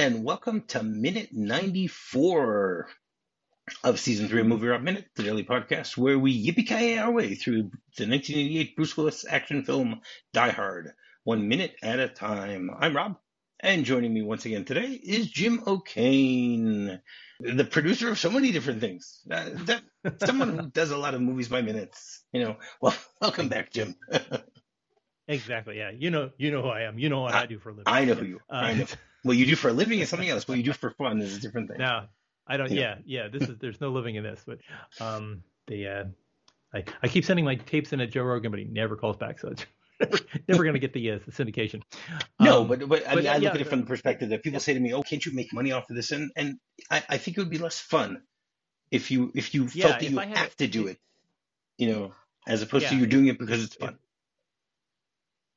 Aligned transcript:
and 0.00 0.24
welcome 0.24 0.62
to 0.62 0.82
minute 0.82 1.28
94 1.30 2.88
of 3.84 4.00
season 4.00 4.28
three 4.28 4.40
of 4.40 4.46
MovieRob 4.46 4.82
Minute, 4.82 5.04
the 5.14 5.24
daily 5.24 5.44
podcast 5.44 5.94
where 5.98 6.18
we 6.18 6.42
yippee 6.42 6.98
our 6.98 7.10
way 7.10 7.34
through 7.34 7.64
the 7.98 8.08
1988 8.08 8.76
Bruce 8.76 8.96
Willis 8.96 9.26
action 9.28 9.62
film 9.62 10.00
Die 10.32 10.50
Hard, 10.52 10.92
one 11.24 11.48
minute 11.48 11.74
at 11.82 11.98
a 11.98 12.08
time. 12.08 12.70
I'm 12.78 12.96
Rob, 12.96 13.18
and 13.60 13.84
joining 13.84 14.14
me 14.14 14.22
once 14.22 14.46
again 14.46 14.64
today 14.64 14.86
is 14.88 15.30
Jim 15.30 15.62
O'Kane, 15.66 16.98
the 17.38 17.64
producer 17.66 18.08
of 18.08 18.18
so 18.18 18.30
many 18.30 18.52
different 18.52 18.80
things. 18.80 19.20
Uh, 19.30 19.50
that, 19.66 19.82
someone 20.24 20.58
who 20.58 20.66
does 20.70 20.92
a 20.92 20.96
lot 20.96 21.12
of 21.12 21.20
movies 21.20 21.48
by 21.48 21.60
minutes. 21.60 22.24
You 22.32 22.42
know, 22.42 22.56
well, 22.80 22.96
welcome 23.20 23.50
back, 23.50 23.70
Jim. 23.70 23.96
exactly. 25.28 25.76
Yeah, 25.76 25.90
you 25.90 26.08
know, 26.08 26.30
you 26.38 26.52
know 26.52 26.62
who 26.62 26.68
I 26.68 26.84
am. 26.84 26.98
You 26.98 27.10
know 27.10 27.20
what 27.20 27.34
I, 27.34 27.42
I 27.42 27.46
do 27.46 27.58
for 27.58 27.68
a 27.68 27.72
living. 27.72 27.84
I 27.86 28.06
know 28.06 28.14
who 28.14 28.24
you. 28.24 28.40
Are. 28.48 28.62
Uh, 28.62 28.66
I 28.66 28.72
know. 28.72 28.86
What 29.22 29.36
you 29.36 29.46
do 29.46 29.56
for 29.56 29.68
a 29.68 29.72
living 29.72 30.00
is 30.00 30.08
something 30.08 30.28
else. 30.28 30.48
What 30.48 30.56
you 30.58 30.64
do 30.64 30.72
for 30.72 30.90
fun 30.90 31.20
is 31.20 31.36
a 31.36 31.40
different 31.40 31.68
thing. 31.68 31.78
No, 31.78 32.06
I 32.46 32.56
don't. 32.56 32.70
Yeah, 32.70 32.96
yeah. 33.04 33.28
This 33.28 33.48
is 33.48 33.58
there's 33.58 33.80
no 33.80 33.90
living 33.90 34.14
in 34.14 34.22
this. 34.22 34.42
But 34.46 34.58
um, 35.00 35.42
the 35.66 35.86
uh, 35.86 36.04
I 36.72 36.84
I 37.02 37.08
keep 37.08 37.24
sending 37.24 37.44
my 37.44 37.56
tapes 37.56 37.92
in 37.92 38.00
at 38.00 38.10
Joe 38.10 38.22
Rogan, 38.22 38.50
but 38.50 38.60
he 38.60 38.66
never 38.66 38.96
calls 38.96 39.16
back. 39.16 39.38
So 39.38 39.48
it's 39.48 39.66
never, 40.00 40.18
never 40.48 40.62
going 40.64 40.74
to 40.74 40.80
get 40.80 40.94
the, 40.94 41.12
uh, 41.12 41.18
the 41.26 41.32
syndication. 41.32 41.82
No, 42.38 42.62
um, 42.62 42.68
but 42.68 42.88
but 42.88 43.08
I, 43.08 43.14
mean, 43.14 43.26
I 43.26 43.34
look 43.34 43.42
yeah, 43.42 43.50
at 43.50 43.60
it 43.60 43.68
from 43.68 43.80
the 43.80 43.86
perspective 43.86 44.30
that 44.30 44.42
people 44.42 44.60
say 44.60 44.72
to 44.72 44.80
me, 44.80 44.94
"Oh, 44.94 45.02
can't 45.02 45.24
you 45.24 45.32
make 45.34 45.52
money 45.52 45.72
off 45.72 45.90
of 45.90 45.96
this?" 45.96 46.12
And 46.12 46.30
and 46.36 46.58
I, 46.90 47.02
I 47.08 47.16
think 47.18 47.36
it 47.36 47.40
would 47.40 47.50
be 47.50 47.58
less 47.58 47.78
fun 47.78 48.22
if 48.90 49.10
you 49.10 49.32
if 49.34 49.54
you 49.54 49.68
yeah, 49.74 49.88
felt 49.88 50.00
that 50.00 50.10
you 50.10 50.18
have 50.18 50.56
to 50.56 50.66
do 50.66 50.86
it, 50.86 50.98
you 51.76 51.92
know, 51.92 52.12
as 52.46 52.62
opposed 52.62 52.88
to 52.88 52.96
you're 52.96 53.06
doing 53.06 53.26
it 53.26 53.38
because 53.38 53.62
it's 53.62 53.74
fun 53.74 53.98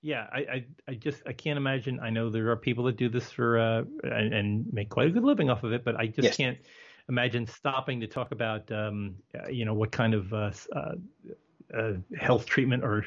yeah, 0.03 0.27
I, 0.33 0.37
I, 0.39 0.65
I, 0.89 0.93
just 0.95 1.21
I 1.25 1.31
can't 1.31 1.55
imagine. 1.55 1.99
I 2.01 2.09
know 2.09 2.29
there 2.29 2.49
are 2.51 2.57
people 2.57 2.83
that 2.85 2.97
do 2.97 3.07
this 3.07 3.31
for 3.31 3.57
uh, 3.57 3.83
and, 4.03 4.33
and 4.33 4.73
make 4.73 4.89
quite 4.89 5.07
a 5.07 5.09
good 5.09 5.23
living 5.23 5.49
off 5.49 5.63
of 5.63 5.71
it, 5.71 5.85
but 5.85 5.95
I 5.95 6.07
just 6.07 6.23
yes. 6.23 6.37
can't 6.37 6.57
imagine 7.07 7.47
stopping 7.47 8.01
to 8.01 8.07
talk 8.07 8.31
about 8.33 8.69
um, 8.71 9.15
uh, 9.33 9.49
you 9.49 9.63
know 9.63 9.73
what 9.73 9.91
kind 9.91 10.13
of 10.13 10.33
uh, 10.33 10.51
uh, 10.75 10.95
uh, 11.75 11.93
health 12.19 12.45
treatment 12.45 12.83
or 12.83 13.05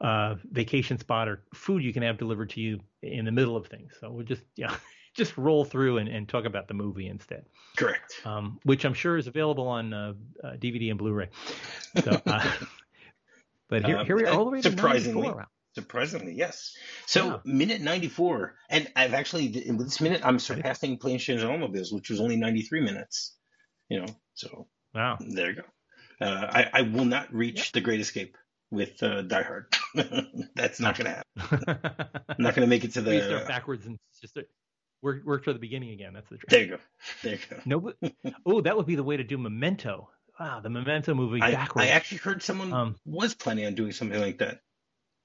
uh, 0.00 0.36
vacation 0.52 0.98
spot 0.98 1.28
or 1.28 1.42
food 1.52 1.82
you 1.82 1.92
can 1.92 2.04
have 2.04 2.16
delivered 2.16 2.50
to 2.50 2.60
you 2.60 2.78
in 3.02 3.24
the 3.24 3.32
middle 3.32 3.56
of 3.56 3.66
things. 3.66 3.92
So 4.00 4.10
we'll 4.10 4.24
just 4.24 4.42
yeah. 4.56 4.74
Just 5.12 5.36
roll 5.36 5.64
through 5.64 5.98
and, 5.98 6.08
and 6.08 6.28
talk 6.28 6.44
about 6.44 6.68
the 6.68 6.74
movie 6.74 7.08
instead. 7.08 7.44
Correct. 7.76 8.20
Um, 8.24 8.60
which 8.62 8.84
I'm 8.84 8.94
sure 8.94 9.16
is 9.16 9.26
available 9.26 9.66
on 9.66 9.90
DVD 10.44 10.90
and 10.90 10.96
Blu-ray. 10.96 11.30
So, 12.04 12.22
but 13.68 13.84
here, 13.84 14.04
here 14.04 14.14
we 14.14 14.24
are 14.24 14.32
all 14.32 14.44
the 14.44 14.52
way 14.52 14.60
to 14.60 14.70
surprisingly, 14.70 15.22
94. 15.22 15.48
Surprisingly, 15.74 16.34
yes. 16.34 16.76
So 17.06 17.26
yeah. 17.26 17.36
minute 17.44 17.80
94, 17.80 18.54
and 18.68 18.90
I've 18.96 19.14
actually 19.14 19.46
in 19.46 19.78
this 19.78 20.00
minute 20.00 20.22
I'm 20.24 20.38
surpassing 20.38 20.98
Planes, 20.98 21.24
Trains, 21.24 21.42
and 21.42 21.50
Automobiles, 21.50 21.92
which 21.92 22.10
was 22.10 22.20
only 22.20 22.36
93 22.36 22.80
minutes. 22.80 23.36
You 23.88 24.00
know, 24.00 24.06
so 24.34 24.66
wow, 24.94 25.18
there 25.20 25.50
you 25.50 25.56
go. 25.56 25.62
Uh, 26.26 26.46
I, 26.50 26.70
I 26.72 26.82
will 26.82 27.04
not 27.04 27.32
reach 27.32 27.58
yep. 27.58 27.72
the 27.72 27.80
Great 27.80 28.00
Escape 28.00 28.36
with 28.70 29.02
uh, 29.02 29.22
Die 29.22 29.42
Hard. 29.42 29.74
That's 30.54 30.80
not 30.80 30.98
going 30.98 31.10
to 31.10 31.22
happen. 31.46 31.78
I'm 32.28 32.42
not 32.42 32.54
going 32.54 32.66
to 32.66 32.70
make 32.70 32.84
it 32.84 32.92
to 32.94 33.00
the. 33.00 33.10
We 33.10 33.20
start 33.20 33.48
backwards 33.48 33.86
and 33.86 33.98
just 34.20 34.36
work 35.02 35.24
work 35.24 35.44
to 35.44 35.52
the 35.52 35.58
beginning 35.58 35.90
again. 35.90 36.12
That's 36.14 36.28
the 36.28 36.36
trick. 36.36 36.50
There 36.50 36.62
you 36.62 36.68
go. 36.68 36.78
There 37.22 37.32
you 37.34 37.40
go. 37.48 37.56
No, 37.64 37.92
oh, 38.44 38.60
that 38.60 38.76
would 38.76 38.86
be 38.86 38.96
the 38.96 39.04
way 39.04 39.16
to 39.16 39.24
do 39.24 39.38
Memento. 39.38 40.10
Wow, 40.38 40.60
the 40.60 40.70
Memento 40.70 41.14
movie 41.14 41.40
I, 41.42 41.52
backwards. 41.52 41.88
I 41.88 41.90
actually 41.90 42.18
heard 42.18 42.42
someone 42.42 42.72
um, 42.72 42.96
was 43.04 43.34
planning 43.34 43.66
on 43.66 43.74
doing 43.74 43.92
something 43.92 44.20
like 44.20 44.38
that. 44.38 44.60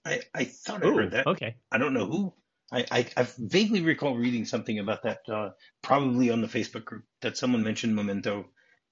I, 0.06 0.22
I 0.34 0.44
thought 0.46 0.86
I 0.86 0.88
heard 0.88 1.12
that. 1.12 1.28
Okay. 1.28 1.56
I 1.72 1.78
don't 1.78 1.94
know 1.94 2.06
who. 2.06 2.34
I, 2.72 2.86
I, 2.92 3.06
I 3.18 3.28
vaguely 3.38 3.82
recall 3.82 4.16
reading 4.16 4.46
something 4.46 4.80
about 4.80 5.04
that, 5.04 5.20
uh, 5.32 5.50
probably 5.82 6.32
on 6.32 6.42
the 6.42 6.48
Facebook 6.48 6.86
group, 6.86 7.04
that 7.22 7.38
someone 7.38 7.64
mentioned 7.64 7.96
Memento 7.96 8.46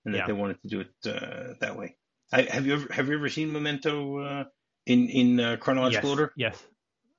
and 0.05 0.13
that 0.13 0.19
yeah. 0.19 0.27
they 0.27 0.33
wanted 0.33 0.61
to 0.61 0.67
do 0.67 0.79
it 0.81 0.91
uh, 1.05 1.53
that 1.59 1.77
way. 1.77 1.95
I, 2.31 2.43
have 2.43 2.65
you 2.65 2.73
ever 2.73 2.93
have 2.93 3.07
you 3.07 3.15
ever 3.15 3.29
seen 3.29 3.51
Memento 3.51 4.19
uh, 4.19 4.43
in 4.85 5.07
in 5.09 5.39
uh, 5.39 5.57
chronological 5.57 6.09
yes. 6.09 6.17
order? 6.17 6.33
Yes. 6.35 6.63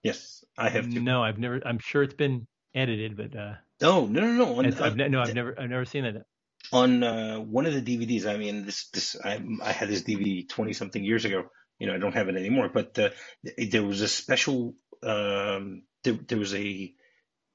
Yes, 0.02 0.44
I 0.58 0.68
have. 0.68 0.90
Too. 0.92 1.00
No, 1.00 1.22
I've 1.22 1.38
never. 1.38 1.60
I'm 1.64 1.78
sure 1.78 2.02
it's 2.02 2.14
been 2.14 2.46
edited, 2.74 3.16
but. 3.16 3.34
Uh, 3.36 3.54
oh 3.82 4.06
no 4.06 4.20
no 4.20 4.32
no! 4.32 4.58
On, 4.58 4.66
I've, 4.66 4.96
no, 4.96 5.20
I've 5.20 5.34
never 5.34 5.58
I've 5.58 5.70
never 5.70 5.84
seen 5.84 6.04
it. 6.04 6.16
On 6.72 7.02
uh, 7.02 7.38
one 7.38 7.66
of 7.66 7.72
the 7.72 7.80
DVDs, 7.80 8.26
I 8.26 8.36
mean, 8.36 8.66
this 8.66 8.88
this 8.88 9.16
I, 9.24 9.42
I 9.62 9.72
had 9.72 9.88
this 9.88 10.02
DVD 10.02 10.48
twenty 10.48 10.72
something 10.72 11.02
years 11.02 11.24
ago 11.24 11.44
you 11.78 11.86
know, 11.86 11.94
I 11.94 11.98
don't 11.98 12.14
have 12.14 12.28
it 12.28 12.36
anymore, 12.36 12.70
but 12.72 12.98
uh, 12.98 13.10
there 13.56 13.82
was 13.82 14.00
a 14.00 14.08
special, 14.08 14.74
um, 15.02 15.82
there, 16.02 16.14
there 16.14 16.38
was 16.38 16.54
a, 16.54 16.94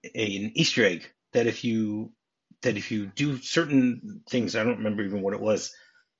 a, 0.03 0.35
an 0.37 0.51
Easter 0.55 0.85
egg 0.85 1.09
that 1.33 1.47
if 1.47 1.63
you, 1.63 2.11
that 2.61 2.77
if 2.77 2.91
you 2.91 3.07
do 3.07 3.37
certain 3.37 4.21
things, 4.29 4.55
I 4.55 4.63
don't 4.63 4.77
remember 4.77 5.03
even 5.03 5.21
what 5.21 5.33
it 5.33 5.41
was, 5.41 5.73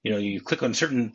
you 0.04 0.12
know, 0.12 0.18
you 0.18 0.42
click 0.42 0.64
on 0.64 0.74
certain, 0.74 1.14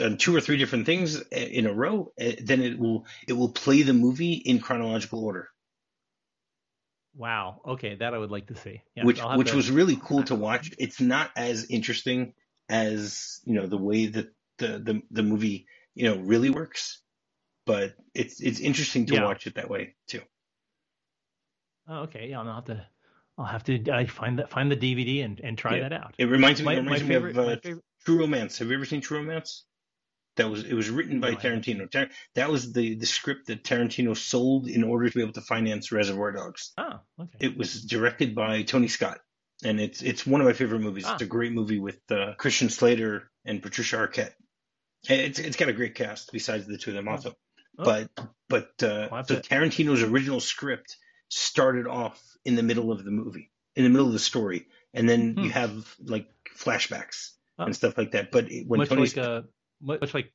on 0.00 0.16
two 0.18 0.34
or 0.36 0.40
three 0.40 0.58
different 0.58 0.86
things 0.86 1.20
in 1.30 1.66
a 1.66 1.72
row, 1.72 2.12
eh, 2.18 2.36
then 2.42 2.62
it 2.62 2.78
will, 2.78 3.06
it 3.26 3.32
will 3.32 3.50
play 3.50 3.82
the 3.82 3.94
movie 3.94 4.34
in 4.34 4.60
chronological 4.60 5.24
order. 5.24 5.48
Wow. 7.14 7.60
Okay, 7.66 7.96
that 7.96 8.14
I 8.14 8.18
would 8.18 8.30
like 8.30 8.46
to 8.46 8.56
see. 8.56 8.82
Yeah, 8.96 9.04
which 9.04 9.20
which 9.20 9.50
to... 9.50 9.56
was 9.56 9.70
really 9.70 9.98
cool 10.02 10.22
to 10.24 10.34
watch. 10.34 10.72
It's 10.78 11.00
not 11.00 11.30
as 11.36 11.66
interesting 11.66 12.32
as 12.68 13.40
you 13.44 13.54
know 13.54 13.66
the 13.66 13.76
way 13.76 14.06
that 14.06 14.32
the 14.58 14.78
the, 14.78 15.02
the 15.10 15.22
movie 15.22 15.66
you 15.94 16.08
know, 16.08 16.16
really 16.18 16.50
works. 16.50 17.00
But 17.64 17.94
it's 18.14 18.40
it's 18.40 18.60
interesting 18.60 19.06
to 19.06 19.14
yeah. 19.14 19.24
watch 19.24 19.46
it 19.46 19.54
that 19.54 19.70
way 19.70 19.94
too. 20.08 20.22
Oh, 21.88 22.00
okay. 22.02 22.28
Yeah, 22.30 22.40
I'll 22.40 22.54
have 22.54 22.64
to. 22.66 22.86
I'll 23.38 23.44
have 23.46 23.64
to 23.64 23.90
I 23.90 24.06
find 24.06 24.38
that 24.38 24.50
find 24.50 24.70
the 24.70 24.76
DVD 24.76 25.24
and, 25.24 25.40
and 25.40 25.56
try 25.56 25.76
yeah. 25.76 25.88
that 25.88 25.92
out. 25.92 26.14
It 26.18 26.26
reminds 26.26 26.60
me, 26.60 26.66
my, 26.66 26.74
it 26.74 26.78
reminds 26.78 27.02
me 27.02 27.08
favorite, 27.14 27.36
of 27.36 27.48
uh, 27.48 27.80
True 28.04 28.18
Romance. 28.20 28.58
Have 28.58 28.68
you 28.68 28.74
ever 28.74 28.84
seen 28.84 29.00
True 29.00 29.18
Romance? 29.18 29.64
That 30.36 30.50
was 30.50 30.64
it 30.64 30.74
was 30.74 30.90
written 30.90 31.20
by 31.20 31.30
no, 31.30 31.36
Tarantino. 31.36 31.90
Tar- 31.90 32.08
that 32.34 32.50
was 32.50 32.72
the 32.72 32.94
the 32.94 33.06
script 33.06 33.46
that 33.46 33.64
Tarantino 33.64 34.16
sold 34.16 34.68
in 34.68 34.82
order 34.82 35.08
to 35.08 35.14
be 35.14 35.22
able 35.22 35.34
to 35.34 35.40
finance 35.42 35.92
Reservoir 35.92 36.32
Dogs. 36.32 36.72
Oh, 36.78 37.00
okay. 37.20 37.38
It 37.40 37.56
was 37.56 37.82
directed 37.82 38.34
by 38.34 38.62
Tony 38.62 38.88
Scott, 38.88 39.20
and 39.62 39.78
it's 39.80 40.02
it's 40.02 40.26
one 40.26 40.40
of 40.40 40.46
my 40.46 40.54
favorite 40.54 40.80
movies. 40.80 41.04
Ah. 41.06 41.14
It's 41.14 41.22
a 41.22 41.26
great 41.26 41.52
movie 41.52 41.80
with 41.80 42.00
uh, 42.10 42.34
Christian 42.38 42.70
Slater 42.70 43.30
and 43.44 43.62
Patricia 43.62 43.96
Arquette. 43.96 44.32
It's 45.08 45.38
it's 45.38 45.56
got 45.56 45.68
a 45.68 45.72
great 45.72 45.94
cast 45.94 46.30
besides 46.32 46.66
the 46.66 46.78
two 46.78 46.90
of 46.90 46.96
them 46.96 47.08
also. 47.08 47.34
Oh. 47.78 47.84
But 47.84 48.10
but 48.48 48.82
uh, 48.82 49.22
so 49.24 49.36
Tarantino's 49.36 50.02
original 50.02 50.40
script 50.40 50.96
started 51.28 51.86
off 51.86 52.22
in 52.44 52.54
the 52.54 52.62
middle 52.62 52.92
of 52.92 53.04
the 53.04 53.10
movie, 53.10 53.50
in 53.74 53.84
the 53.84 53.90
middle 53.90 54.06
of 54.06 54.12
the 54.12 54.18
story, 54.18 54.66
and 54.94 55.08
then 55.08 55.34
hmm. 55.34 55.44
you 55.44 55.50
have 55.50 55.72
like 56.04 56.28
flashbacks 56.56 57.30
oh. 57.58 57.64
and 57.64 57.74
stuff 57.74 57.96
like 57.98 58.12
that. 58.12 58.30
But 58.30 58.48
when 58.66 58.78
much 58.78 58.88
Tony's, 58.90 59.16
like 59.16 59.26
uh, 59.26 59.42
much 59.80 60.14
like 60.14 60.32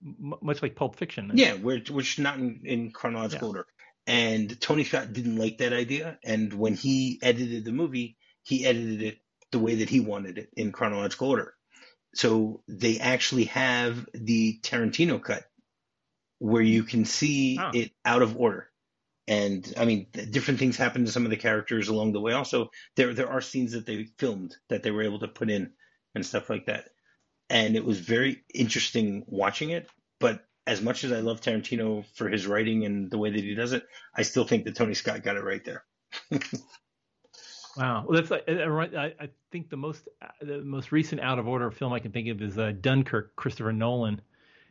much 0.00 0.62
like 0.62 0.76
Pulp 0.76 0.96
Fiction. 0.96 1.30
Yeah, 1.34 1.54
which 1.54 1.90
which 1.90 2.18
not 2.18 2.38
in, 2.38 2.60
in 2.64 2.90
chronological 2.90 3.48
yeah. 3.48 3.58
order. 3.58 3.66
And 4.06 4.58
Tony 4.60 4.84
Scott 4.84 5.12
didn't 5.12 5.36
like 5.36 5.58
that 5.58 5.74
idea, 5.74 6.18
and 6.24 6.52
when 6.52 6.74
he 6.74 7.18
edited 7.22 7.64
the 7.64 7.72
movie, 7.72 8.16
he 8.42 8.64
edited 8.64 9.02
it 9.02 9.18
the 9.50 9.58
way 9.58 9.76
that 9.76 9.90
he 9.90 10.00
wanted 10.00 10.38
it 10.38 10.48
in 10.56 10.72
chronological 10.72 11.28
order. 11.28 11.54
So 12.18 12.64
they 12.66 12.98
actually 12.98 13.44
have 13.44 14.08
the 14.12 14.58
Tarantino 14.62 15.22
cut 15.22 15.44
where 16.40 16.62
you 16.62 16.82
can 16.82 17.04
see 17.04 17.60
oh. 17.60 17.70
it 17.72 17.92
out 18.04 18.22
of 18.22 18.36
order. 18.36 18.68
And 19.28 19.72
I 19.76 19.84
mean, 19.84 20.08
different 20.12 20.58
things 20.58 20.76
happen 20.76 21.04
to 21.04 21.12
some 21.12 21.24
of 21.24 21.30
the 21.30 21.36
characters 21.36 21.86
along 21.86 22.12
the 22.12 22.20
way. 22.20 22.32
Also, 22.32 22.70
there 22.96 23.14
there 23.14 23.30
are 23.30 23.40
scenes 23.40 23.70
that 23.70 23.86
they 23.86 24.08
filmed 24.18 24.56
that 24.68 24.82
they 24.82 24.90
were 24.90 25.04
able 25.04 25.20
to 25.20 25.28
put 25.28 25.48
in 25.48 25.70
and 26.16 26.26
stuff 26.26 26.50
like 26.50 26.66
that. 26.66 26.88
And 27.50 27.76
it 27.76 27.84
was 27.84 28.00
very 28.00 28.42
interesting 28.52 29.22
watching 29.28 29.70
it. 29.70 29.88
But 30.18 30.44
as 30.66 30.82
much 30.82 31.04
as 31.04 31.12
I 31.12 31.20
love 31.20 31.40
Tarantino 31.40 32.04
for 32.16 32.28
his 32.28 32.48
writing 32.48 32.84
and 32.84 33.12
the 33.12 33.18
way 33.18 33.30
that 33.30 33.44
he 33.44 33.54
does 33.54 33.74
it, 33.74 33.86
I 34.12 34.22
still 34.22 34.44
think 34.44 34.64
that 34.64 34.74
Tony 34.74 34.94
Scott 34.94 35.22
got 35.22 35.36
it 35.36 35.44
right 35.44 35.64
there. 35.64 35.84
Wow, 37.78 38.04
well, 38.08 38.20
that's 38.20 38.32
uh, 38.32 38.68
right. 38.68 38.94
I, 38.94 39.06
I, 39.20 39.28
think 39.52 39.70
the 39.70 39.76
most 39.76 40.08
uh, 40.20 40.26
the 40.42 40.58
most 40.58 40.90
recent 40.90 41.20
out 41.20 41.38
of 41.38 41.46
order 41.46 41.70
film 41.70 41.92
I 41.92 42.00
can 42.00 42.10
think 42.10 42.28
of 42.28 42.42
is 42.42 42.58
uh, 42.58 42.72
Dunkirk, 42.80 43.36
Christopher 43.36 43.72
Nolan. 43.72 44.20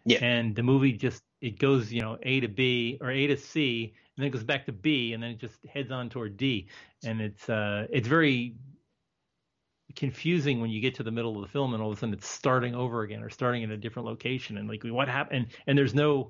Yeah. 0.03 0.19
And 0.21 0.55
the 0.55 0.63
movie 0.63 0.91
just 0.91 1.23
it 1.41 1.57
goes 1.57 1.91
you 1.91 2.01
know 2.01 2.17
A 2.23 2.41
to 2.41 2.49
B 2.49 2.97
or 2.99 3.09
A 3.09 3.27
to 3.27 3.37
C, 3.37 3.93
and 4.15 4.23
then 4.23 4.27
it 4.27 4.31
goes 4.31 4.43
back 4.43 4.65
to 4.65 4.73
B, 4.73 5.13
and 5.13 5.23
then 5.23 5.31
it 5.31 5.39
just 5.39 5.65
heads 5.65 5.89
on 5.89 6.09
toward 6.09 6.35
D, 6.35 6.67
and 7.05 7.21
it's 7.21 7.49
uh 7.49 7.87
it's 7.89 8.07
very 8.07 8.55
confusing 9.95 10.59
when 10.59 10.69
you 10.69 10.81
get 10.81 10.93
to 10.95 11.03
the 11.03 11.11
middle 11.11 11.37
of 11.37 11.41
the 11.41 11.47
film 11.47 11.73
and 11.73 11.81
all 11.81 11.89
of 11.89 11.97
a 11.97 11.99
sudden 11.99 12.13
it's 12.13 12.27
starting 12.27 12.75
over 12.75 13.01
again 13.01 13.23
or 13.23 13.29
starting 13.29 13.63
in 13.63 13.71
a 13.71 13.77
different 13.77 14.05
location 14.05 14.57
and 14.57 14.67
like 14.67 14.83
what 14.83 15.07
happened 15.07 15.37
and, 15.37 15.47
and 15.65 15.77
there's 15.77 15.95
no 15.95 16.29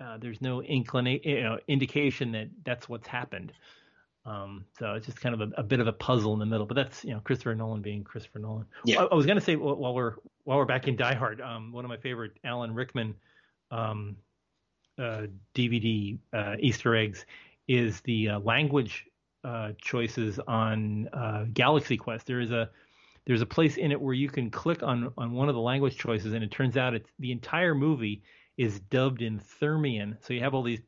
uh, 0.00 0.18
there's 0.18 0.40
no 0.40 0.62
inclination 0.62 1.30
you 1.30 1.42
know, 1.42 1.58
indication 1.68 2.32
that 2.32 2.48
that's 2.64 2.88
what's 2.88 3.06
happened. 3.06 3.52
Um, 4.26 4.64
so 4.76 4.94
it's 4.94 5.06
just 5.06 5.20
kind 5.20 5.40
of 5.40 5.40
a, 5.40 5.60
a, 5.60 5.62
bit 5.62 5.78
of 5.78 5.86
a 5.86 5.92
puzzle 5.92 6.32
in 6.32 6.40
the 6.40 6.46
middle, 6.46 6.66
but 6.66 6.74
that's 6.74 7.04
you 7.04 7.12
know 7.12 7.20
Christopher 7.20 7.54
Nolan 7.54 7.80
being 7.80 8.02
Christopher 8.02 8.40
Nolan. 8.40 8.66
Yeah. 8.84 9.02
I, 9.02 9.04
I 9.04 9.14
was 9.14 9.24
gonna 9.24 9.40
say 9.40 9.54
while 9.54 9.94
we're 9.94 10.14
while 10.42 10.58
we're 10.58 10.64
back 10.64 10.88
in 10.88 10.96
Die 10.96 11.14
Hard, 11.14 11.40
um, 11.40 11.72
one 11.72 11.84
of 11.84 11.88
my 11.88 11.96
favorite 11.96 12.32
Alan 12.44 12.74
Rickman 12.74 13.14
um, 13.70 14.16
uh, 14.98 15.22
DVD 15.54 16.18
uh, 16.32 16.56
Easter 16.58 16.96
eggs 16.96 17.24
is 17.68 18.00
the 18.00 18.30
uh, 18.30 18.38
language 18.40 19.06
uh, 19.44 19.72
choices 19.80 20.40
on 20.48 21.08
uh, 21.12 21.44
Galaxy 21.52 21.96
Quest. 21.96 22.26
There 22.26 22.40
is 22.40 22.50
a 22.50 22.68
there's 23.26 23.42
a 23.42 23.46
place 23.46 23.76
in 23.76 23.92
it 23.92 24.00
where 24.00 24.14
you 24.14 24.28
can 24.28 24.50
click 24.50 24.82
on 24.82 25.12
on 25.16 25.32
one 25.32 25.48
of 25.48 25.54
the 25.54 25.60
language 25.60 25.96
choices, 25.96 26.32
and 26.32 26.42
it 26.42 26.50
turns 26.50 26.76
out 26.76 26.94
it's 26.94 27.10
the 27.20 27.30
entire 27.30 27.76
movie 27.76 28.22
is 28.56 28.80
dubbed 28.80 29.22
in 29.22 29.38
Thermian. 29.38 30.16
So 30.20 30.34
you 30.34 30.40
have 30.40 30.54
all 30.54 30.62
these 30.62 30.80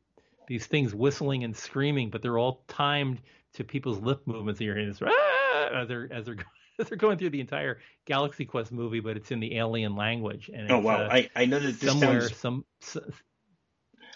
these 0.49 0.65
things 0.65 0.93
whistling 0.93 1.43
and 1.45 1.55
screaming, 1.55 2.09
but 2.09 2.21
they're 2.21 2.37
all 2.37 2.63
timed 2.67 3.21
to 3.53 3.63
people's 3.63 3.99
lip 3.99 4.23
movements. 4.25 4.59
And 4.59 4.65
you're 4.65 4.75
hearing 4.75 4.89
this 4.89 5.01
ah! 5.01 5.69
as 5.81 5.87
they're 5.87 6.11
as 6.11 6.25
they're 6.25 6.35
as 6.79 6.89
they're 6.89 6.97
going 6.97 7.17
through 7.17 7.29
the 7.29 7.39
entire 7.39 7.79
Galaxy 8.05 8.45
Quest 8.45 8.71
movie, 8.71 8.99
but 8.99 9.15
it's 9.15 9.31
in 9.31 9.39
the 9.39 9.55
alien 9.55 9.95
language. 9.95 10.49
And 10.53 10.69
oh 10.69 10.79
wow, 10.79 11.03
uh, 11.03 11.09
I 11.09 11.29
I 11.35 11.45
know 11.45 11.59
that 11.59 11.79
this 11.79 11.89
somewhere 11.89 12.21
sounds... 12.21 12.35
some. 12.35 12.65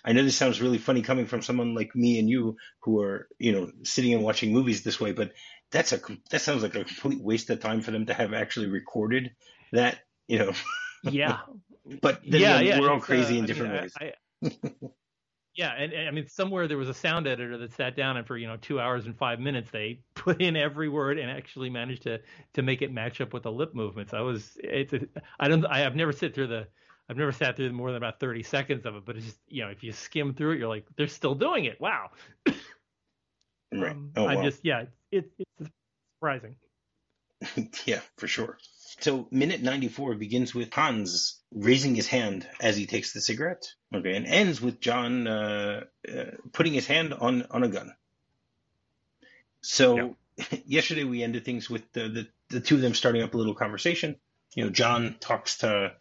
I 0.04 0.12
know 0.12 0.24
this 0.24 0.36
sounds 0.36 0.62
really 0.62 0.80
funny 0.80 1.02
coming 1.02 1.28
from 1.28 1.42
someone 1.42 1.76
like 1.76 1.96
me 1.96 2.20
and 2.20 2.30
you 2.30 2.58
who 2.82 3.00
are, 3.00 3.30
you 3.40 3.54
know, 3.54 3.72
sitting 3.84 4.14
and 4.14 4.22
watching 4.22 4.52
movies 4.52 4.84
this 4.84 5.00
way, 5.00 5.14
but 5.14 5.32
that's 5.72 5.94
a 5.94 6.00
that 6.32 6.42
sounds 6.42 6.64
like 6.64 6.76
a 6.76 6.84
complete 6.84 7.22
waste 7.22 7.50
of 7.52 7.62
time 7.62 7.82
for 7.82 7.92
them 7.92 8.08
to 8.08 8.14
have 8.14 8.34
actually 8.34 8.68
recorded 8.68 9.32
that, 9.72 10.00
you 10.28 10.40
know. 10.40 10.52
yeah. 11.04 11.38
but 12.02 12.26
yeah, 12.26 12.60
yeah, 12.60 12.80
we're 12.80 12.92
all 12.92 13.00
crazy 13.00 13.36
uh, 13.36 13.40
in 13.40 13.46
different 13.46 13.72
I 13.72 13.76
mean, 13.76 14.52
ways. 14.52 14.62
I, 14.82 14.88
yeah, 15.56 15.74
and, 15.78 15.94
and, 15.94 16.08
I 16.08 16.12
mean 16.12 16.28
somewhere 16.28 16.68
there 16.68 16.78
was 16.78 16.90
a 16.90 16.94
sound 16.94 17.28
editor 17.28 17.58
that 17.58 17.74
sat 17.74 17.96
down 17.96 18.18
and 18.18 18.26
for 18.26 18.38
you 18.38 18.48
know 18.48 18.58
two 18.58 18.80
hours 18.80 19.06
and 19.06 19.18
five 19.18 19.40
minutes 19.40 19.70
they 19.72 20.00
put 20.16 20.42
in 20.42 20.56
every 20.56 20.90
word 20.90 21.18
and 21.18 21.30
actually 21.30 21.70
managed 21.70 22.04
to 22.04 22.20
to 22.54 22.62
make 22.62 22.82
it 22.82 22.92
match 22.92 23.22
up 23.22 23.34
with 23.34 23.44
the 23.44 23.52
lip 23.52 23.74
movements. 23.74 24.14
I 24.14 24.22
was 24.22 24.58
it's 24.64 24.94
a, 24.94 25.02
I 25.40 25.48
don't 25.48 25.66
I 25.66 25.80
have 25.80 25.96
never 25.96 26.12
sit 26.12 26.34
through 26.34 26.48
the 26.48 26.68
I've 27.10 27.18
never 27.18 27.32
sat 27.32 27.56
through 27.56 27.72
more 27.74 27.90
than 27.90 27.98
about 27.98 28.20
thirty 28.20 28.44
seconds 28.44 28.86
of 28.86 28.96
it, 28.96 29.06
but 29.06 29.16
it's 29.16 29.26
just 29.26 29.40
you 29.48 29.64
know 29.64 29.70
if 29.70 29.84
you 29.84 29.92
skim 29.92 30.34
through 30.34 30.52
it, 30.52 30.60
you're 30.60 30.70
like 30.70 30.86
they're 30.98 31.08
still 31.08 31.36
doing 31.36 31.66
it. 31.66 31.80
Wow. 31.80 32.10
right. 33.74 33.92
Um, 33.92 34.12
oh, 34.16 34.26
I 34.26 34.42
just 34.44 34.62
yeah, 34.64 34.86
it, 35.12 35.32
it's 35.38 35.72
surprising. 36.16 36.56
yeah, 37.86 38.00
for 38.18 38.28
sure. 38.28 38.58
So 39.00 39.28
minute 39.32 39.62
94 39.62 40.16
begins 40.16 40.54
with 40.54 40.74
Hans 40.74 41.40
raising 41.52 41.96
his 41.96 42.08
hand 42.08 42.48
as 42.62 42.78
he 42.78 42.86
takes 42.86 43.14
the 43.14 43.22
cigarette, 43.22 43.66
okay, 43.94 44.16
and 44.16 44.26
ends 44.26 44.62
with 44.62 44.80
John 44.80 45.28
uh, 45.28 45.84
uh, 46.08 46.24
putting 46.52 46.74
his 46.74 46.88
hand 46.88 47.14
on, 47.14 47.46
on 47.50 47.64
a 47.64 47.70
gun. 47.70 47.94
So 49.62 50.16
yeah. 50.38 50.46
yesterday 50.66 51.04
we 51.04 51.24
ended 51.24 51.46
things 51.46 51.70
with 51.70 51.92
the, 51.94 52.10
the, 52.10 52.28
the 52.50 52.60
two 52.60 52.76
of 52.76 52.82
them 52.82 52.94
starting 52.94 53.24
up 53.24 53.34
a 53.34 53.38
little 53.38 53.56
conversation. 53.56 54.16
You 54.56 54.66
know, 54.66 54.70
John 54.70 55.16
talks 55.20 55.58
to 55.60 55.94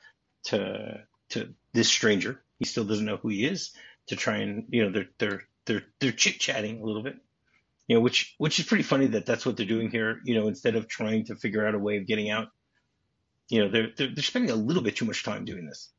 to 0.45 1.05
to 1.31 1.55
this 1.73 1.89
stranger. 1.89 2.43
He 2.59 2.67
still 2.67 2.85
doesn't 2.85 3.07
know 3.07 3.17
who 3.17 3.29
he 3.29 3.47
is. 3.47 3.73
To 4.09 4.17
try 4.17 4.39
and 4.39 4.67
you 4.69 4.85
know 4.85 4.91
they're 4.91 5.09
they're 5.19 5.43
they're 5.65 5.85
they're 6.01 6.13
chit 6.13 6.41
chatting 6.41 6.83
a 6.83 6.85
little 6.85 7.03
bit 7.03 7.17
you 7.87 7.97
know, 7.97 8.01
which 8.01 8.35
which 8.39 8.59
is 8.59 8.67
pretty 8.67 8.85
funny 8.85 9.09
that 9.09 9.27
that's 9.27 9.45
what 9.45 9.57
they're 9.57 9.67
doing 9.67 9.91
here. 9.91 10.21
You 10.25 10.41
know, 10.41 10.49
instead 10.49 10.77
of 10.77 10.89
trying 10.89 11.27
to 11.27 11.37
figure 11.37 11.67
out 11.67 11.75
a 11.75 11.79
way 11.79 11.99
of 11.99 12.07
getting 12.07 12.31
out, 12.31 12.49
you 13.53 13.63
know, 13.63 13.69
they're 13.69 13.91
they're, 13.95 14.09
they're 14.15 14.23
spending 14.23 14.51
a 14.51 14.55
little 14.55 14.83
bit 14.83 14.97
too 14.97 15.05
much 15.05 15.25
time 15.25 15.45
doing 15.45 15.67
this. 15.67 15.93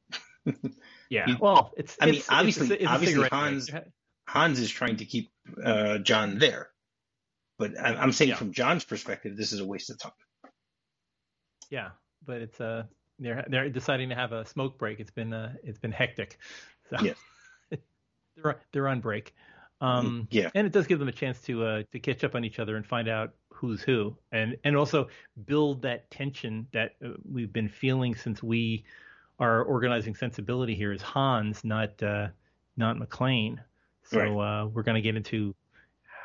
yeah, 1.09 1.27
you, 1.27 1.37
well, 1.39 1.71
it's. 1.77 1.95
I 2.01 2.07
it's, 2.07 2.27
mean, 2.27 2.37
obviously, 2.39 2.65
it's, 2.65 2.81
it's 2.81 2.91
obviously 2.91 3.29
Hans 3.29 3.69
Hans 4.27 4.59
is 4.59 4.71
trying 4.71 4.97
to 4.97 5.05
keep 5.05 5.31
uh, 5.63 5.99
John 5.99 6.39
there, 6.39 6.69
but 7.59 7.79
I, 7.79 8.01
am 8.01 8.11
saying 8.11 8.29
yeah. 8.29 8.37
from 8.37 8.53
John's 8.53 8.85
perspective, 8.85 9.37
this 9.37 9.53
is 9.53 9.59
a 9.59 9.65
waste 9.65 9.91
of 9.91 9.99
time. 9.99 10.13
Yeah, 11.69 11.89
but 12.25 12.41
it's 12.41 12.59
uh 12.59 12.85
they're 13.19 13.45
they're 13.47 13.69
deciding 13.69 14.09
to 14.09 14.15
have 14.15 14.31
a 14.31 14.47
smoke 14.47 14.79
break. 14.79 14.99
It's 14.99 15.11
been 15.11 15.31
uh 15.31 15.53
it's 15.63 15.79
been 15.79 15.91
hectic. 15.91 16.39
So 16.89 17.03
yes. 17.03 17.17
they're 18.35 18.59
they're 18.71 18.87
on 18.87 18.99
break. 18.99 19.35
Um, 19.83 20.27
yeah, 20.31 20.49
and 20.55 20.65
it 20.65 20.71
does 20.71 20.87
give 20.87 20.99
them 20.99 21.09
a 21.09 21.13
chance 21.13 21.41
to 21.41 21.65
uh, 21.65 21.83
to 21.91 21.99
catch 21.99 22.23
up 22.23 22.35
on 22.35 22.45
each 22.45 22.57
other 22.57 22.77
and 22.77 22.85
find 22.85 23.09
out 23.09 23.33
who's 23.49 23.81
who, 23.81 24.15
and 24.31 24.55
and 24.63 24.77
also 24.77 25.09
build 25.45 25.81
that 25.81 26.09
tension 26.09 26.67
that 26.71 26.95
uh, 27.05 27.09
we've 27.29 27.51
been 27.51 27.67
feeling 27.67 28.15
since 28.15 28.41
we 28.41 28.85
our 29.39 29.61
organizing 29.63 30.15
sensibility 30.15 30.73
here 30.73 30.93
is 30.93 31.01
Hans, 31.01 31.65
not 31.65 32.01
uh, 32.01 32.29
not 32.77 32.97
McClane. 32.97 33.57
So 34.03 34.19
right. 34.19 34.61
uh, 34.61 34.67
we're 34.67 34.83
going 34.83 34.95
to 34.95 35.01
get 35.01 35.15
into 35.15 35.53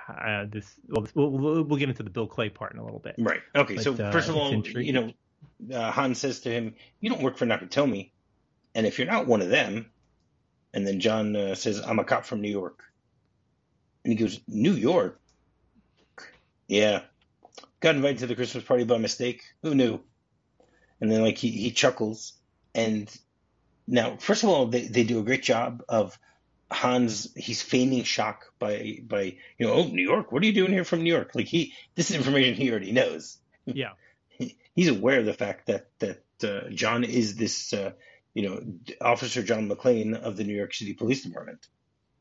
uh, 0.08 0.46
this. 0.48 0.76
Well, 0.88 1.06
we'll, 1.14 1.62
we'll 1.64 1.78
get 1.78 1.88
into 1.88 2.02
the 2.02 2.10
Bill 2.10 2.26
Clay 2.26 2.48
part 2.48 2.72
in 2.72 2.78
a 2.78 2.84
little 2.84 3.00
bit. 3.00 3.16
Right. 3.18 3.40
Okay. 3.56 3.74
But, 3.74 3.84
so 3.84 3.92
uh, 3.92 4.12
first 4.12 4.28
of 4.28 4.36
all, 4.36 4.54
you 4.54 4.92
know, 4.92 5.12
uh, 5.74 5.90
Hans 5.90 6.18
says 6.18 6.40
to 6.40 6.50
him, 6.50 6.74
"You 7.00 7.10
don't 7.10 7.22
work 7.22 7.36
for 7.36 7.46
Nakatomi, 7.46 8.10
and 8.74 8.86
if 8.86 8.98
you're 8.98 9.08
not 9.08 9.26
one 9.26 9.42
of 9.42 9.48
them," 9.48 9.90
and 10.72 10.86
then 10.86 11.00
John 11.00 11.34
uh, 11.34 11.54
says, 11.54 11.80
"I'm 11.84 11.98
a 11.98 12.04
cop 12.04 12.24
from 12.24 12.40
New 12.40 12.50
York." 12.50 12.84
And 14.08 14.18
he 14.18 14.24
goes, 14.24 14.40
New 14.48 14.72
York? 14.72 15.20
Yeah. 16.66 17.02
Got 17.80 17.96
invited 17.96 18.20
to 18.20 18.26
the 18.26 18.36
Christmas 18.36 18.64
party 18.64 18.84
by 18.84 18.96
mistake. 18.96 19.42
Who 19.62 19.74
knew? 19.74 20.00
And 20.98 21.12
then 21.12 21.20
like 21.20 21.36
he, 21.36 21.50
he 21.50 21.72
chuckles. 21.72 22.32
And 22.74 23.14
now, 23.86 24.16
first 24.16 24.44
of 24.44 24.48
all, 24.48 24.64
they, 24.64 24.86
they 24.86 25.04
do 25.04 25.18
a 25.18 25.22
great 25.22 25.42
job 25.42 25.82
of 25.90 26.18
Hans, 26.70 27.28
he's 27.36 27.60
feigning 27.60 28.02
shock 28.02 28.46
by 28.58 29.00
by 29.06 29.36
you 29.58 29.66
know, 29.66 29.74
oh 29.74 29.84
New 29.84 30.02
York, 30.02 30.32
what 30.32 30.42
are 30.42 30.46
you 30.46 30.54
doing 30.54 30.72
here 30.72 30.84
from 30.84 31.02
New 31.02 31.12
York? 31.12 31.32
Like 31.34 31.46
he 31.46 31.74
this 31.94 32.08
is 32.10 32.16
information 32.16 32.54
he 32.54 32.70
already 32.70 32.92
knows. 32.92 33.36
Yeah. 33.66 33.92
he's 34.74 34.88
aware 34.88 35.20
of 35.20 35.26
the 35.26 35.34
fact 35.34 35.66
that 35.66 35.88
that 35.98 36.22
uh, 36.42 36.70
John 36.70 37.04
is 37.04 37.36
this 37.36 37.74
uh, 37.74 37.92
you 38.32 38.48
know, 38.48 38.62
Officer 39.02 39.42
John 39.42 39.68
McClane 39.68 40.14
of 40.14 40.38
the 40.38 40.44
New 40.44 40.56
York 40.56 40.72
City 40.72 40.94
Police 40.94 41.24
Department. 41.24 41.66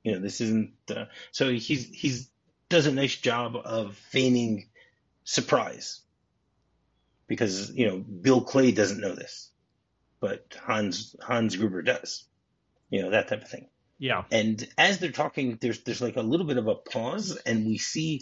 You 0.07 0.13
know, 0.13 0.19
this 0.19 0.39
isn't. 0.39 0.71
Uh, 0.89 1.07
so 1.31 1.51
he's 1.51 1.85
he's 1.85 2.29
does 2.69 2.85
a 2.85 2.93
nice 2.93 3.17
job 3.17 3.57
of 3.57 3.97
feigning 3.97 4.69
surprise 5.25 5.99
because 7.27 7.71
you 7.71 7.87
know 7.87 7.97
Bill 7.97 8.39
Clay 8.39 8.71
doesn't 8.71 9.01
know 9.01 9.13
this, 9.13 9.51
but 10.21 10.55
Hans 10.63 11.13
Hans 11.21 11.57
Gruber 11.57 11.81
does. 11.81 12.23
You 12.89 13.01
know 13.01 13.09
that 13.09 13.27
type 13.27 13.41
of 13.41 13.49
thing. 13.49 13.67
Yeah. 13.99 14.23
And 14.31 14.65
as 14.77 14.99
they're 14.99 15.11
talking, 15.11 15.57
there's 15.59 15.81
there's 15.81 16.01
like 16.01 16.15
a 16.15 16.21
little 16.21 16.45
bit 16.45 16.55
of 16.55 16.69
a 16.69 16.75
pause, 16.75 17.37
and 17.45 17.65
we 17.65 17.77
see 17.77 18.21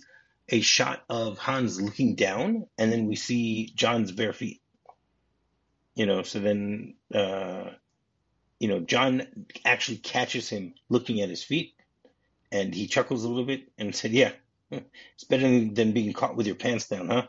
a 0.50 0.62
shot 0.62 1.04
of 1.08 1.38
Hans 1.38 1.80
looking 1.80 2.16
down, 2.16 2.66
and 2.80 2.92
then 2.92 3.06
we 3.06 3.16
see 3.16 3.72
John's 3.76 4.12
bare 4.12 4.34
feet. 4.34 4.60
You 5.94 6.08
know, 6.08 6.24
so 6.24 6.40
then 6.40 6.96
uh, 7.14 7.66
you 8.58 8.70
know 8.70 8.80
John 8.80 9.46
actually 9.64 9.98
catches 9.98 10.50
him 10.50 10.74
looking 10.90 11.22
at 11.22 11.30
his 11.30 11.44
feet, 11.44 11.75
and 12.52 12.74
he 12.74 12.88
chuckles 12.88 13.24
a 13.24 13.30
little 13.30 13.46
bit 13.46 13.72
and 13.78 13.96
said, 13.96 14.12
"Yeah, 14.12 14.32
it's 14.72 15.24
better 15.30 15.48
than 15.66 15.92
being 15.92 16.14
caught 16.14 16.36
with 16.36 16.48
your 16.48 16.56
pants 16.56 16.88
down, 16.88 17.10
huh?" 17.10 17.28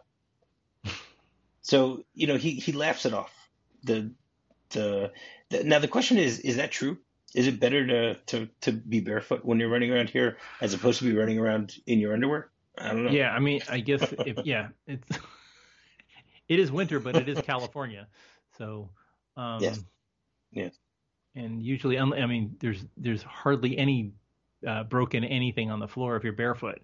so 1.63 2.05
you 2.15 2.27
know 2.27 2.37
he 2.37 2.53
he 2.53 2.73
laughs 2.73 3.07
it 3.07 3.15
off. 3.15 3.33
The, 3.85 4.11
the 4.71 5.13
the 5.51 5.65
now 5.65 5.79
the 5.79 5.89
question 5.89 6.19
is 6.19 6.41
is 6.41 6.57
that 6.57 6.71
true? 6.71 6.99
Is 7.35 7.47
it 7.47 7.61
better 7.61 7.87
to 7.87 8.15
to 8.27 8.49
to 8.63 8.73
be 8.73 9.01
barefoot 9.01 9.45
when 9.45 9.59
you're 9.61 9.69
running 9.69 9.93
around 9.93 10.11
here 10.11 10.39
as 10.61 10.75
opposed 10.75 10.99
to 11.01 11.05
be 11.05 11.17
running 11.17 11.39
around 11.39 11.77
in 11.87 11.99
your 11.99 12.13
underwear? 12.13 12.51
I 12.79 12.89
don't 12.89 13.05
know. 13.05 13.11
Yeah, 13.11 13.31
I 13.31 13.39
mean, 13.39 13.63
I 13.69 13.81
guess 13.81 14.03
if 14.19 14.39
yeah, 14.45 14.69
it's 14.87 15.09
it 16.49 16.59
is 16.59 16.71
winter, 16.71 17.01
but 17.01 17.17
it 17.17 17.29
is 17.29 17.41
California, 17.41 18.07
so 18.59 18.91
um, 19.37 19.61
yes, 19.61 19.81
yes. 20.53 20.79
And 21.35 21.63
usually, 21.63 21.99
I 21.99 22.27
mean, 22.27 22.57
there's 22.61 22.85
there's 22.97 23.23
hardly 23.23 23.77
any 23.77 24.13
uh, 24.67 24.85
broken 24.85 25.25
anything 25.25 25.71
on 25.71 25.81
the 25.81 25.89
floor 25.89 26.17
if 26.17 26.25
you're 26.25 26.33
barefoot. 26.33 26.81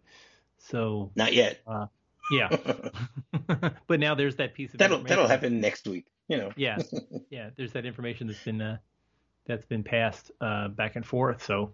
So 0.59 1.11
not 1.15 1.33
yet. 1.33 1.61
Uh, 1.67 1.87
yeah, 2.31 2.49
but 3.87 4.01
now 4.01 4.15
there's 4.15 4.37
that 4.37 4.55
piece 4.55 4.73
of 4.73 4.79
that'll 4.79 5.03
that'll 5.03 5.29
happen 5.29 5.61
next 5.61 5.87
week. 5.87 6.07
You 6.29 6.39
know. 6.39 6.53
yeah, 6.57 6.79
yeah. 7.31 7.51
There's 7.57 7.73
that 7.73 7.85
information 7.85 8.27
that's 8.27 8.43
been 8.43 8.63
uh, 8.63 8.79
that's 9.47 9.67
been 9.67 9.83
passed 9.83 10.31
uh, 10.41 10.69
back 10.69 10.97
and 10.97 11.05
forth. 11.05 11.45
So 11.45 11.73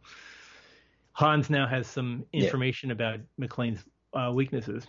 Hans 1.13 1.51
now 1.51 1.67
has 1.67 1.87
some 1.87 2.25
information 2.33 2.89
yeah. 2.89 2.95
about 2.95 3.21
McClane's 3.41 3.85
uh, 4.15 4.33
weaknesses. 4.33 4.87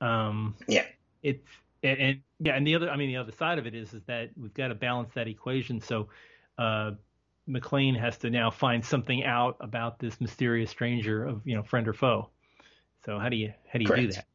Um, 0.00 0.54
yeah. 0.66 0.84
It's 1.22 1.48
and, 1.82 1.98
and, 1.98 2.20
yeah, 2.40 2.54
and 2.54 2.66
the 2.66 2.74
other, 2.74 2.90
I 2.90 2.96
mean, 2.96 3.08
the 3.08 3.16
other 3.16 3.32
side 3.32 3.58
of 3.58 3.66
it 3.66 3.74
is 3.74 3.94
is 3.94 4.02
that 4.04 4.30
we've 4.36 4.54
got 4.54 4.68
to 4.68 4.74
balance 4.74 5.12
that 5.14 5.28
equation. 5.28 5.80
So 5.80 6.08
uh, 6.58 6.92
McClane 7.48 7.98
has 7.98 8.18
to 8.18 8.30
now 8.30 8.50
find 8.50 8.84
something 8.84 9.24
out 9.24 9.56
about 9.60 9.98
this 9.98 10.20
mysterious 10.20 10.70
stranger 10.70 11.24
of 11.24 11.46
you 11.46 11.56
know 11.56 11.62
friend 11.62 11.88
or 11.88 11.92
foe. 11.92 12.28
So 13.04 13.18
how 13.18 13.28
do 13.28 13.36
you 13.36 13.52
how 13.72 13.78
do 13.78 13.84
you 13.84 13.88
Correct. 13.88 14.02
do 14.02 14.12
that? 14.12 14.26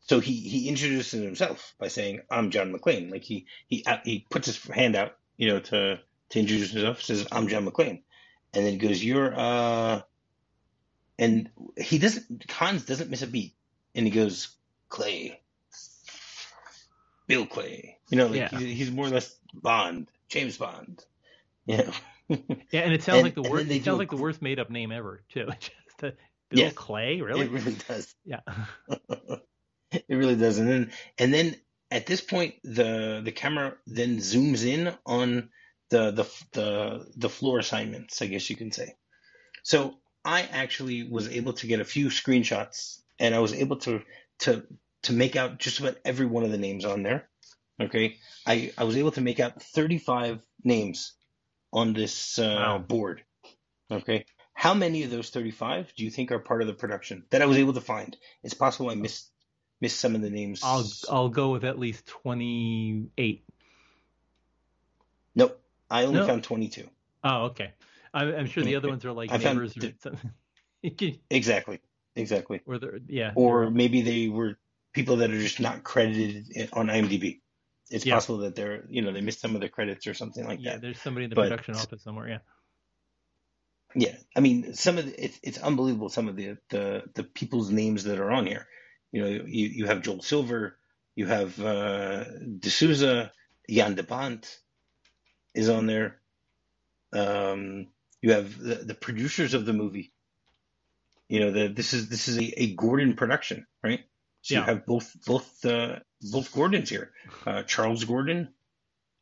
So 0.00 0.20
he 0.20 0.34
he 0.34 0.68
introduces 0.68 1.22
himself 1.22 1.74
by 1.78 1.88
saying 1.88 2.22
I'm 2.30 2.50
John 2.50 2.72
McClane. 2.72 3.10
Like 3.10 3.22
he 3.22 3.46
he 3.66 3.84
uh, 3.86 3.98
he 4.04 4.26
puts 4.28 4.46
his 4.46 4.62
hand 4.64 4.96
out, 4.96 5.16
you 5.36 5.48
know, 5.48 5.60
to 5.60 6.00
to 6.30 6.40
introduce 6.40 6.72
himself. 6.72 7.02
Says 7.02 7.26
I'm 7.30 7.48
John 7.48 7.66
McClane, 7.66 8.02
and 8.52 8.66
then 8.66 8.72
he 8.72 8.78
goes 8.78 9.04
you're 9.04 9.32
uh, 9.38 10.02
and 11.18 11.50
he 11.76 11.98
doesn't 11.98 12.50
Hans 12.50 12.84
doesn't 12.84 13.10
miss 13.10 13.22
a 13.22 13.26
beat, 13.26 13.54
and 13.94 14.06
he 14.06 14.10
goes 14.10 14.48
Clay, 14.88 15.40
Bill 17.26 17.46
Clay. 17.46 17.98
You 18.08 18.18
know, 18.18 18.26
like 18.26 18.36
yeah. 18.36 18.58
he's, 18.58 18.78
he's 18.78 18.90
more 18.90 19.06
or 19.06 19.10
less 19.10 19.36
Bond, 19.54 20.08
James 20.28 20.56
Bond. 20.56 21.04
Yeah. 21.70 21.92
yeah, 22.70 22.80
and 22.80 22.92
it 22.92 23.02
sounds 23.02 23.18
and, 23.18 23.24
like 23.24 23.34
the 23.34 23.42
worst. 23.42 23.70
It 23.70 23.84
sounds 23.84 23.98
like 23.98 24.10
the 24.10 24.16
worst 24.16 24.42
made 24.42 24.58
up 24.58 24.70
name 24.70 24.92
ever 24.92 25.22
too. 25.28 25.48
Just 25.60 26.00
Bill 26.00 26.12
yes, 26.58 26.72
Clay, 26.72 27.20
really? 27.20 27.42
It 27.42 27.50
really 27.50 27.76
does. 27.88 28.14
Yeah. 28.24 28.40
it 29.92 30.04
really 30.08 30.36
does. 30.36 30.58
And 30.58 30.68
then 30.68 30.92
and 31.18 31.32
then 31.32 31.56
at 31.90 32.06
this 32.06 32.20
point 32.20 32.54
the 32.64 33.20
the 33.24 33.32
camera 33.32 33.76
then 33.86 34.18
zooms 34.18 34.64
in 34.64 34.92
on 35.06 35.50
the 35.90 36.10
the 36.10 36.26
the 36.52 37.06
the 37.16 37.28
floor 37.28 37.58
assignments, 37.58 38.20
I 38.22 38.26
guess 38.26 38.50
you 38.50 38.56
can 38.56 38.72
say. 38.72 38.94
So 39.62 39.98
I 40.24 40.42
actually 40.42 41.08
was 41.08 41.28
able 41.28 41.52
to 41.54 41.66
get 41.66 41.80
a 41.80 41.84
few 41.84 42.08
screenshots 42.08 43.00
and 43.18 43.34
I 43.34 43.38
was 43.38 43.52
able 43.52 43.76
to 43.78 44.02
to 44.40 44.64
to 45.04 45.12
make 45.12 45.36
out 45.36 45.58
just 45.58 45.78
about 45.80 45.98
every 46.04 46.26
one 46.26 46.44
of 46.44 46.50
the 46.50 46.58
names 46.58 46.84
on 46.84 47.02
there. 47.02 47.28
Okay. 47.80 48.16
I, 48.46 48.72
I 48.76 48.84
was 48.84 48.96
able 48.96 49.12
to 49.12 49.20
make 49.20 49.40
out 49.40 49.62
35 49.62 50.40
names 50.64 51.14
on 51.72 51.92
this 51.92 52.38
uh, 52.38 52.56
wow. 52.58 52.78
board. 52.78 53.22
Okay. 53.90 54.26
How 54.52 54.74
many 54.74 55.04
of 55.04 55.10
those 55.10 55.30
35 55.30 55.92
do 55.96 56.04
you 56.04 56.10
think 56.10 56.32
are 56.32 56.38
part 56.38 56.60
of 56.60 56.68
the 56.68 56.74
production 56.74 57.24
that 57.30 57.42
I 57.42 57.46
was 57.46 57.56
able 57.56 57.72
to 57.72 57.80
find? 57.80 58.16
It's 58.42 58.54
possible 58.54 58.90
I 58.90 58.94
missed 58.94 59.30
missed 59.80 59.98
some 59.98 60.14
of 60.14 60.20
the 60.20 60.30
names. 60.30 60.60
I'll 60.62 60.86
I'll 61.08 61.28
go 61.28 61.50
with 61.52 61.64
at 61.64 61.78
least 61.78 62.06
28. 62.06 63.44
Nope. 65.34 65.60
I 65.90 66.04
only 66.04 66.26
found 66.26 66.44
22. 66.44 66.88
Oh, 67.24 67.44
okay. 67.46 67.72
I'm, 68.12 68.34
I'm 68.34 68.46
sure 68.46 68.62
the 68.62 68.76
other 68.76 68.88
ones 68.88 69.04
are 69.04 69.12
like 69.12 69.32
I 69.32 69.38
neighbors 69.38 69.76
or 69.76 69.92
something. 70.00 70.32
exactly. 71.30 71.80
Exactly. 72.16 72.60
Or 72.66 72.78
yeah. 73.08 73.32
Or 73.34 73.70
maybe 73.70 74.02
they 74.02 74.28
were 74.28 74.58
people 74.92 75.16
that 75.16 75.30
are 75.30 75.38
just 75.38 75.60
not 75.60 75.84
credited 75.84 76.70
on 76.72 76.88
IMDb. 76.88 77.40
It's 77.90 78.06
yeah. 78.06 78.14
possible 78.14 78.38
that 78.38 78.54
they're, 78.54 78.84
you 78.88 79.02
know, 79.02 79.12
they 79.12 79.20
missed 79.20 79.40
some 79.40 79.54
of 79.54 79.60
the 79.60 79.68
credits 79.68 80.06
or 80.06 80.14
something 80.14 80.46
like 80.46 80.60
yeah, 80.60 80.70
that. 80.70 80.76
Yeah, 80.76 80.80
there's 80.80 81.00
somebody 81.00 81.24
in 81.24 81.30
the 81.30 81.36
but, 81.36 81.48
production 81.48 81.74
office 81.74 82.02
somewhere. 82.02 82.28
Yeah. 82.28 82.38
Yeah, 83.94 84.14
I 84.36 84.40
mean, 84.40 84.74
some 84.74 84.98
of 84.98 85.06
the, 85.06 85.24
it's 85.24 85.40
it's 85.42 85.58
unbelievable. 85.58 86.08
Some 86.08 86.28
of 86.28 86.36
the 86.36 86.58
the 86.68 87.02
the 87.14 87.24
people's 87.24 87.70
names 87.70 88.04
that 88.04 88.20
are 88.20 88.30
on 88.30 88.46
here. 88.46 88.68
You 89.10 89.22
know, 89.22 89.28
you 89.28 89.66
you 89.66 89.86
have 89.86 90.02
Joel 90.02 90.22
Silver, 90.22 90.78
you 91.16 91.26
have 91.26 91.60
uh, 91.60 92.24
D'Souza, 92.60 93.32
Jan 93.68 93.96
de 93.96 94.04
Bont 94.04 94.60
is 95.54 95.68
on 95.68 95.86
there. 95.86 96.20
Um, 97.12 97.88
you 98.22 98.32
have 98.32 98.56
the, 98.58 98.76
the 98.76 98.94
producers 98.94 99.54
of 99.54 99.66
the 99.66 99.72
movie. 99.72 100.12
You 101.28 101.40
know, 101.40 101.50
the 101.50 101.68
this 101.68 101.92
is 101.92 102.08
this 102.08 102.28
is 102.28 102.38
a, 102.38 102.62
a 102.62 102.74
Gordon 102.74 103.14
production, 103.14 103.66
right? 103.82 104.00
So 104.42 104.54
yeah. 104.54 104.60
you 104.60 104.66
have 104.66 104.86
both 104.86 105.16
both 105.26 105.64
uh, 105.64 105.98
both 106.22 106.52
Gordons 106.52 106.90
here, 106.90 107.12
uh, 107.46 107.62
Charles 107.62 108.04
Gordon 108.04 108.52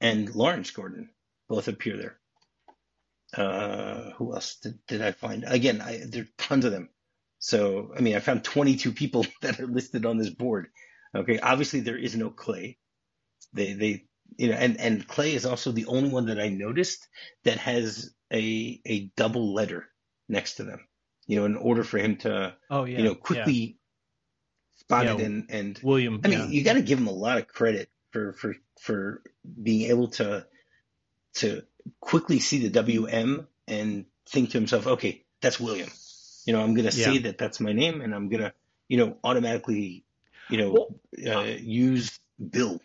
and 0.01 0.35
Lawrence 0.35 0.71
Gordon, 0.71 1.11
both 1.49 1.69
appear 1.69 1.97
there. 1.97 2.19
Uh, 3.37 4.13
who 4.13 4.35
else 4.35 4.57
did, 4.57 4.79
did 4.87 5.03
I 5.03 5.13
find? 5.13 5.45
Again, 5.47 5.81
I, 5.81 6.03
there 6.07 6.23
are 6.23 6.29
tons 6.39 6.65
of 6.65 6.73
them. 6.73 6.89
So 7.39 7.93
I 7.97 8.01
mean, 8.01 8.17
I 8.17 8.21
found 8.21 8.45
22 8.45 8.93
people 8.93 9.27
that 9.43 9.61
are 9.61 9.67
listed 9.67 10.07
on 10.07 10.19
this 10.19 10.31
board. 10.31 10.69
Okay, 11.15 11.39
obviously 11.39 11.81
there 11.81 11.99
is 11.99 12.17
no 12.17 12.31
Clay. 12.31 12.79
They 13.53 13.73
they 13.73 14.05
you 14.37 14.49
know, 14.49 14.55
and 14.55 14.79
and 14.79 15.07
Clay 15.07 15.35
is 15.35 15.47
also 15.47 15.73
the 15.73 15.87
only 15.87 16.11
one 16.11 16.27
that 16.27 16.41
I 16.41 16.49
noticed 16.49 17.07
that 17.45 17.59
has 17.59 18.15
a 18.33 18.81
a 18.85 19.11
double 19.17 19.55
letter 19.55 19.87
next 20.29 20.57
to 20.57 20.65
them. 20.65 20.87
You 21.27 21.41
know, 21.41 21.45
in 21.47 21.57
order 21.57 21.85
for 21.85 21.99
him 21.99 22.17
to, 22.19 22.57
oh 22.71 22.85
yeah, 22.85 22.99
you 22.99 23.05
know, 23.05 23.15
quickly 23.15 23.78
spotted 24.89 25.19
yeah, 25.19 25.27
and 25.27 25.47
and 25.51 25.81
William. 25.83 26.21
I 26.25 26.29
mean, 26.29 26.39
yeah. 26.39 26.47
you 26.47 26.65
got 26.65 26.75
to 26.75 26.83
give 26.83 26.99
him 26.99 27.07
a 27.07 27.13
lot 27.13 27.39
of 27.39 27.47
credit 27.47 27.91
for 28.11 28.33
for 28.33 28.57
for 28.81 29.23
being 29.63 29.91
able 29.91 30.09
to 30.09 30.47
to 31.35 31.63
quickly 32.01 32.39
see 32.39 32.67
the 32.67 32.71
WM 32.71 33.47
and 33.67 34.07
think 34.27 34.51
to 34.51 34.59
himself, 34.59 34.87
okay, 34.87 35.25
that's 35.41 35.61
William. 35.61 35.89
You 36.47 36.55
know, 36.55 36.63
I'm 36.63 36.75
going 36.75 36.87
to 36.87 36.93
say 36.93 37.19
that 37.19 37.37
that's 37.37 37.61
my 37.61 37.73
name, 37.73 38.01
and 38.01 38.15
I'm 38.15 38.31
going 38.31 38.43
to, 38.43 38.55
you 38.89 38.97
know, 38.97 39.19
automatically, 39.23 40.05
you 40.49 40.57
know, 40.57 40.73
well, 40.73 41.37
uh, 41.37 41.43
use 41.43 42.19
Bill 42.51 42.81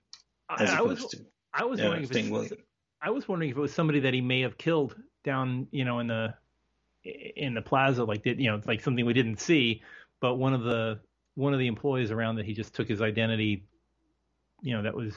as 0.49 0.69
I, 0.69 0.73
opposed 0.75 0.81
I 0.99 1.03
was, 1.03 1.11
to. 1.11 1.25
I 1.53 1.63
was 1.63 1.79
uh, 1.79 1.83
wondering 1.83 2.03
if 2.03 2.51
it's, 2.51 2.61
I 3.01 3.09
was 3.11 3.27
wondering 3.27 3.51
if 3.51 3.57
it 3.57 3.61
was 3.61 3.73
somebody 3.73 4.01
that 4.01 4.13
he 4.13 4.19
may 4.19 4.41
have 4.41 4.57
killed 4.57 4.95
down, 5.23 5.67
you 5.71 5.85
know, 5.85 5.99
in 5.99 6.07
the 6.07 6.33
in 7.05 7.53
the 7.53 7.61
plaza, 7.61 8.03
like 8.03 8.23
did 8.23 8.39
you 8.39 8.51
know, 8.51 8.61
like 8.65 8.81
something 8.81 9.05
we 9.05 9.13
didn't 9.13 9.39
see, 9.39 9.81
but 10.19 10.35
one 10.35 10.53
of 10.53 10.63
the 10.63 10.99
one 11.35 11.53
of 11.53 11.59
the 11.59 11.67
employees 11.67 12.11
around 12.11 12.35
that 12.35 12.45
he 12.45 12.53
just 12.53 12.73
took 12.73 12.87
his 12.87 13.01
identity, 13.01 13.65
you 14.61 14.75
know, 14.75 14.83
that 14.83 14.95
was 14.95 15.13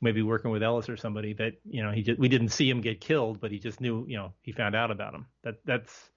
maybe 0.00 0.22
working 0.22 0.50
with 0.50 0.62
Ellis 0.62 0.88
or 0.88 0.96
somebody 0.96 1.34
that, 1.34 1.54
you 1.64 1.82
know, 1.82 1.90
he 1.92 2.02
just, 2.02 2.18
we 2.18 2.28
didn't 2.28 2.48
see 2.48 2.68
him 2.68 2.80
get 2.80 3.00
killed, 3.00 3.40
but 3.40 3.50
he 3.50 3.58
just 3.58 3.80
knew, 3.80 4.04
you 4.08 4.16
know, 4.16 4.32
he 4.42 4.52
found 4.52 4.74
out 4.74 4.90
about 4.90 5.14
him. 5.14 5.26
That, 5.44 5.56
that's, 5.64 6.10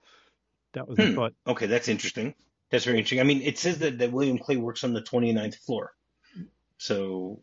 that 0.74 0.88
was 0.88 0.98
hmm. 0.98 1.10
the 1.10 1.14
thought. 1.14 1.34
Okay. 1.48 1.68
That's 1.68 1.88
interesting. 1.88 2.34
That's 2.70 2.86
very 2.86 2.98
interesting. 2.98 3.20
I 3.20 3.24
mean, 3.24 3.42
it 3.42 3.58
says 3.58 3.80
that, 3.80 4.00
that 4.00 4.12
William 4.12 4.38
Clay 4.38 4.58
works 4.58 4.84
on 4.84 4.94
the 4.94 5.02
29th 5.02 5.56
floor. 5.56 5.94
So, 6.78 7.42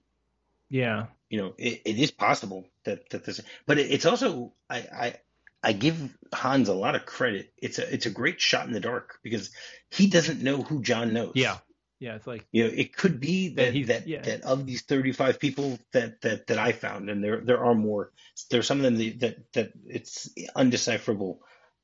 yeah, 0.69 1.07
you 1.31 1.41
know, 1.41 1.55
it, 1.57 1.83
it 1.85 1.99
is 1.99 2.11
possible 2.11 2.67
that, 2.85 3.09
that 3.11 3.25
this, 3.25 3.41
but 3.67 3.79
it, 3.79 3.91
it's 3.91 4.05
also, 4.05 4.53
I, 4.69 4.77
I, 4.79 5.15
I 5.63 5.73
give 5.73 6.17
Hans 6.33 6.69
a 6.69 6.75
lot 6.75 6.95
of 6.95 7.05
credit. 7.05 7.53
It's 7.59 7.79
a 7.79 7.93
it's 7.93 8.07
a 8.07 8.11
great 8.11 8.41
shot 8.41 8.67
in 8.67 8.73
the 8.73 8.81
dark 8.81 9.19
because 9.23 9.51
he 9.91 10.07
doesn't 10.07 10.43
know 10.43 10.63
who 10.63 10.83
John 10.83 11.13
knows. 11.13 11.33
Yeah, 11.35 11.59
yeah. 11.99 12.15
It's 12.15 12.27
like 12.27 12.47
you 12.51 12.65
know, 12.65 12.71
it 12.75 12.97
could 12.97 13.21
be 13.21 13.55
that 13.55 13.75
that 13.75 13.87
that, 13.87 14.09
yeah. 14.09 14.23
that 14.23 14.43
of 14.43 14.67
these 14.67 14.83
thirty 14.83 15.13
five 15.13 15.39
people 15.39 15.79
that, 15.93 16.23
that 16.23 16.47
that 16.47 16.59
I 16.59 16.73
found, 16.73 17.11
and 17.11 17.23
there 17.23 17.41
there 17.41 17.63
are 17.63 17.75
more. 17.75 18.13
There's 18.51 18.67
some 18.67 18.79
of 18.79 18.85
them 18.85 19.19
that 19.19 19.53
that 19.53 19.73
it's 19.87 20.31
undecipherable. 20.57 21.39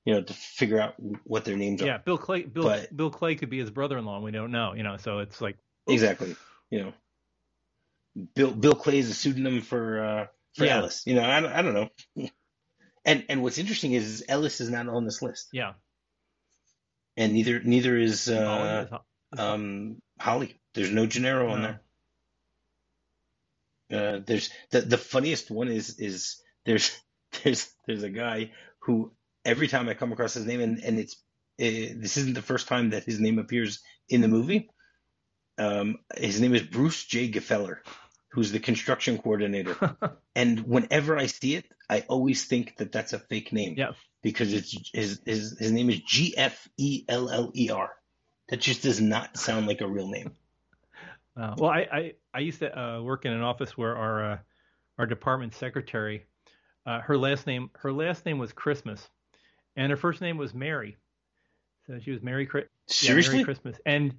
You 0.07 0.15
know, 0.15 0.23
to 0.23 0.33
figure 0.33 0.79
out 0.79 0.95
what 1.25 1.45
their 1.45 1.57
names 1.57 1.81
yeah, 1.81 1.87
are. 1.87 1.91
Yeah, 1.91 1.99
Bill 1.99 2.17
Clay. 2.17 2.45
Bill 2.45 2.63
but, 2.63 2.97
Bill 2.97 3.11
Clay 3.11 3.35
could 3.35 3.51
be 3.51 3.59
his 3.59 3.71
brother 3.71 3.99
in 3.99 4.05
law. 4.05 4.21
We 4.21 4.31
don't 4.31 4.53
know. 4.53 4.73
You 4.75 4.85
know, 4.85 4.99
so 4.99 5.19
it's 5.19 5.41
like 5.41 5.57
exactly. 5.89 6.37
You 6.71 6.85
know, 6.85 6.93
Bill 8.35 8.53
Bill 8.53 8.75
Clay 8.75 8.99
is 8.99 9.11
a 9.11 9.15
pseudonym 9.15 9.63
for 9.63 10.01
uh, 10.01 10.27
for 10.55 10.65
yeah. 10.65 10.79
Ellis. 10.79 11.03
You 11.07 11.17
know, 11.17 11.23
I 11.23 11.59
I 11.59 11.63
don't 11.63 11.75
know. 11.75 11.89
And 13.07 13.25
and 13.29 13.43
what's 13.43 13.59
interesting 13.59 13.93
is 13.93 14.25
Ellis 14.29 14.61
is 14.61 14.69
not 14.69 14.89
on 14.89 15.05
this 15.05 15.23
list. 15.23 15.49
Yeah. 15.53 15.75
And 17.17 17.33
neither 17.33 17.61
neither 17.61 17.97
is 17.97 18.29
uh, 18.29 18.99
um, 19.39 20.03
Holly. 20.21 20.61
There's 20.75 20.91
no 20.91 21.07
Gennaro 21.07 21.47
no. 21.47 21.53
on 21.53 21.63
there. 21.63 21.81
Uh, 23.89 24.21
there's 24.27 24.51
the 24.73 24.81
the 24.81 24.99
funniest 24.99 25.51
one 25.53 25.69
is 25.69 26.01
is 26.01 26.43
there's 26.67 27.01
there's 27.45 27.73
there's 27.87 28.03
a 28.03 28.11
guy 28.11 28.51
who 28.81 29.13
every 29.45 29.69
time 29.69 29.89
I 29.89 29.95
come 29.95 30.13
across 30.13 30.35
his 30.35 30.45
name 30.45 30.61
and 30.61 30.81
and 30.81 30.99
it's 30.99 31.17
it, 31.59 31.91
eh, 31.91 31.95
this 31.97 32.17
isn't 32.17 32.35
the 32.35 32.43
first 32.43 32.67
time 32.67 32.91
that 32.91 33.05
his 33.05 33.21
name 33.21 33.39
appears 33.39 33.81
in 34.09 34.21
the 34.21 34.29
movie. 34.29 34.69
Um, 35.59 35.99
his 36.17 36.41
name 36.41 36.55
is 36.55 36.63
Bruce 36.63 37.05
J. 37.05 37.29
Gefeller 37.29 37.83
who's 38.29 38.53
the 38.53 38.61
construction 38.61 39.19
coordinator. 39.19 39.97
and 40.35 40.61
whenever 40.61 41.17
I 41.17 41.27
see 41.27 41.55
it, 41.57 41.65
I 41.89 42.01
always 42.09 42.45
think 42.45 42.77
that 42.77 42.93
that's 42.93 43.13
a 43.13 43.19
fake 43.19 43.53
name. 43.53 43.75
Yeah. 43.77 43.93
Because 44.23 44.53
it's 44.53 44.77
his 44.93 45.21
his 45.25 45.57
his 45.59 45.73
name 45.73 45.89
is 45.89 46.01
G 46.01 46.35
F 46.37 46.69
E 46.77 47.05
L 47.09 47.31
L 47.31 47.53
E 47.55 47.71
R. 47.71 47.91
That 48.49 48.61
just 48.61 48.83
does 48.83 49.01
not 49.01 49.37
sound 49.37 49.67
like 49.67 49.81
a 49.81 49.89
real 49.89 50.09
name. 50.09 50.33
Uh, 51.39 51.55
well, 51.59 51.71
I, 51.71 51.87
I, 51.93 52.13
I 52.33 52.39
used 52.39 52.61
to 52.61 52.81
uh, 52.81 53.03
work 53.03 53.27
in 53.27 53.33
an 53.33 53.43
office 53.43 53.77
where 53.77 53.95
our 53.95 54.33
uh, 54.33 54.39
our 54.97 55.05
department 55.05 55.55
secretary, 55.55 56.25
uh, 56.87 57.03
her 57.03 57.19
last 57.19 57.47
name 57.47 57.69
her 57.75 57.93
last 57.93 58.25
name 58.25 58.39
was 58.39 58.55
Christmas, 58.55 59.07
and 59.77 59.91
her 59.91 59.99
first 59.99 60.23
name 60.23 60.39
was 60.39 60.55
Mary. 60.55 60.97
So 61.87 61.99
she 62.01 62.11
was 62.11 62.23
Mary, 62.23 62.49
Seriously? 62.87 63.35
Yeah, 63.35 63.37
Merry 63.37 63.45
Christmas. 63.45 63.77
And 63.85 64.15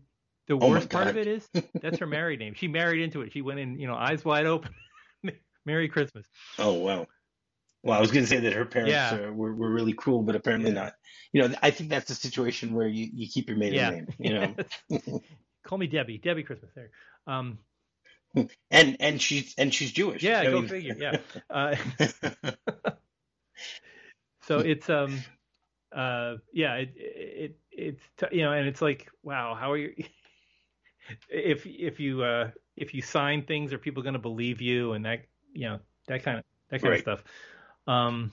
the 0.47 0.55
oh 0.55 0.69
worst 0.69 0.89
part 0.89 1.07
of 1.07 1.17
it 1.17 1.27
is 1.27 1.47
that's 1.81 1.99
her 1.99 2.07
married 2.07 2.39
name. 2.39 2.53
She 2.55 2.67
married 2.67 3.01
into 3.01 3.21
it. 3.21 3.33
She 3.33 3.41
went 3.41 3.59
in, 3.59 3.79
you 3.79 3.87
know, 3.87 3.95
eyes 3.95 4.23
wide 4.23 4.45
open. 4.45 4.73
Merry 5.65 5.89
Christmas. 5.89 6.25
Oh 6.57 6.73
wow. 6.73 7.07
Well, 7.83 7.97
I 7.97 8.01
was 8.01 8.11
going 8.11 8.25
to 8.25 8.29
say 8.29 8.39
that 8.39 8.53
her 8.53 8.65
parents 8.65 8.91
yeah. 8.91 9.27
uh, 9.27 9.31
were, 9.31 9.53
were 9.53 9.69
really 9.69 9.93
cruel, 9.93 10.23
but 10.23 10.35
apparently 10.35 10.71
yeah. 10.71 10.83
not. 10.83 10.93
You 11.31 11.47
know, 11.47 11.55
I 11.61 11.71
think 11.71 11.89
that's 11.89 12.07
the 12.07 12.15
situation 12.15 12.73
where 12.73 12.87
you, 12.87 13.07
you 13.13 13.27
keep 13.29 13.47
your 13.47 13.57
maiden 13.57 13.75
yeah. 13.75 13.89
name. 13.91 14.07
You 14.17 14.33
know, 14.33 15.21
call 15.65 15.77
me 15.77 15.87
Debbie. 15.87 16.17
Debbie 16.17 16.43
Christmas. 16.43 16.71
There. 16.75 16.89
Um, 17.27 17.59
and 18.71 18.97
and 18.99 19.21
she's 19.21 19.53
and 19.57 19.73
she's 19.73 19.91
Jewish. 19.91 20.23
Yeah, 20.23 20.43
go 20.45 20.67
figure. 20.67 20.95
Yeah. 20.99 21.17
Uh, 21.49 21.75
so 24.41 24.59
it's 24.59 24.89
um, 24.89 25.21
uh, 25.95 26.35
yeah, 26.53 26.75
it, 26.75 26.93
it 26.95 27.59
it's 27.71 28.01
you 28.31 28.43
know, 28.43 28.51
and 28.51 28.67
it's 28.67 28.81
like, 28.81 29.09
wow, 29.23 29.55
how 29.59 29.71
are 29.71 29.77
you? 29.77 29.93
If 31.29 31.65
if 31.65 31.99
you 31.99 32.23
uh, 32.23 32.51
if 32.75 32.93
you 32.93 33.01
sign 33.01 33.43
things, 33.43 33.73
are 33.73 33.77
people 33.77 34.03
going 34.03 34.13
to 34.13 34.19
believe 34.19 34.61
you 34.61 34.93
and 34.93 35.05
that 35.05 35.25
you 35.53 35.67
know 35.67 35.79
that 36.07 36.23
kind 36.23 36.39
of 36.39 36.43
that 36.69 36.81
kind 36.81 36.91
right. 36.91 36.99
of 36.99 37.01
stuff. 37.01 37.23
Um, 37.87 38.31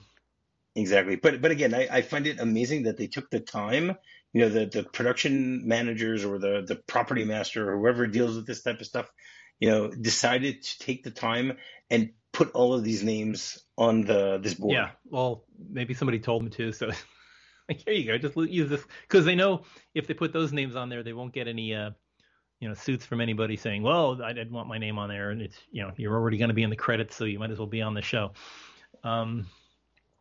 exactly, 0.75 1.15
but 1.15 1.41
but 1.41 1.51
again, 1.51 1.73
I, 1.73 1.87
I 1.91 2.01
find 2.01 2.27
it 2.27 2.39
amazing 2.39 2.83
that 2.83 2.97
they 2.97 3.07
took 3.07 3.29
the 3.29 3.39
time. 3.39 3.95
You 4.33 4.41
know, 4.41 4.49
the 4.49 4.65
the 4.65 4.83
production 4.83 5.67
managers 5.67 6.25
or 6.25 6.37
the 6.39 6.63
the 6.67 6.75
property 6.75 7.23
master 7.23 7.71
or 7.71 7.79
whoever 7.79 8.07
deals 8.07 8.35
with 8.35 8.45
this 8.47 8.61
type 8.61 8.79
of 8.79 8.85
stuff, 8.85 9.09
you 9.59 9.69
know, 9.69 9.89
decided 9.89 10.63
to 10.63 10.79
take 10.79 11.03
the 11.03 11.11
time 11.11 11.57
and 11.89 12.11
put 12.35 12.51
all 12.51 12.73
of 12.73 12.83
these 12.83 13.01
names 13.01 13.63
on 13.77 14.01
the 14.01 14.39
this 14.41 14.55
board. 14.55 14.73
Yeah, 14.73 14.91
well, 15.05 15.45
maybe 15.69 15.93
somebody 15.93 16.19
told 16.19 16.43
them 16.43 16.49
to, 16.51 16.71
so 16.73 16.87
like, 17.69 17.81
here 17.85 17.93
you 17.93 18.05
go, 18.05 18.17
just 18.17 18.35
use 18.35 18.69
this 18.69 18.83
because 19.03 19.25
they 19.25 19.35
know 19.35 19.63
if 19.93 20.07
they 20.07 20.13
put 20.13 20.33
those 20.33 20.51
names 20.51 20.75
on 20.75 20.89
there, 20.89 21.01
they 21.01 21.13
won't 21.13 21.33
get 21.33 21.47
any, 21.47 21.73
uh, 21.73 21.91
you 22.59 22.67
know, 22.67 22.73
suits 22.73 23.05
from 23.05 23.21
anybody 23.21 23.57
saying, 23.57 23.83
"Well, 23.83 24.21
I 24.23 24.33
didn't 24.33 24.53
want 24.53 24.67
my 24.67 24.77
name 24.77 24.97
on 24.97 25.09
there," 25.09 25.31
and 25.31 25.41
it's, 25.41 25.57
you 25.71 25.83
know, 25.83 25.91
you're 25.97 26.15
already 26.15 26.37
going 26.37 26.49
to 26.49 26.55
be 26.55 26.63
in 26.63 26.69
the 26.69 26.75
credits, 26.75 27.15
so 27.15 27.25
you 27.25 27.39
might 27.39 27.51
as 27.51 27.57
well 27.57 27.67
be 27.67 27.81
on 27.81 27.93
the 27.93 28.01
show. 28.01 28.31
Um, 29.03 29.47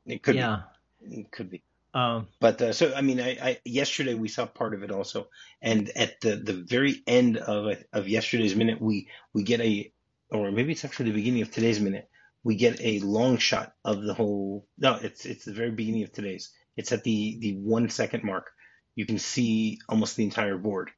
it 0.06 0.22
could 0.22 0.34
yeah, 0.34 0.62
be. 1.00 1.20
it 1.20 1.30
could 1.30 1.50
be. 1.50 1.62
Um, 1.94 2.26
but 2.40 2.60
uh, 2.60 2.72
so 2.72 2.92
I 2.92 3.02
mean, 3.02 3.20
I, 3.20 3.30
I, 3.40 3.58
yesterday 3.64 4.14
we 4.14 4.28
saw 4.28 4.46
part 4.46 4.74
of 4.74 4.82
it 4.82 4.90
also, 4.90 5.28
and 5.62 5.90
at 5.94 6.20
the, 6.20 6.34
the 6.34 6.52
very 6.52 7.02
end 7.06 7.36
of 7.36 7.78
of 7.92 8.08
yesterday's 8.08 8.56
minute, 8.56 8.80
we 8.80 9.08
we 9.32 9.44
get 9.44 9.60
a, 9.60 9.92
or 10.30 10.50
maybe 10.50 10.72
it's 10.72 10.84
actually 10.84 11.10
the 11.10 11.16
beginning 11.16 11.42
of 11.42 11.52
today's 11.52 11.80
minute, 11.80 12.08
we 12.42 12.56
get 12.56 12.80
a 12.80 12.98
long 12.98 13.38
shot 13.38 13.74
of 13.84 14.02
the 14.02 14.12
whole. 14.12 14.66
No, 14.76 14.98
it's 15.00 15.24
it's 15.24 15.44
the 15.44 15.52
very 15.52 15.70
beginning 15.70 16.02
of 16.02 16.12
today's. 16.12 16.50
It's 16.76 16.90
at 16.90 17.04
the 17.04 17.38
the 17.40 17.52
one 17.54 17.88
second 17.88 18.24
mark. 18.24 18.50
You 18.96 19.06
can 19.06 19.20
see 19.20 19.78
almost 19.88 20.16
the 20.16 20.24
entire 20.24 20.58
board, 20.58 20.90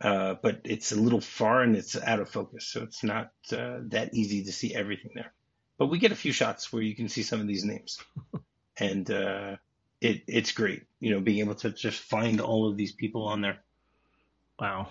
uh, 0.00 0.34
but 0.42 0.62
it's 0.64 0.92
a 0.92 0.96
little 0.96 1.20
far 1.20 1.62
and 1.62 1.76
it's 1.76 2.00
out 2.00 2.20
of 2.20 2.30
focus, 2.30 2.66
so 2.66 2.82
it's 2.82 3.04
not 3.04 3.32
uh, 3.52 3.78
that 3.88 4.14
easy 4.14 4.44
to 4.44 4.52
see 4.52 4.74
everything 4.74 5.12
there. 5.14 5.32
But 5.78 5.86
we 5.86 5.98
get 5.98 6.12
a 6.12 6.16
few 6.16 6.32
shots 6.32 6.72
where 6.72 6.82
you 6.82 6.94
can 6.94 7.08
see 7.08 7.22
some 7.22 7.40
of 7.40 7.46
these 7.46 7.64
names. 7.64 8.02
and 8.78 9.10
uh, 9.10 9.56
it 10.00 10.22
it's 10.26 10.52
great. 10.52 10.84
You 11.00 11.12
know, 11.12 11.20
being 11.20 11.40
able 11.40 11.54
to 11.56 11.70
just 11.70 12.00
find 12.00 12.40
all 12.40 12.68
of 12.68 12.76
these 12.76 12.92
people 12.92 13.26
on 13.26 13.42
there. 13.42 13.58
Wow. 14.58 14.88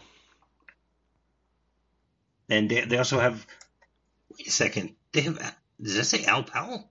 And 2.49 2.69
they 2.69 2.81
they 2.81 2.97
also 2.97 3.19
have. 3.19 3.45
Wait 4.37 4.47
a 4.47 4.51
second. 4.51 4.95
They 5.11 5.21
have. 5.21 5.55
Does 5.81 5.95
that 5.95 6.05
say 6.05 6.25
Al 6.25 6.43
Powell? 6.43 6.89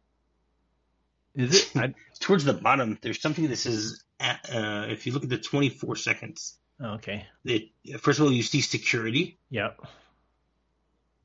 Is 1.34 1.54
it? 1.54 1.76
I... 1.76 1.94
Towards 2.18 2.44
the 2.44 2.54
bottom, 2.54 2.98
there's 3.00 3.20
something 3.20 3.46
that 3.48 3.56
says. 3.56 4.02
Uh, 4.20 4.86
if 4.88 5.06
you 5.06 5.12
look 5.12 5.22
at 5.22 5.28
the 5.28 5.38
24 5.38 5.94
seconds. 5.94 6.58
Oh, 6.80 6.94
okay. 6.94 7.26
It, 7.44 7.70
first 8.00 8.18
of 8.18 8.26
all, 8.26 8.32
you 8.32 8.42
see 8.42 8.60
security. 8.60 9.38
Yep. 9.50 9.80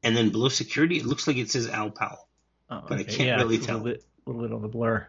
And 0.02 0.18
then 0.18 0.30
below 0.30 0.50
security, 0.50 0.98
it 0.98 1.06
looks 1.06 1.28
like 1.28 1.38
it 1.38 1.52
says 1.52 1.70
Al 1.70 1.92
Powell. 1.92 2.28
Oh, 2.70 2.84
but 2.88 3.00
okay. 3.00 3.02
I 3.02 3.16
can't 3.16 3.28
yeah, 3.28 3.36
really 3.38 3.60
tell. 3.60 3.78
A 3.78 3.80
little, 3.80 3.94
bit, 3.94 4.04
a 4.26 4.30
little 4.30 4.42
bit 4.42 4.52
of 4.52 4.64
a 4.64 4.68
blur. 4.68 5.08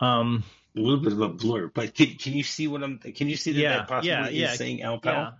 Um, 0.00 0.44
a 0.76 0.80
little 0.80 1.00
bit 1.00 1.12
of 1.12 1.20
a 1.20 1.28
blur, 1.28 1.68
but 1.72 1.94
can, 1.94 2.14
can 2.16 2.34
you 2.34 2.42
see 2.42 2.66
what 2.66 2.82
I'm? 2.82 2.98
Can 2.98 3.28
you 3.28 3.36
see 3.36 3.52
that 3.52 3.58
yeah, 3.58 3.76
that 3.78 3.88
possibly 3.88 4.10
yeah, 4.10 4.26
is 4.26 4.34
yeah, 4.34 4.54
saying 4.54 4.82
Al 4.82 4.98
Powell? 4.98 5.32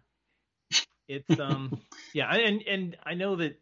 Yeah. 0.71 0.79
It's 1.09 1.41
um, 1.41 1.79
yeah, 2.15 2.33
and 2.35 2.63
and 2.67 2.97
I 3.05 3.15
know 3.15 3.37
that 3.37 3.61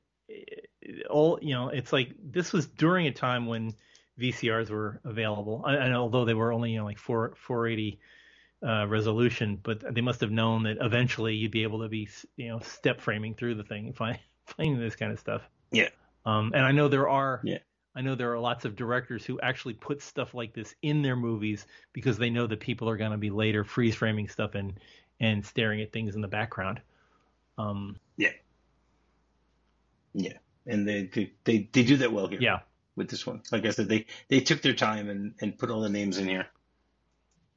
all 1.11 1.39
you 1.43 1.55
know, 1.55 1.69
it's 1.69 1.93
like 1.93 2.13
this 2.23 2.53
was 2.53 2.67
during 2.67 3.07
a 3.07 3.13
time 3.13 3.47
when 3.47 3.75
VCRs 4.21 4.71
were 4.71 5.01
available, 5.05 5.65
and 5.67 5.95
although 5.95 6.25
they 6.25 6.35
were 6.35 6.53
only 6.53 6.73
you 6.73 6.79
know 6.79 6.85
like 6.85 6.99
four 6.99 7.35
480 7.37 7.99
uh, 8.65 8.87
resolution, 8.87 9.59
but 9.63 9.95
they 9.95 10.01
must 10.01 10.21
have 10.21 10.31
known 10.31 10.63
that 10.65 10.79
eventually 10.81 11.35
you'd 11.35 11.51
be 11.51 11.63
able 11.65 11.83
to 11.83 11.89
be 11.89 12.09
you 12.37 12.49
know 12.49 12.61
step 12.61 13.01
framing 13.01 13.35
through 13.35 13.55
the 13.57 13.65
thing, 13.65 13.93
find 13.97 14.19
finding 14.47 14.79
this 14.79 14.97
kind 14.97 15.13
of 15.13 15.19
stuff. 15.19 15.43
Yeah. 15.71 15.89
Um, 16.27 16.53
and 16.55 16.65
I 16.65 16.73
know 16.73 16.89
there 16.89 17.09
are 17.09 17.41
yeah. 17.45 17.59
I 17.97 18.01
know 18.01 18.17
there 18.17 18.33
are 18.33 18.39
lots 18.39 18.65
of 18.65 18.75
directors 18.75 19.25
who 19.25 19.39
actually 19.41 19.75
put 19.75 20.03
stuff 20.03 20.35
like 20.35 20.53
this 20.53 20.75
in 20.83 21.03
their 21.03 21.15
movies 21.15 21.65
because 21.93 22.19
they 22.19 22.29
know 22.29 22.47
that 22.47 22.59
people 22.59 22.89
are 22.89 22.97
going 22.97 23.13
to 23.13 23.19
be 23.19 23.31
later 23.31 23.63
freeze 23.63 23.95
framing 23.95 24.29
stuff 24.29 24.55
and 24.55 24.81
and 25.21 25.45
staring 25.45 25.81
at 25.81 25.93
things 25.93 26.15
in 26.15 26.21
the 26.21 26.29
background. 26.29 26.81
Um, 27.57 27.97
yeah, 28.17 28.33
yeah, 30.13 30.39
and 30.67 30.89
they, 30.89 31.05
they 31.05 31.33
they 31.45 31.69
they 31.73 31.83
do 31.85 31.99
that 31.99 32.13
well 32.13 32.27
here. 32.27 32.41
Yeah, 32.41 32.61
with 32.97 33.11
this 33.11 33.27
one, 33.27 33.43
like 33.53 33.65
I 33.65 33.71
said, 33.71 33.89
they 33.89 34.07
they 34.29 34.41
took 34.41 34.63
their 34.63 34.75
time 34.75 35.09
and 35.09 35.35
and 35.41 35.57
put 35.57 35.71
all 35.71 35.81
the 35.81 35.89
names 35.89 36.19
in 36.19 36.27
here, 36.27 36.47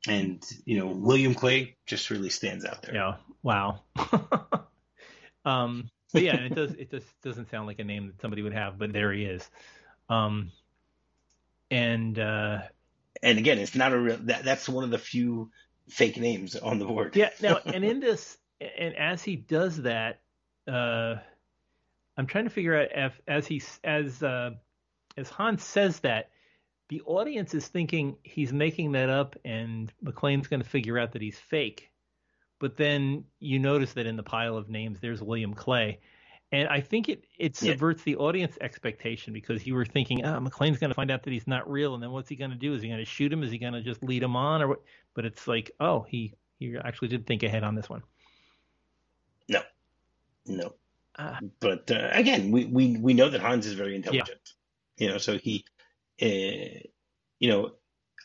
and 0.07 0.43
you 0.65 0.79
know 0.79 0.87
William 0.87 1.33
Clay 1.33 1.75
just 1.85 2.09
really 2.09 2.29
stands 2.29 2.65
out 2.65 2.81
there. 2.81 2.95
Yeah, 2.95 3.15
wow. 3.43 3.81
um, 5.45 5.89
but 6.13 6.21
yeah, 6.21 6.35
it 6.37 6.55
does 6.55 6.73
it 6.73 6.91
just 6.91 7.07
doesn't 7.21 7.49
sound 7.49 7.67
like 7.67 7.79
a 7.79 7.83
name 7.83 8.07
that 8.07 8.21
somebody 8.21 8.41
would 8.41 8.53
have, 8.53 8.77
but 8.77 8.93
there 8.93 9.11
he 9.11 9.23
is. 9.23 9.49
Um, 10.09 10.51
and 11.69 12.17
uh, 12.17 12.59
and 13.21 13.37
again, 13.37 13.59
it's 13.59 13.75
not 13.75 13.93
a 13.93 13.99
real. 13.99 14.17
That, 14.21 14.43
that's 14.43 14.69
one 14.69 14.83
of 14.83 14.89
the 14.89 14.97
few 14.97 15.51
fake 15.89 16.17
names 16.17 16.55
on 16.55 16.79
the 16.79 16.85
board. 16.85 17.15
yeah. 17.15 17.29
Now, 17.41 17.59
and 17.65 17.83
in 17.83 17.99
this, 17.99 18.37
and 18.59 18.95
as 18.95 19.23
he 19.23 19.35
does 19.35 19.77
that, 19.83 20.21
uh, 20.67 21.15
I'm 22.17 22.27
trying 22.27 22.45
to 22.45 22.49
figure 22.49 22.79
out 22.79 22.89
if, 22.93 23.21
as 23.27 23.47
he 23.47 23.61
as 23.83 24.23
uh, 24.23 24.51
as 25.17 25.29
Hans 25.29 25.63
says 25.63 25.99
that, 26.01 26.29
the 26.89 27.01
audience 27.05 27.53
is 27.53 27.67
thinking 27.67 28.17
he's 28.23 28.53
making 28.53 28.93
that 28.93 29.09
up, 29.09 29.35
and 29.43 29.91
McClane's 30.03 30.47
going 30.47 30.61
to 30.61 30.69
figure 30.69 30.97
out 30.97 31.11
that 31.13 31.21
he's 31.21 31.37
fake. 31.37 31.89
But 32.59 32.77
then 32.77 33.25
you 33.39 33.59
notice 33.59 33.93
that 33.93 34.07
in 34.07 34.15
the 34.15 34.23
pile 34.23 34.57
of 34.57 34.69
names, 34.69 34.99
there's 34.99 35.21
William 35.21 35.53
Clay 35.53 35.99
and 36.51 36.67
I 36.69 36.79
think 36.79 37.09
it 37.09 37.25
it 37.37 37.55
subverts 37.55 38.03
yeah. 38.05 38.13
the 38.13 38.19
audience 38.19 38.57
expectation 38.61 39.33
because 39.33 39.67
you 39.67 39.75
were 39.75 39.85
thinking, 39.85 40.25
oh, 40.25 40.39
McClane's 40.39 40.77
going 40.77 40.89
to 40.89 40.95
find 40.95 41.11
out 41.11 41.23
that 41.23 41.33
he's 41.33 41.47
not 41.47 41.69
real, 41.69 41.93
and 41.93 42.01
then 42.01 42.11
what's 42.11 42.29
he 42.29 42.35
going 42.35 42.51
to 42.51 42.57
do? 42.57 42.73
Is 42.73 42.81
he 42.81 42.87
going 42.87 42.99
to 42.99 43.05
shoot 43.05 43.31
him? 43.31 43.43
Is 43.43 43.51
he 43.51 43.57
going 43.57 43.73
to 43.73 43.81
just 43.81 44.01
lead 44.01 44.23
him 44.23 44.35
on, 44.35 44.61
or 44.61 44.67
what? 44.69 44.81
But 45.13 45.25
it's 45.25 45.47
like, 45.47 45.71
oh, 45.79 46.05
he 46.07 46.33
he 46.57 46.77
actually 46.77 47.09
did 47.09 47.27
think 47.27 47.43
ahead 47.43 47.63
on 47.63 47.75
this 47.75 47.89
one. 47.89 48.01
No, 49.49 49.61
no. 50.45 50.73
Uh, 51.17 51.35
but 51.59 51.91
uh, 51.91 52.09
again, 52.11 52.51
we, 52.51 52.65
we 52.65 52.97
we 52.97 53.13
know 53.13 53.29
that 53.29 53.41
Hans 53.41 53.65
is 53.65 53.73
very 53.73 53.95
intelligent. 53.95 54.39
Yeah. 54.97 55.05
You 55.07 55.11
know, 55.13 55.17
so 55.17 55.37
he, 55.37 55.65
uh, 56.21 56.79
you 57.39 57.49
know, 57.49 57.71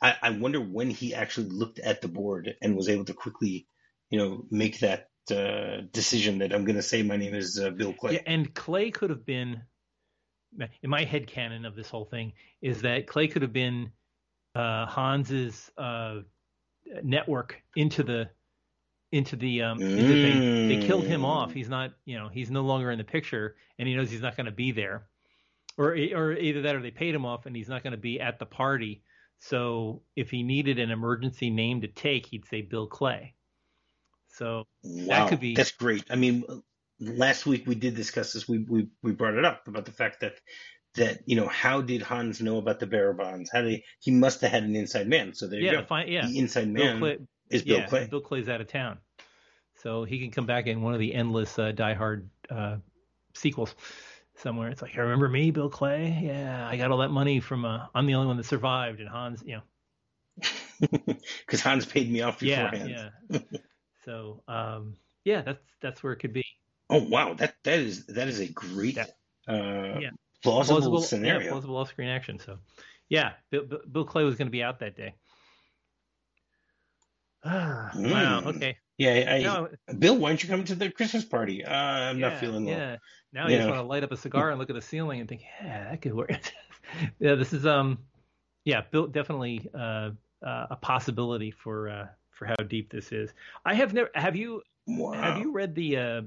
I, 0.01 0.17
I 0.23 0.31
wonder 0.31 0.61
when 0.61 0.91
he 0.91 1.15
actually 1.15 1.49
looked 1.49 1.79
at 1.79 2.01
the 2.01 2.09
board 2.09 2.57
and 2.61 2.77
was 2.77 2.89
able 2.89 3.05
to 3.07 3.15
quickly, 3.15 3.67
you 4.11 4.19
know, 4.19 4.45
make 4.51 4.81
that 4.81 5.09
uh, 5.31 5.83
decision 5.93 6.39
that 6.39 6.53
I'm 6.53 6.65
going 6.65 6.77
to 6.77 6.83
say 6.83 7.03
my 7.03 7.17
name 7.17 7.35
is 7.35 7.59
uh, 7.59 7.71
Bill 7.71 7.93
Clay. 7.93 8.15
Yeah, 8.15 8.23
and 8.27 8.53
Clay 8.55 8.91
could 8.91 9.11
have 9.11 9.25
been, 9.25 9.63
in 10.83 10.91
my 10.91 11.05
head 11.05 11.27
canon 11.27 11.65
of 11.65 11.77
this 11.77 11.89
whole 11.89 12.05
thing, 12.05 12.33
is 12.61 12.83
that 12.83 13.07
Clay 13.07 13.29
could 13.29 13.43
have 13.43 13.53
been 13.53 13.93
uh, 14.55 14.87
Hans's 14.87 15.71
uh, 15.79 16.21
network 17.03 17.63
into 17.77 18.03
the 18.03 18.29
into 19.13 19.37
the 19.37 19.63
um 19.63 19.81
into 19.81 20.03
mm. 20.03 20.33
thing. 20.33 20.69
They 20.69 20.87
killed 20.87 21.05
him 21.05 21.25
off. 21.25 21.51
Mm. 21.51 21.55
He's 21.55 21.69
not, 21.69 21.93
you 22.05 22.19
know, 22.19 22.29
he's 22.29 22.51
no 22.51 22.63
longer 22.63 22.91
in 22.91 22.99
the 22.99 23.05
picture, 23.05 23.57
and 23.79 23.87
he 23.87 23.95
knows 23.95 24.11
he's 24.11 24.23
not 24.23 24.37
going 24.37 24.47
to 24.47 24.53
be 24.53 24.73
there, 24.73 25.07
or 25.79 25.93
or 26.15 26.33
either 26.33 26.63
that 26.63 26.77
or 26.77 26.83
they 26.83 26.91
paid 26.91 27.15
him 27.15 27.25
off 27.25 27.47
and 27.47 27.57
he's 27.57 27.69
not 27.69 27.83
going 27.83 27.93
to 27.93 27.99
be 27.99 28.21
at 28.21 28.39
the 28.39 28.47
party. 28.47 29.03
So 29.39 30.03
if 30.15 30.31
he 30.31 30.43
needed 30.43 30.79
an 30.79 30.91
emergency 30.91 31.51
name 31.51 31.81
to 31.81 31.89
take, 31.89 32.27
he'd 32.27 32.47
say 32.47 32.63
Bill 32.63 32.87
Clay. 32.87 33.35
So 34.29 34.67
wow, 34.83 35.07
that 35.09 35.29
could 35.29 35.41
be 35.41 35.55
that's 35.55 35.73
great. 35.73 36.05
I 36.11 36.17
mean, 36.17 36.45
last 37.01 37.47
week 37.47 37.67
we 37.67 37.75
did 37.75 37.95
discuss 37.95 38.33
this. 38.33 38.49
We 38.49 38.59
we 38.59 38.89
we 39.03 39.13
brought 39.13 39.35
it 39.35 39.45
up 39.45 39.67
about 39.69 39.85
the 39.85 39.93
fact 39.93 40.21
that 40.21 40.35
that 40.95 41.21
you 41.27 41.37
know 41.37 41.49
how 41.49 41.81
did 41.81 42.03
Hans 42.03 42.41
know 42.41 42.59
about 42.59 42.79
the 42.79 42.87
bearer 42.87 43.13
bonds? 43.13 43.51
How 43.53 43.63
did 43.63 43.71
he, 43.71 43.85
he 44.01 44.11
must 44.11 44.41
have 44.43 44.51
had 44.51 44.63
an 44.63 44.77
inside 44.77 45.09
man. 45.09 45.35
So 45.35 45.47
there 45.49 45.61
yeah, 45.61 45.73
you 45.73 45.79
go. 45.79 45.85
Fine, 45.85 46.09
yeah, 46.09 46.27
the 46.27 46.39
inside 46.39 46.69
man 46.69 46.99
Clay, 46.99 47.19
is 47.51 47.63
Bill 47.63 47.79
yeah, 47.79 47.87
Clay. 47.87 48.07
Bill 48.07 48.21
Clay's 48.21 48.49
out 48.49 48.61
of 48.61 48.69
town, 48.69 48.99
so 49.83 50.05
he 50.05 50.19
can 50.19 50.31
come 50.31 50.47
back 50.47 50.67
in 50.67 50.83
one 50.83 50.95
of 50.95 51.01
the 51.01 51.15
endless 51.15 51.59
uh, 51.59 51.73
Die 51.73 51.95
Hard 51.95 52.29
uh, 52.51 52.77
sequels 53.35 53.75
somewhere. 54.43 54.69
It's 54.69 54.83
like, 54.83 54.97
I 54.97 55.01
remember 55.01 55.29
me, 55.29 55.51
Bill 55.51 55.71
Clay? 55.71 56.19
Yeah, 56.23 56.69
I 56.69 56.77
got 56.77 56.91
all 56.91 56.99
that 56.99 57.11
money 57.11 57.41
from. 57.41 57.65
Uh, 57.65 57.87
I'm 57.95 58.07
the 58.07 58.15
only 58.15 58.27
one 58.27 58.37
that 58.37 58.47
survived, 58.47 59.01
and 59.01 59.09
Hans, 59.09 59.43
you 59.47 59.57
know, 59.57 59.63
because 61.47 61.61
Hans 61.61 61.87
paid 61.87 62.11
me 62.11 62.23
off 62.23 62.41
beforehand. 62.41 62.91
Yeah, 62.91 63.09
yeah. 63.31 63.39
So 64.05 64.43
um, 64.49 64.97
yeah, 65.25 65.43
that's 65.43 65.63
that's 65.81 66.03
where 66.03 66.13
it 66.13 66.17
could 66.17 66.33
be. 66.33 66.45
Oh 66.91 67.05
wow, 67.05 67.35
that 67.35 67.55
that 67.63 67.79
is 67.79 68.05
that 68.07 68.27
is 68.27 68.41
a 68.41 68.49
great 68.49 68.99
uh, 68.99 69.05
yeah. 69.47 70.11
plausible, 70.43 70.81
plausible 70.81 71.03
scenario. 71.03 71.45
Yeah, 71.45 71.51
plausible 71.51 71.77
off-screen 71.77 72.09
action. 72.09 72.41
So 72.41 72.59
yeah, 73.09 73.35
Bill, 73.51 73.65
Bill 73.93 74.05
Clay 74.05 74.25
was 74.25 74.35
going 74.35 74.49
to 74.49 74.51
be 74.53 74.63
out 74.63 74.81
that 74.81 74.97
day. 74.97 75.15
Ah, 77.45 77.93
mm. 77.95 78.11
Wow. 78.11 78.43
Okay. 78.51 78.77
Yeah, 78.99 79.35
I, 79.35 79.39
now, 79.43 79.69
Bill, 79.99 80.17
why 80.17 80.31
don't 80.31 80.43
you 80.43 80.49
come 80.49 80.65
to 80.65 80.75
the 80.75 80.91
Christmas 80.91 81.25
party? 81.25 81.65
Uh, 81.65 81.73
I'm 81.73 82.19
yeah, 82.19 82.29
not 82.29 82.41
feeling 82.41 82.67
well. 82.67 82.77
Yeah. 82.77 82.97
Now 83.33 83.49
you, 83.49 83.57
just 83.57 83.69
want 83.69 83.81
to 83.81 83.87
light 83.87 84.05
up 84.05 84.13
a 84.13 84.17
cigar 84.17 84.51
and 84.51 84.59
look 84.59 84.69
at 84.69 84.77
the 84.77 84.83
ceiling 84.83 85.21
and 85.21 85.29
think, 85.29 85.43
yeah, 85.63 85.91
that 85.91 86.03
could 86.03 86.15
work. 86.15 86.31
yeah, 87.19 87.35
this 87.35 87.53
is 87.53 87.65
um, 87.65 87.99
yeah, 88.65 88.83
Bill 88.91 89.07
definitely 89.07 89.69
uh, 89.75 90.11
uh, 90.45 90.67
a 90.71 90.77
possibility 90.77 91.51
for 91.51 91.89
uh, 91.89 92.07
for 92.31 92.47
how 92.47 92.57
deep 92.57 92.91
this 92.91 93.13
is. 93.13 93.33
I 93.65 93.75
have 93.75 93.95
never. 93.95 94.11
Have 94.15 94.37
you? 94.37 94.63
Wow. 94.87 95.13
Have 95.13 95.39
you 95.39 95.53
read 95.53 95.75
the 95.75 95.97
uh, 95.97 96.23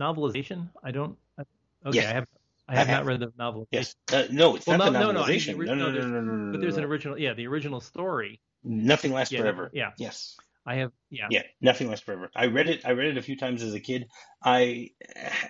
novelization? 0.00 0.68
I 0.82 0.90
don't. 0.90 1.16
Okay, 1.38 1.98
yes. 1.98 2.06
I 2.06 2.14
have. 2.14 2.26
I 2.66 2.76
have, 2.76 2.88
I 2.88 2.90
have 2.90 3.04
not 3.04 3.06
read 3.06 3.20
the 3.20 3.32
novel. 3.38 3.68
Yes. 3.70 3.94
Uh, 4.10 4.24
no, 4.30 4.56
it's 4.56 4.66
well, 4.66 4.78
not 4.78 4.92
no, 4.92 5.12
the 5.12 5.20
novelization. 5.20 5.58
No, 5.58 5.74
no, 5.74 5.90
no, 5.90 6.00
no, 6.00 6.08
no, 6.08 6.20
no, 6.20 6.32
no, 6.32 6.52
But 6.52 6.62
there's 6.62 6.78
an 6.78 6.84
original. 6.84 7.18
Yeah, 7.18 7.34
the 7.34 7.46
original 7.46 7.80
story. 7.80 8.40
Nothing 8.64 9.12
lasts 9.12 9.32
yeah, 9.32 9.40
forever. 9.40 9.70
Yeah. 9.74 9.90
Yes. 9.98 10.38
I 10.66 10.76
have. 10.76 10.92
Yeah. 11.10 11.28
Yeah. 11.30 11.42
Nothing 11.60 11.88
lasts 11.88 12.04
forever. 12.04 12.30
I 12.34 12.46
read 12.46 12.68
it. 12.68 12.84
I 12.84 12.92
read 12.92 13.08
it 13.08 13.18
a 13.18 13.22
few 13.22 13.36
times 13.36 13.62
as 13.62 13.74
a 13.74 13.80
kid. 13.80 14.08
I 14.42 14.90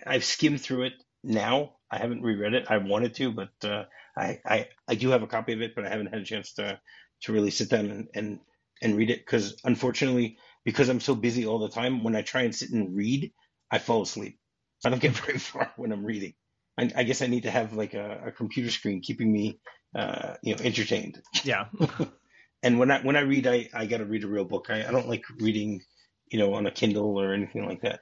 I've 0.06 0.24
skimmed 0.24 0.60
through 0.60 0.84
it 0.84 0.94
now. 1.22 1.76
I 1.90 1.98
haven't 1.98 2.22
reread 2.22 2.54
it. 2.54 2.66
I 2.68 2.78
wanted 2.78 3.14
to, 3.14 3.32
but 3.32 3.52
uh, 3.68 3.84
I, 4.16 4.40
I 4.44 4.68
I 4.88 4.94
do 4.96 5.10
have 5.10 5.22
a 5.22 5.28
copy 5.28 5.52
of 5.52 5.62
it, 5.62 5.74
but 5.74 5.86
I 5.86 5.90
haven't 5.90 6.08
had 6.12 6.20
a 6.20 6.24
chance 6.24 6.54
to 6.54 6.80
to 7.22 7.32
really 7.32 7.50
sit 7.50 7.70
down 7.70 7.86
and 7.86 8.08
and 8.14 8.40
and 8.82 8.96
read 8.96 9.10
it 9.10 9.20
because 9.24 9.56
unfortunately, 9.64 10.38
because 10.64 10.88
I'm 10.88 11.00
so 11.00 11.14
busy 11.14 11.46
all 11.46 11.60
the 11.60 11.68
time, 11.68 12.02
when 12.02 12.16
I 12.16 12.22
try 12.22 12.42
and 12.42 12.54
sit 12.54 12.70
and 12.70 12.96
read, 12.96 13.32
I 13.70 13.78
fall 13.78 14.02
asleep. 14.02 14.38
I 14.84 14.90
don't 14.90 15.00
get 15.02 15.12
very 15.26 15.38
far 15.38 15.72
when 15.76 15.92
I'm 15.92 16.04
reading. 16.04 16.34
I, 16.78 16.90
I 16.96 17.02
guess 17.04 17.22
I 17.22 17.28
need 17.28 17.44
to 17.44 17.50
have 17.50 17.72
like 17.72 17.94
a, 17.94 18.24
a 18.26 18.32
computer 18.32 18.70
screen 18.70 19.00
keeping 19.00 19.32
me, 19.32 19.60
uh, 19.94 20.34
you 20.42 20.56
know, 20.56 20.62
entertained. 20.64 21.22
Yeah. 21.44 21.66
and 22.64 22.78
when 22.78 22.90
I 22.90 23.00
when 23.02 23.14
I 23.14 23.20
read, 23.20 23.46
I, 23.46 23.68
I 23.74 23.84
got 23.86 23.98
to 23.98 24.06
read 24.06 24.24
a 24.24 24.26
real 24.26 24.46
book. 24.46 24.68
I, 24.70 24.88
I 24.88 24.90
don't 24.90 25.06
like 25.06 25.24
reading, 25.38 25.82
you 26.30 26.38
know, 26.38 26.54
on 26.54 26.66
a 26.66 26.70
Kindle 26.70 27.20
or 27.20 27.34
anything 27.34 27.66
like 27.66 27.82
that. 27.82 28.00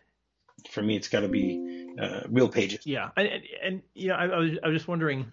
For 0.70 0.83
me, 0.83 0.96
it's 0.96 1.09
got 1.09 1.20
to 1.20 1.29
be 1.29 1.94
uh, 2.01 2.20
real 2.29 2.48
pages. 2.48 2.87
Yeah, 2.87 3.11
and, 3.16 3.27
and, 3.27 3.42
and 3.62 3.83
you 3.94 4.09
know, 4.09 4.14
I, 4.14 4.27
I, 4.27 4.38
was 4.38 4.51
I 4.62 4.68
was 4.68 4.77
just 4.77 4.88
wondering. 4.88 5.27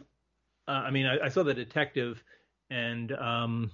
Uh, 0.67 0.71
I 0.71 0.91
mean, 0.91 1.05
I, 1.05 1.25
I, 1.25 1.29
saw 1.29 1.43
the 1.43 1.53
detective, 1.53 2.23
and 2.71 3.11
um, 3.11 3.71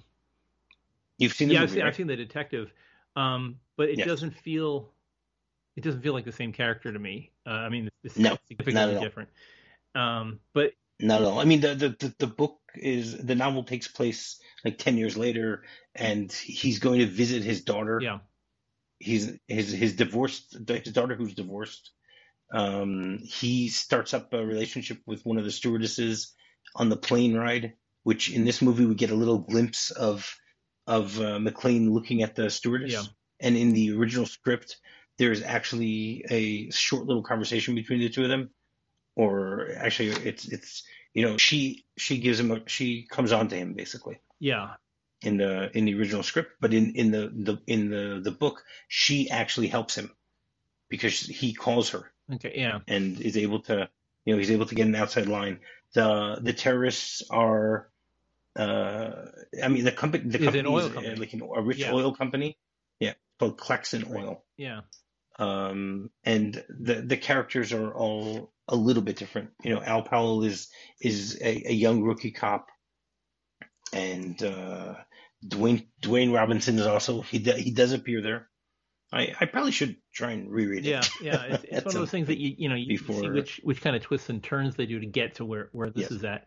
you've 1.18 1.32
seen 1.32 1.48
the 1.48 1.54
yeah, 1.54 1.60
movie, 1.60 1.70
I've, 1.70 1.74
seen, 1.74 1.82
right? 1.82 1.88
I've 1.88 1.96
seen 1.96 2.06
the 2.06 2.16
detective, 2.16 2.72
um, 3.16 3.56
but 3.76 3.88
it 3.88 3.98
Yes. 3.98 4.06
doesn't 4.06 4.36
feel 4.36 4.92
it 5.76 5.84
doesn't 5.84 6.02
feel 6.02 6.12
like 6.12 6.24
the 6.24 6.32
same 6.32 6.52
character 6.52 6.92
to 6.92 6.98
me. 6.98 7.32
Uh, 7.46 7.50
I 7.50 7.68
mean, 7.70 7.88
it's 8.04 8.18
No, 8.18 8.30
not 8.30 8.40
significantly 8.48 9.00
different. 9.00 9.30
Um, 9.94 10.40
but 10.52 10.72
Not 11.00 11.22
at 11.22 11.26
all. 11.26 11.38
I 11.38 11.44
mean, 11.44 11.60
the, 11.60 11.74
the, 11.74 11.88
the, 11.90 12.14
the 12.18 12.26
book 12.26 12.60
is 12.78 13.16
the 13.16 13.34
novel 13.34 13.64
takes 13.64 13.88
place 13.88 14.38
like 14.64 14.78
ten 14.78 14.96
years 14.96 15.16
later, 15.16 15.64
and 15.94 16.30
he's 16.32 16.78
going 16.78 17.00
to 17.00 17.06
visit 17.06 17.42
his 17.42 17.62
daughter. 17.62 18.00
yeah, 18.02 18.18
He's 18.98 19.32
his 19.46 19.70
his 19.72 19.94
divorced 19.94 20.56
his 20.68 20.92
daughter 20.92 21.14
who's 21.14 21.34
divorced. 21.34 21.90
Um, 22.52 23.18
he 23.22 23.68
starts 23.68 24.14
up 24.14 24.32
a 24.32 24.44
relationship 24.44 24.98
with 25.06 25.24
one 25.26 25.36
of 25.38 25.44
the 25.44 25.50
stewardesses 25.50 26.32
on 26.74 26.88
the 26.88 26.96
plane 26.96 27.34
ride, 27.34 27.74
which 28.04 28.30
in 28.32 28.44
this 28.44 28.62
movie 28.62 28.86
we 28.86 28.94
get 28.94 29.10
a 29.10 29.16
little 29.16 29.38
glimpse 29.38 29.90
of 29.90 30.32
of 30.86 31.18
uh, 31.20 31.38
McClane 31.38 31.90
looking 31.92 32.22
at 32.22 32.36
the 32.36 32.48
stewardess. 32.50 32.92
Yeah. 32.92 33.02
And 33.40 33.56
in 33.56 33.72
the 33.72 33.92
original 33.92 34.24
script, 34.24 34.76
there 35.18 35.32
is 35.32 35.42
actually 35.42 36.24
a 36.30 36.70
short 36.70 37.06
little 37.06 37.22
conversation 37.22 37.74
between 37.74 37.98
the 38.00 38.08
two 38.08 38.22
of 38.22 38.28
them, 38.30 38.50
or 39.14 39.72
actually, 39.76 40.10
it's 40.26 40.46
it's 40.48 40.84
you 41.16 41.22
know 41.26 41.36
she 41.38 41.86
she 41.96 42.18
gives 42.18 42.38
him 42.38 42.50
a 42.50 42.60
she 42.68 43.06
comes 43.10 43.32
on 43.32 43.48
to 43.48 43.56
him 43.56 43.72
basically 43.72 44.20
yeah, 44.38 44.74
in 45.22 45.38
the 45.38 45.70
in 45.76 45.86
the 45.86 45.94
original 45.98 46.22
script, 46.22 46.52
but 46.60 46.74
in 46.74 46.94
in 46.94 47.10
the, 47.10 47.32
the 47.34 47.58
in 47.66 47.88
the 47.88 48.20
the 48.22 48.30
book 48.30 48.62
she 48.86 49.30
actually 49.30 49.68
helps 49.68 49.96
him 49.96 50.10
because 50.90 51.18
he 51.20 51.54
calls 51.54 51.88
her 51.90 52.12
okay, 52.34 52.52
yeah, 52.54 52.80
and 52.86 53.18
is 53.20 53.38
able 53.38 53.60
to 53.60 53.88
you 54.26 54.34
know 54.34 54.38
he's 54.38 54.50
able 54.50 54.66
to 54.66 54.74
get 54.74 54.86
an 54.86 54.94
outside 54.94 55.26
line. 55.26 55.60
The 55.94 56.38
the 56.42 56.52
terrorists 56.52 57.22
are. 57.30 57.88
Uh, 58.54 59.26
I 59.62 59.68
mean, 59.68 59.84
the 59.84 59.92
company, 59.92 60.24
the 60.30 60.38
company 60.38 60.60
an 60.60 60.66
oil 60.66 60.78
is, 60.78 60.86
uh, 60.86 60.94
company? 60.94 61.16
like 61.16 61.32
an, 61.34 61.42
a 61.42 61.62
rich 61.62 61.78
Yeah. 61.78 61.92
oil 61.92 62.12
company. 62.14 62.56
Yeah, 63.00 63.14
called 63.38 63.58
Klaxon 63.58 64.04
Oil. 64.10 64.44
yeah, 64.56 64.80
Um, 65.38 66.10
and 66.24 66.62
the 66.68 66.94
the 67.02 67.18
characters 67.18 67.72
are 67.72 67.92
all 67.92 68.50
a 68.68 68.76
little 68.76 69.02
bit 69.02 69.16
different. 69.16 69.50
You 69.62 69.74
know, 69.74 69.82
Al 69.82 70.02
Powell 70.02 70.42
is 70.44 70.68
is 71.00 71.38
a, 71.40 71.70
a 71.70 71.72
young 71.72 72.02
rookie 72.02 72.32
cop, 72.32 72.66
and 73.92 74.42
uh, 74.42 74.94
Dwayne 75.46 75.86
Dwayne 76.02 76.34
Robinson 76.34 76.78
is 76.78 76.86
also 76.86 77.22
he 77.22 77.38
he 77.38 77.70
does 77.72 77.92
appear 77.92 78.22
there. 78.22 78.48
I, 79.12 79.32
I 79.40 79.44
probably 79.46 79.70
should 79.70 79.96
try 80.12 80.32
and 80.32 80.50
reread 80.50 80.84
it. 80.84 80.88
yeah, 80.90 81.02
yeah. 81.22 81.42
It's, 81.54 81.64
it's 81.64 81.72
one 81.84 81.94
of 81.94 82.00
those 82.00 82.10
things 82.10 82.26
that 82.26 82.38
you 82.38 82.54
you 82.58 82.68
know 82.68 82.74
you 82.74 82.98
see 82.98 83.28
which 83.30 83.60
which 83.62 83.80
kind 83.80 83.94
of 83.94 84.02
twists 84.02 84.28
and 84.30 84.42
turns 84.42 84.74
they 84.74 84.86
do 84.86 84.98
to 84.98 85.06
get 85.06 85.36
to 85.36 85.44
where 85.44 85.68
where 85.72 85.90
this 85.90 86.02
Yes. 86.02 86.10
is 86.10 86.24
at. 86.24 86.46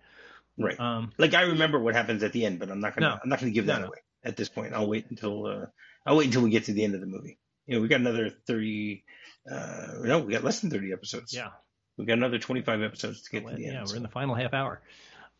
Right. 0.57 0.77
Um, 0.77 1.13
Like 1.17 1.33
I 1.33 1.43
remember 1.43 1.79
what 1.79 1.95
happens 1.95 2.21
at 2.21 2.33
the 2.33 2.45
end, 2.45 2.59
but 2.59 2.69
I'm 2.69 2.81
not 2.81 2.95
gonna 2.95 3.11
No. 3.11 3.19
I'm 3.23 3.29
not 3.29 3.39
gonna 3.39 3.53
give 3.53 3.67
that 3.67 3.79
no. 3.79 3.87
away 3.87 3.97
at 4.25 4.35
this 4.35 4.49
point. 4.49 4.73
I'll 4.73 4.89
wait 4.89 5.05
until 5.09 5.45
uh, 5.45 5.65
I'll 6.05 6.17
wait 6.17 6.25
until 6.25 6.41
we 6.41 6.49
get 6.49 6.65
to 6.65 6.73
the 6.73 6.83
end 6.83 6.95
of 6.95 6.99
the 7.01 7.07
movie. 7.07 7.39
You 7.65 7.75
know, 7.75 7.81
we 7.81 7.87
got 7.87 8.01
another 8.01 8.29
thirty. 8.45 9.05
Uh, 9.49 9.99
no, 10.03 10.19
we 10.19 10.33
got 10.33 10.43
less 10.43 10.59
than 10.59 10.69
thirty 10.69 10.91
episodes. 10.91 11.33
yeah, 11.33 11.51
we 11.99 12.05
got 12.05 12.13
another 12.13 12.39
twenty 12.39 12.61
five 12.61 12.81
episodes 12.81 13.23
to 13.23 13.29
get 13.29 13.45
to 13.45 13.55
the 13.55 13.65
end. 13.65 13.73
yeah. 13.73 13.83
We're 13.85 13.97
in 13.97 14.03
the 14.03 14.09
final 14.09 14.33
half 14.33 14.53
hour. 14.53 14.81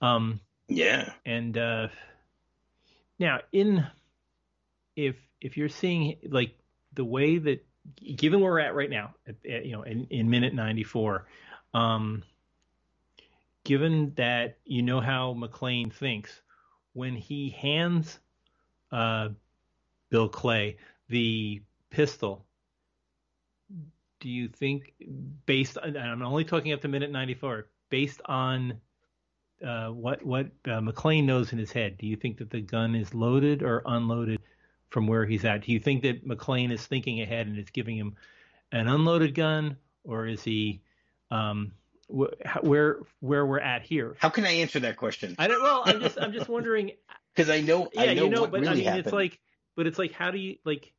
Um, 0.02 0.42
yeah. 0.68 1.14
and 1.26 1.58
uh, 1.58 1.88
now 3.18 3.40
in 3.54 3.88
if 4.96 5.16
if 5.40 5.56
you're 5.56 5.70
seeing 5.70 6.18
like 6.30 6.58
the 6.94 7.06
way 7.06 7.38
that 7.38 7.66
given 8.18 8.42
where 8.42 8.52
we're 8.52 8.60
at 8.60 8.76
right 8.76 8.90
now 8.90 9.16
at, 9.26 9.36
at, 9.50 9.66
you 9.66 9.72
know 9.72 9.84
in, 9.84 10.06
in 10.10 10.30
minute 10.30 10.54
94 10.54 11.26
um 11.74 12.24
given 13.64 14.14
that 14.16 14.58
you 14.66 14.82
know 14.82 15.00
how 15.00 15.34
mcclane 15.34 15.92
thinks 15.92 16.42
when 16.94 17.16
he 17.16 17.50
hands 17.50 18.20
uh 18.92 19.30
bill 20.10 20.28
clay 20.28 20.78
the 21.08 21.62
pistol 21.90 22.46
do 24.20 24.30
you 24.30 24.48
think 24.48 24.94
based 25.46 25.78
on, 25.78 25.96
and 25.96 25.98
i'm 25.98 26.22
only 26.22 26.44
talking 26.44 26.74
up 26.74 26.82
to 26.82 26.88
minute 26.88 27.12
94 27.12 27.68
based 27.90 28.22
on 28.26 28.80
uh, 29.66 29.90
what 29.90 30.26
what 30.26 30.46
uh, 30.66 30.80
McClane 30.80 31.26
knows 31.26 31.52
in 31.52 31.60
his 31.60 31.72
head. 31.72 31.98
Do 31.98 32.08
you 32.08 32.16
think 32.16 32.38
that 32.38 32.50
the 32.50 32.62
gun 32.62 32.96
is 32.96 33.14
loaded 33.14 33.62
or 33.62 33.82
unloaded 33.86 34.40
from 34.90 35.06
where 35.06 35.26
he's 35.26 35.44
at? 35.44 35.64
Do 35.66 35.74
you 35.74 35.80
think 35.82 36.04
that 36.04 36.26
McClane 36.26 36.72
is 36.72 36.86
thinking 36.86 37.20
ahead 37.22 37.48
and 37.48 37.58
is 37.60 37.70
giving 37.70 37.98
him 37.98 38.16
an 38.72 38.88
unloaded 38.88 39.36
gun, 39.36 39.76
or 40.06 40.28
is 40.28 40.44
he 40.44 40.82
um, 41.30 41.74
wh- 42.08 42.32
where 42.64 43.00
where 43.20 43.46
we're 43.46 43.60
at 43.60 43.82
here? 43.82 44.16
How 44.20 44.30
can 44.30 44.46
I 44.46 44.52
answer 44.52 44.80
that 44.80 44.96
question? 44.96 45.36
I 45.38 45.48
don't. 45.50 45.62
Well, 45.62 45.84
I'm 45.86 46.00
just 46.00 46.18
I'm 46.18 46.32
just 46.32 46.48
wondering. 46.50 46.92
Because 47.36 47.50
I 47.52 47.62
know 47.62 47.90
Yeah, 47.94 48.02
I 48.02 48.14
know, 48.16 48.24
you 48.24 48.30
know, 48.30 48.42
what 48.42 48.52
but 48.52 48.62
really 48.62 48.72
I 48.72 48.76
mean, 48.76 48.84
happened. 48.86 49.06
it's 49.06 49.14
like, 49.14 49.40
but 49.76 49.88
it's 49.88 50.00
like, 50.00 50.12
how 50.14 50.32
do 50.32 50.38
you 50.40 50.56
like? 50.66 50.92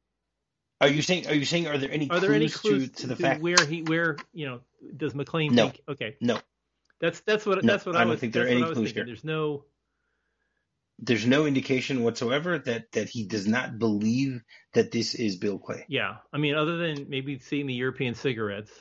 Are 0.81 0.89
you 0.89 1.03
saying 1.03 1.29
are 1.29 1.35
you 1.35 1.45
saying 1.47 1.69
are 1.69 1.79
there 1.79 1.91
any 1.93 2.11
Are 2.11 2.21
clues, 2.21 2.21
there 2.21 2.35
any 2.35 2.51
clues 2.51 2.89
to, 2.89 3.03
to 3.03 3.07
the 3.09 3.17
fact? 3.17 3.43
where 3.43 3.67
he 3.67 3.83
where 3.83 4.17
you 4.33 4.47
know 4.47 4.61
does 4.97 5.15
McClane 5.15 5.55
No. 5.55 5.57
think? 5.57 5.81
Okay, 5.89 6.19
No, 6.21 6.41
that's 7.01 7.21
that's 7.23 7.47
what 7.47 7.65
No, 7.65 7.67
that's 7.67 7.87
what 7.87 7.97
I 7.97 8.01
I, 8.01 8.05
don't 8.05 8.19
was. 8.19 8.21
think 8.21 8.35
there 8.35 8.45
are 8.45 8.49
any 8.49 8.61
what 8.61 8.67
I 8.67 8.71
was 8.71 8.81
clues 8.81 8.83
thinking. 8.83 9.05
here. 9.05 9.07
There's 9.07 9.25
no. 9.25 9.65
there's 10.99 11.27
no 11.27 11.47
indication 11.47 12.05
whatsoever 12.05 12.59
that 12.59 12.93
that 12.93 13.11
he 13.11 13.27
does 13.27 13.47
not 13.49 13.79
believe 13.79 14.43
that 14.75 14.93
this 14.93 15.15
is 15.15 15.37
Bill 15.37 15.59
Clay. 15.59 15.89
Yeah, 15.89 16.19
I 16.33 16.39
mean, 16.39 16.55
other 16.57 16.79
than 16.79 17.11
maybe 17.11 17.39
seeing 17.39 17.67
the 17.67 17.75
European 17.75 18.15
cigarettes, 18.15 18.73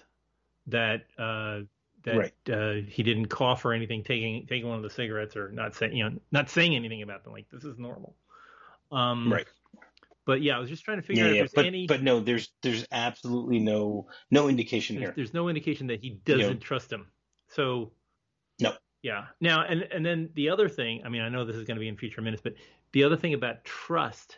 that 0.68 1.04
uh, 1.18 1.62
that 2.04 2.22
Right. 2.22 2.34
uh, 2.52 2.88
he 2.88 3.04
didn't 3.04 3.28
cough 3.28 3.66
or 3.66 3.74
anything, 3.74 4.04
taking 4.04 4.48
taking 4.48 4.68
one 4.70 4.78
of 4.78 4.84
the 4.84 4.90
cigarettes 4.92 5.38
or 5.38 5.52
not 5.52 5.76
saying 5.76 5.96
you 5.96 6.10
know 6.10 6.20
not 6.32 6.50
saying 6.50 6.76
anything 6.76 7.02
about 7.02 7.24
them, 7.24 7.34
like 7.34 7.50
this 7.52 7.66
is 7.66 7.80
normal. 7.80 8.16
Um, 8.92 9.32
Right. 9.32 9.48
But 10.30 10.44
yeah, 10.44 10.58
I 10.58 10.60
was 10.60 10.70
just 10.70 10.86
trying 10.86 10.98
to 10.98 11.02
figure 11.02 11.24
Yeah, 11.24 11.30
out 11.32 11.36
yeah, 11.38 11.44
if 11.46 11.54
but 11.56 11.64
there's 11.64 11.68
any. 11.74 11.88
but 11.88 12.04
no, 12.04 12.20
there's 12.20 12.50
there's 12.62 12.86
absolutely 12.92 13.58
no 13.58 14.06
no 14.30 14.48
indication 14.48 14.96
there's, 14.96 15.08
here. 15.08 15.14
there's 15.16 15.34
no 15.34 15.50
indication 15.50 15.88
that 15.88 16.02
he 16.02 16.22
doesn't 16.24 16.40
know. 16.54 16.54
trust 16.60 16.92
him. 16.94 17.08
So 17.48 17.94
No. 18.60 18.74
Yeah. 19.02 19.26
Now 19.42 19.64
and 19.68 19.82
and 19.92 20.06
then 20.06 20.30
the 20.36 20.52
other 20.52 20.70
thing, 20.70 21.02
I 21.04 21.10
mean, 21.10 21.24
I 21.24 21.30
know 21.30 21.46
this 21.46 21.56
is 21.56 21.64
going 21.64 21.78
to 21.78 21.80
be 21.80 21.88
in 21.88 21.98
future 21.98 22.22
minutes, 22.22 22.44
but 22.44 22.54
the 22.92 23.06
other 23.06 23.18
thing 23.18 23.34
about 23.34 23.66
trust, 23.66 24.38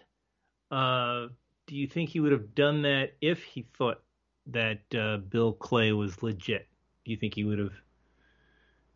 uh, 0.71 1.25
do 1.67 1.75
you 1.75 1.87
think 1.87 2.09
he 2.09 2.21
would 2.21 2.31
have 2.31 2.55
done 2.55 2.83
that 2.83 3.17
if 3.19 3.43
he 3.43 3.67
thought 3.77 4.01
that 4.45 4.79
uh, 4.97 5.17
Bill 5.17 5.51
Clay 5.51 5.91
was 5.91 6.23
legit? 6.23 6.69
Do 7.03 7.11
you 7.11 7.17
think 7.17 7.35
he 7.35 7.43
would 7.43 7.59
have? 7.59 7.73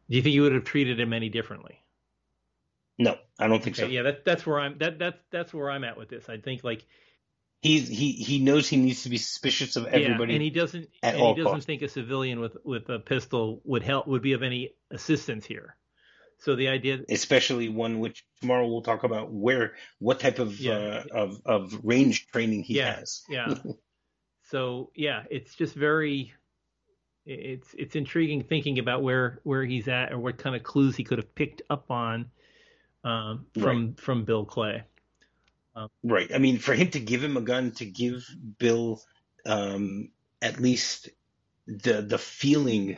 Do 0.09 0.15
you 0.15 0.21
think 0.21 0.31
he 0.31 0.39
would 0.39 0.53
have 0.53 0.63
treated 0.63 0.97
him 0.97 1.11
any 1.11 1.27
differently? 1.27 1.77
No, 2.97 3.17
I 3.39 3.47
don't 3.47 3.61
think 3.63 3.77
Okay, 3.77 3.87
so. 3.87 3.91
yeah, 3.91 4.03
that, 4.03 4.23
that's 4.25 4.45
where 4.45 4.59
I'm. 4.59 4.77
That 4.77 4.99
that's 4.99 5.17
that's 5.31 5.53
where 5.53 5.69
I'm 5.69 5.83
at 5.83 5.97
with 5.97 6.09
this. 6.09 6.29
I 6.29 6.37
think 6.37 6.63
like 6.63 6.85
He's 7.61 7.87
he 7.87 8.11
he 8.11 8.39
knows 8.39 8.67
he 8.69 8.77
needs 8.77 9.03
to 9.03 9.09
be 9.09 9.17
suspicious 9.17 9.75
of 9.75 9.83
yeah, 9.85 9.89
everybody. 9.91 10.33
and 10.33 10.41
he 10.43 10.51
doesn't 10.51 10.87
at 11.01 11.15
and 11.15 11.23
all 11.23 11.33
he 11.33 11.41
doesn't 11.41 11.53
costs. 11.53 11.65
think 11.65 11.81
a 11.81 11.87
civilian 11.89 12.39
with 12.39 12.55
with 12.63 12.87
a 12.89 12.99
pistol 12.99 13.61
would 13.63 13.81
help 13.81 14.07
would 14.07 14.21
be 14.21 14.33
of 14.33 14.43
any 14.43 14.75
assistance 14.91 15.45
here. 15.45 15.75
So 16.39 16.55
the 16.55 16.67
idea, 16.67 16.99
especially 17.09 17.69
one 17.69 17.99
which 17.99 18.23
tomorrow 18.39 18.67
we'll 18.67 18.81
talk 18.83 19.03
about 19.03 19.31
where 19.33 19.73
what 19.99 20.19
type 20.19 20.37
of 20.39 20.59
Yeah. 20.59 20.73
uh, 20.73 21.03
of 21.11 21.41
of 21.45 21.79
range 21.83 22.27
training 22.27 22.63
he 22.63 22.75
Yeah. 22.75 22.97
has. 22.97 23.23
yeah. 23.29 23.55
so 24.51 24.91
yeah, 24.95 25.23
it's 25.31 25.55
just 25.55 25.73
very, 25.73 26.33
it's 27.25 27.67
it's 27.75 27.95
intriguing 27.95 28.43
thinking 28.43 28.77
about 28.79 29.01
where 29.01 29.39
where 29.43 29.63
he's 29.65 29.87
at 29.87 30.11
or 30.13 30.19
what 30.19 30.37
kind 30.37 30.55
of 30.55 30.61
clues 30.63 30.95
he 30.95 31.03
could 31.03 31.17
have 31.17 31.33
picked 31.33 31.63
up 31.69 31.89
on 31.89 32.29
um, 33.05 33.45
from 33.59 33.95
from 33.95 34.25
Bill 34.25 34.43
Clay. 34.45 34.83
Right. 36.03 36.33
I 36.33 36.37
mean, 36.37 36.59
for 36.59 36.73
him 36.73 36.89
to 36.91 36.99
give 36.99 37.23
him 37.23 37.37
a 37.37 37.41
gun 37.41 37.71
to 37.73 37.85
give 37.85 38.25
Bill 38.57 39.01
um, 39.45 40.09
at 40.41 40.59
least 40.59 41.09
the 41.67 42.01
the 42.01 42.17
feeling 42.17 42.97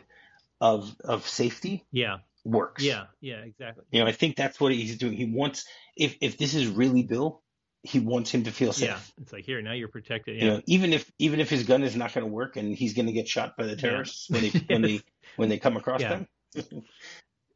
of 0.62 0.96
of 1.04 1.28
safety 1.28 1.86
Yeah, 1.92 2.18
works. 2.44 2.84
yeah, 2.84 3.06
yeah, 3.22 3.38
exactly. 3.38 3.86
You 3.92 4.02
know, 4.02 4.08
I 4.08 4.12
think 4.12 4.36
that's 4.36 4.60
what 4.60 4.72
he's 4.72 4.98
doing. 4.98 5.14
He 5.14 5.26
wants 5.26 5.66
if 5.96 6.18
if 6.22 6.38
this 6.38 6.54
is 6.54 6.68
really 6.68 7.04
Bill, 7.04 7.42
he 7.84 8.00
wants 8.00 8.32
him 8.32 8.44
to 8.44 8.52
feel 8.52 8.74
safe. 8.74 8.90
Yeah, 8.90 9.00
it's 9.22 9.34
like 9.34 9.46
here 9.46 9.62
now 9.62 9.74
you're 9.74 9.88
protected. 9.88 10.40
You 10.40 10.48
know, 10.48 10.62
even 10.68 10.94
if 10.94 11.12
even 11.20 11.40
if 11.40 11.50
his 11.50 11.64
gun 11.64 11.84
is 11.84 11.96
not 11.96 12.14
going 12.14 12.26
to 12.26 12.32
work 12.32 12.58
and 12.58 12.76
he's 12.76 12.94
going 12.94 13.08
to 13.08 13.14
get 13.14 13.28
shot 13.28 13.58
by 13.58 13.66
the 13.66 13.76
terrorists 13.76 14.30
when 14.30 14.44
they 14.44 14.50
when 14.68 14.82
they 14.82 15.02
when 15.36 15.50
they 15.50 15.58
come 15.58 15.78
across 15.78 16.02
Yeah. 16.02 16.24
them. 16.56 16.84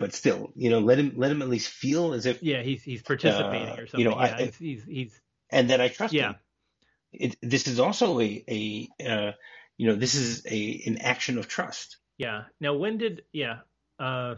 but 0.02 0.14
still, 0.14 0.52
you 0.56 0.70
know, 0.70 0.80
let 0.80 0.98
him 1.00 1.14
let 1.16 1.32
him 1.32 1.42
at 1.42 1.50
least 1.50 1.70
feel 1.70 2.14
as 2.14 2.26
if 2.26 2.42
yeah, 2.44 2.62
he's 2.62 2.84
he's 2.84 3.02
participating 3.02 3.70
Uh, 3.70 3.74
or 3.82 3.88
something. 3.88 4.00
you 4.00 4.06
know, 4.10 4.16
I- 4.16 4.46
he's, 4.46 4.58
he's 4.58 4.84
he's 4.84 5.22
and 5.50 5.70
then 5.70 5.80
I 5.82 5.88
trust 5.88 6.14
yeah. 6.14 6.30
him. 6.32 6.36
It, 7.14 7.36
this 7.42 7.68
is 7.68 7.80
also 7.80 8.20
a 8.20 8.44
a 8.50 8.90
uh, 9.06 9.32
you 9.78 9.88
know 9.88 9.96
this 9.96 10.16
is 10.16 10.46
a 10.46 10.84
an 10.86 10.98
action 11.00 11.38
of 11.38 11.48
trust. 11.48 11.98
Yeah. 12.18 12.44
Now, 12.60 12.76
when 12.76 12.98
did 12.98 13.24
yeah? 13.32 13.60
Uh, 14.00 14.36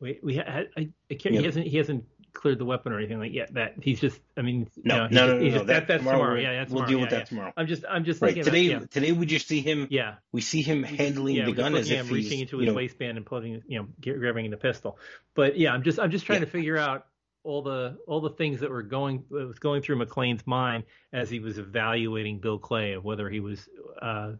we 0.00 0.18
we 0.22 0.34
had 0.36 0.68
I, 0.76 0.90
I 1.10 1.14
can't, 1.14 1.34
he 1.34 1.42
hasn't 1.44 1.66
he 1.66 1.76
hasn't 1.76 2.04
cleared 2.32 2.58
the 2.58 2.64
weapon 2.64 2.92
or 2.92 2.98
anything 2.98 3.18
like 3.18 3.32
yet. 3.32 3.54
That 3.54 3.74
he's 3.80 4.00
just 4.00 4.18
I 4.36 4.42
mean 4.42 4.68
no 4.82 5.06
no 5.06 5.26
no, 5.26 5.38
no, 5.38 5.44
just, 5.44 5.56
no, 5.56 5.64
that, 5.64 5.88
that's 5.88 6.00
tomorrow. 6.00 6.18
tomorrow. 6.18 6.40
Yeah, 6.40 6.52
that's 6.54 6.70
we'll 6.70 6.84
tomorrow. 6.84 6.88
deal 6.88 6.98
yeah, 6.98 7.04
with 7.04 7.10
that 7.10 7.18
yeah. 7.18 7.24
tomorrow. 7.24 7.52
I'm 7.56 7.66
just 7.66 7.84
I'm 7.88 8.04
just 8.04 8.22
right 8.22 8.34
thinking 8.34 8.44
today 8.44 8.72
about, 8.72 8.82
yeah. 8.82 8.86
today 8.90 9.12
we 9.12 9.26
just 9.26 9.48
see 9.48 9.60
him 9.60 9.88
yeah 9.90 10.14
we 10.32 10.40
see 10.40 10.62
him 10.62 10.82
handling 10.82 11.36
yeah, 11.36 11.46
the 11.46 11.52
gun 11.52 11.74
as 11.74 11.90
if 11.90 12.10
reaching 12.10 12.40
into 12.40 12.58
his 12.58 12.68
know, 12.68 12.74
waistband 12.74 13.16
and 13.16 13.26
pulling 13.26 13.62
you 13.66 13.80
know 13.80 13.88
grabbing 14.00 14.50
the 14.50 14.56
pistol. 14.56 14.98
But 15.34 15.58
yeah, 15.58 15.72
I'm 15.72 15.82
just 15.82 15.98
I'm 15.98 16.10
just 16.10 16.26
trying 16.26 16.40
to 16.40 16.46
figure 16.46 16.78
out 16.78 17.06
all 17.44 17.62
the 17.62 17.98
all 18.06 18.20
the 18.20 18.30
things 18.30 18.60
that 18.60 18.70
were 18.70 18.82
going 18.82 19.24
that 19.30 19.46
was 19.46 19.58
going 19.58 19.82
through 19.82 20.04
McClane's 20.04 20.46
mind 20.46 20.84
as 21.12 21.28
he 21.28 21.40
was 21.40 21.58
evaluating 21.58 22.38
Bill 22.38 22.58
Clay 22.58 22.92
of 22.92 23.04
whether 23.04 23.28
he 23.28 23.40
was 23.40 23.68
uh, 24.00 24.32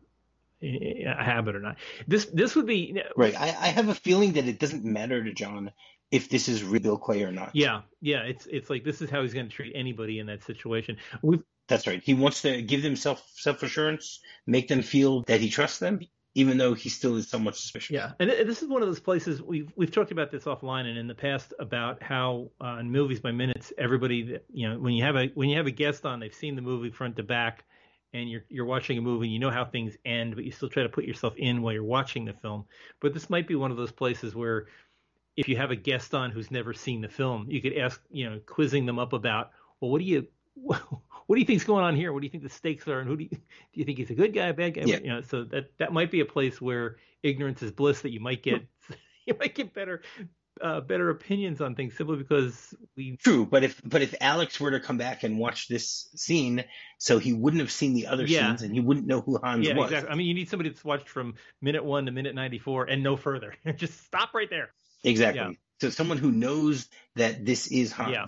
a 0.63 1.25
habit 1.25 1.57
or 1.57 1.61
not. 1.61 1.77
This 2.07 2.27
this 2.27 2.55
would 2.55 2.67
be 2.67 3.03
right. 3.17 3.39
I, 3.39 3.49
I 3.49 3.67
have 3.69 3.89
a 3.89 3.95
feeling 3.95 4.35
that 4.35 4.47
it 4.47 4.59
doesn't 4.59 4.85
matter 4.85 5.23
to 5.23 5.33
John 5.33 5.73
if 6.13 6.29
this 6.29 6.47
is 6.47 6.63
real 6.63 6.99
Clay 6.99 7.25
or 7.25 7.33
not. 7.33 7.51
Yeah, 7.55 7.81
yeah. 8.01 8.23
It's 8.23 8.47
it's 8.47 8.71
like 8.71 8.85
this 8.85 9.03
is 9.03 9.11
how 9.11 9.23
he's 9.23 9.35
going 9.35 9.49
to 9.49 9.53
treat 9.53 9.73
anybody 9.75 10.21
in 10.21 10.27
that 10.27 10.45
situation. 10.45 10.99
We've, 11.23 11.43
That's 11.67 11.87
right. 11.87 12.03
He 12.05 12.15
wants 12.15 12.43
to 12.43 12.63
give 12.63 12.83
them 12.83 12.95
self 12.95 13.27
self 13.35 13.63
assurance, 13.63 14.21
make 14.47 14.69
them 14.69 14.83
feel 14.83 15.23
that 15.23 15.41
he 15.41 15.49
trusts 15.49 15.79
them, 15.79 16.01
even 16.35 16.59
though 16.59 16.75
he 16.75 16.91
still 16.91 17.17
is 17.17 17.29
somewhat 17.29 17.57
suspicious. 17.57 17.91
Yeah, 17.91 18.13
and 18.21 18.31
this 18.31 18.63
is 18.63 18.69
one 18.69 18.83
of 18.83 18.89
those 18.89 19.01
places 19.01 19.43
we've 19.43 19.73
we've 19.75 19.91
talked 19.91 20.13
about 20.13 20.31
this 20.31 20.45
offline 20.45 20.85
and 20.85 20.99
in 20.99 21.09
the 21.09 21.15
past 21.15 21.55
about 21.59 22.03
how 22.03 22.51
uh, 22.63 22.77
in 22.79 22.91
movies 22.91 23.21
by 23.21 23.33
minutes 23.33 23.73
everybody 23.79 24.39
you 24.53 24.69
know 24.69 24.79
when 24.79 24.93
you 24.93 25.03
have 25.03 25.17
a 25.17 25.29
when 25.35 25.49
you 25.49 25.57
have 25.57 25.67
a 25.67 25.73
guest 25.73 26.05
on 26.05 26.21
they've 26.21 26.35
seen 26.35 26.55
the 26.55 26.63
movie 26.63 26.91
front 26.91 27.17
to 27.17 27.23
back 27.23 27.65
and 28.13 28.31
you're 28.31 28.45
you're 28.51 28.67
watching 28.67 28.99
a 28.99 29.01
movie 29.01 29.27
and 29.27 29.33
you 29.33 29.39
know 29.39 29.51
how 29.51 29.65
things 29.65 29.97
end 30.05 30.35
but 30.35 30.45
you 30.45 30.51
still 30.51 30.69
try 30.69 30.83
to 30.83 30.89
put 30.89 31.05
yourself 31.05 31.35
in 31.37 31.63
while 31.63 31.73
you're 31.73 31.83
watching 31.83 32.27
the 32.27 32.35
film. 32.35 32.67
But 33.01 33.15
this 33.15 33.31
might 33.31 33.49
be 33.49 33.55
one 33.55 33.71
of 33.71 33.79
those 33.79 33.93
places 33.93 34.35
where 34.35 34.67
if 35.37 35.49
you 35.49 35.57
have 35.57 35.71
a 35.71 35.77
guest 35.77 36.15
on 36.15 36.31
who's 36.31 36.51
never 36.51 36.75
seen 36.75 37.01
the 37.01 37.09
film, 37.09 37.47
you 37.49 37.61
could 37.63 37.77
ask, 37.77 38.01
you 38.11 38.29
know, 38.29 38.41
quizzing 38.47 38.87
them 38.87 38.99
up 38.99 39.13
about, 39.13 39.51
well, 39.81 39.91
what 39.91 39.99
do 39.99 40.05
you, 40.05 40.27
what 40.55 40.81
do 41.31 41.39
you 41.39 41.47
think's 41.47 41.65
going 41.65 41.85
on 41.85 41.97
here? 41.97 42.13
What 42.13 42.21
do 42.21 42.27
you 42.27 42.31
think 42.31 42.43
the 42.43 42.51
stakes 42.51 42.87
are, 42.89 43.01
and 43.01 43.09
who 43.09 43.17
do 43.17 43.25
you, 43.25 43.31
do 43.31 43.39
you 43.73 43.85
think 43.85 43.99
he's 43.99 44.11
a 44.11 44.15
good 44.15 44.35
guy, 44.35 44.49
a 44.49 44.55
bad 44.55 44.75
guy? 44.75 44.83
Yeah. 44.85 44.99
You 44.99 45.09
know, 45.09 45.21
so 45.23 45.45
that 45.45 45.71
that 45.79 45.93
might 45.93 46.11
be 46.11 46.21
a 46.21 46.27
place 46.27 46.61
where 46.61 46.97
ignorance 47.23 47.63
is 47.63 47.71
bliss. 47.71 48.03
That 48.03 48.11
you 48.11 48.21
might 48.21 48.43
get, 48.43 48.67
you 49.27 49.35
might 49.41 49.55
get 49.55 49.73
better, 49.73 50.03
uh, 50.61 50.83
better 50.83 51.09
opinions 51.09 51.63
on 51.63 51.75
things 51.75 51.97
simply 51.97 52.19
because 52.19 52.75
we. 52.97 53.17
True, 53.17 53.47
but 53.47 53.65
if 53.65 53.81
but 53.85 54.03
if 54.03 54.15
Alex 54.21 54.61
were 54.61 54.73
to 54.73 54.81
come 54.81 54.99
back 54.99 55.23
and 55.23 55.39
watch 55.39 55.69
this 55.69 56.09
scene, 56.15 56.65
so 56.99 57.19
he 57.19 57.33
wouldn't 57.33 57.61
have 57.61 57.73
seen 57.73 57.95
the 57.95 58.09
other 58.09 58.27
Yeah. 58.27 58.49
scenes, 58.49 58.63
and 58.63 58.75
he 58.75 58.81
wouldn't 58.81 59.07
know 59.07 59.23
who 59.23 59.39
Hans 59.39 59.67
Yeah, 59.67 59.75
was. 59.75 59.87
exactly. 59.87 60.11
I 60.11 60.15
mean, 60.15 60.27
you 60.27 60.35
need 60.35 60.51
somebody 60.51 60.69
that's 60.69 60.85
watched 60.85 61.09
from 61.09 61.35
minute 61.63 61.85
one 61.85 62.05
to 62.05 62.13
minute 62.13 62.35
ninety-four 62.35 62.85
and 62.85 63.03
no 63.03 63.17
further. 63.17 63.55
Just 63.77 64.05
stop 64.05 64.35
right 64.35 64.51
there. 64.51 64.73
Exactly. 65.05 65.41
Yeah. 65.43 65.51
So 65.81 65.91
someone 65.91 66.19
who 66.19 66.31
knows 66.33 66.89
that 67.17 67.45
this 67.45 67.67
is 67.67 67.93
Hans, 67.93 68.13
Yeah. 68.13 68.27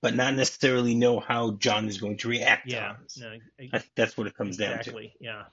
but 0.00 0.14
not 0.14 0.34
necessarily 0.34 0.94
know 0.94 1.20
how 1.20 1.52
John 1.52 1.86
is 1.88 1.98
going 1.98 2.16
to 2.18 2.28
react 2.28 2.68
to 2.68 2.74
Yeah, 2.74 2.94
Hans. 2.96 3.18
no, 3.18 3.28
I- 3.60 3.68
That, 3.72 3.84
that's 3.94 4.16
what 4.16 4.26
it 4.26 4.34
comes 4.34 4.56
down 4.56 4.70
to. 4.72 4.78
exactly. 4.78 5.14
Yeah. 5.20 5.44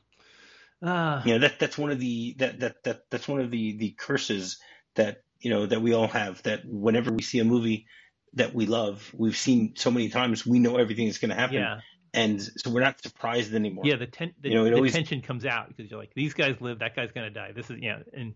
Uh, 0.82 1.22
You 1.26 1.34
know, 1.34 1.40
that 1.40 1.60
that's 1.60 1.78
one 1.78 1.92
of 1.92 2.00
the 2.00 2.36
that 2.40 2.60
that 2.62 2.84
that 2.84 3.10
that's 3.10 3.28
one 3.28 3.42
of 3.42 3.52
the 3.52 3.78
the 3.78 3.92
curses 3.92 4.60
that 4.96 5.24
you 5.42 5.50
know 5.50 5.66
that 5.66 5.82
we 5.82 5.94
all 5.94 6.08
have. 6.08 6.42
That 6.44 6.62
whenever 6.66 7.12
we 7.12 7.22
see 7.22 7.40
a 7.40 7.44
movie 7.44 7.86
that 8.34 8.54
we 8.54 8.66
love, 8.66 9.14
we've 9.14 9.36
seen 9.38 9.74
so 9.76 9.92
many 9.92 10.08
times, 10.10 10.46
we 10.46 10.60
know 10.60 10.78
everything 10.78 11.08
that's 11.08 11.18
going 11.18 11.30
to 11.30 11.36
happen, 11.36 11.56
yeah. 11.58 11.80
and 12.14 12.42
so 12.42 12.70
we're 12.72 12.80
not 12.82 13.02
surprised 13.02 13.54
anymore. 13.54 13.84
Yeah, 13.86 13.96
the, 13.98 14.06
ten, 14.08 14.34
the, 14.40 14.50
You 14.50 14.56
know, 14.56 14.64
the 14.66 14.76
always- 14.76 14.94
tension 14.94 15.22
comes 15.22 15.46
out 15.46 15.68
because 15.68 15.90
you're 15.92 16.00
like, 16.00 16.14
these 16.14 16.34
guys 16.34 16.56
live, 16.62 16.80
that 16.80 16.96
guy's 16.96 17.12
gonna 17.12 17.30
die. 17.32 17.52
This 17.54 17.70
is 17.70 17.80
yeah, 17.82 18.00
and 18.14 18.36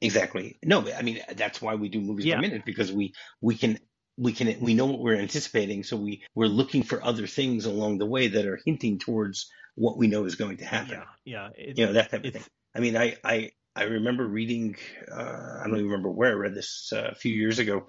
Exactly. 0.00 0.58
No, 0.62 0.82
but 0.82 0.94
I 0.96 1.02
mean 1.02 1.20
that's 1.34 1.60
why 1.60 1.74
we 1.74 1.88
do 1.88 2.00
movies 2.00 2.26
Yeah. 2.26 2.36
per 2.36 2.42
minute 2.42 2.64
because 2.64 2.92
we 2.92 3.14
we 3.40 3.54
can 3.56 3.78
we 4.16 4.32
can 4.32 4.60
we 4.60 4.74
know 4.74 4.86
what 4.86 5.00
we're 5.00 5.16
anticipating, 5.16 5.84
so 5.84 5.96
we 5.96 6.24
we're 6.34 6.46
looking 6.46 6.82
for 6.82 7.02
other 7.02 7.26
things 7.26 7.66
along 7.66 7.98
the 7.98 8.06
way 8.06 8.28
that 8.28 8.46
are 8.46 8.58
hinting 8.64 8.98
towards 8.98 9.50
what 9.74 9.98
we 9.98 10.06
know 10.06 10.24
is 10.24 10.36
going 10.36 10.58
to 10.58 10.64
happen. 10.64 11.02
yeah, 11.24 11.48
yeah, 11.48 11.48
it, 11.56 11.78
You 11.78 11.86
know 11.86 11.92
that 11.94 12.10
type 12.10 12.24
of 12.24 12.32
thing. 12.32 12.44
I 12.74 12.80
mean, 12.80 12.96
I 12.96 13.16
I 13.24 13.50
I 13.74 13.84
remember 13.84 14.26
reading. 14.26 14.76
Uh, 15.10 15.60
I 15.60 15.64
don't 15.64 15.74
even 15.76 15.86
remember 15.90 16.10
where 16.10 16.30
I 16.30 16.34
read 16.34 16.54
this 16.54 16.90
uh, 16.94 17.08
a 17.12 17.14
few 17.14 17.34
years 17.34 17.58
ago. 17.58 17.86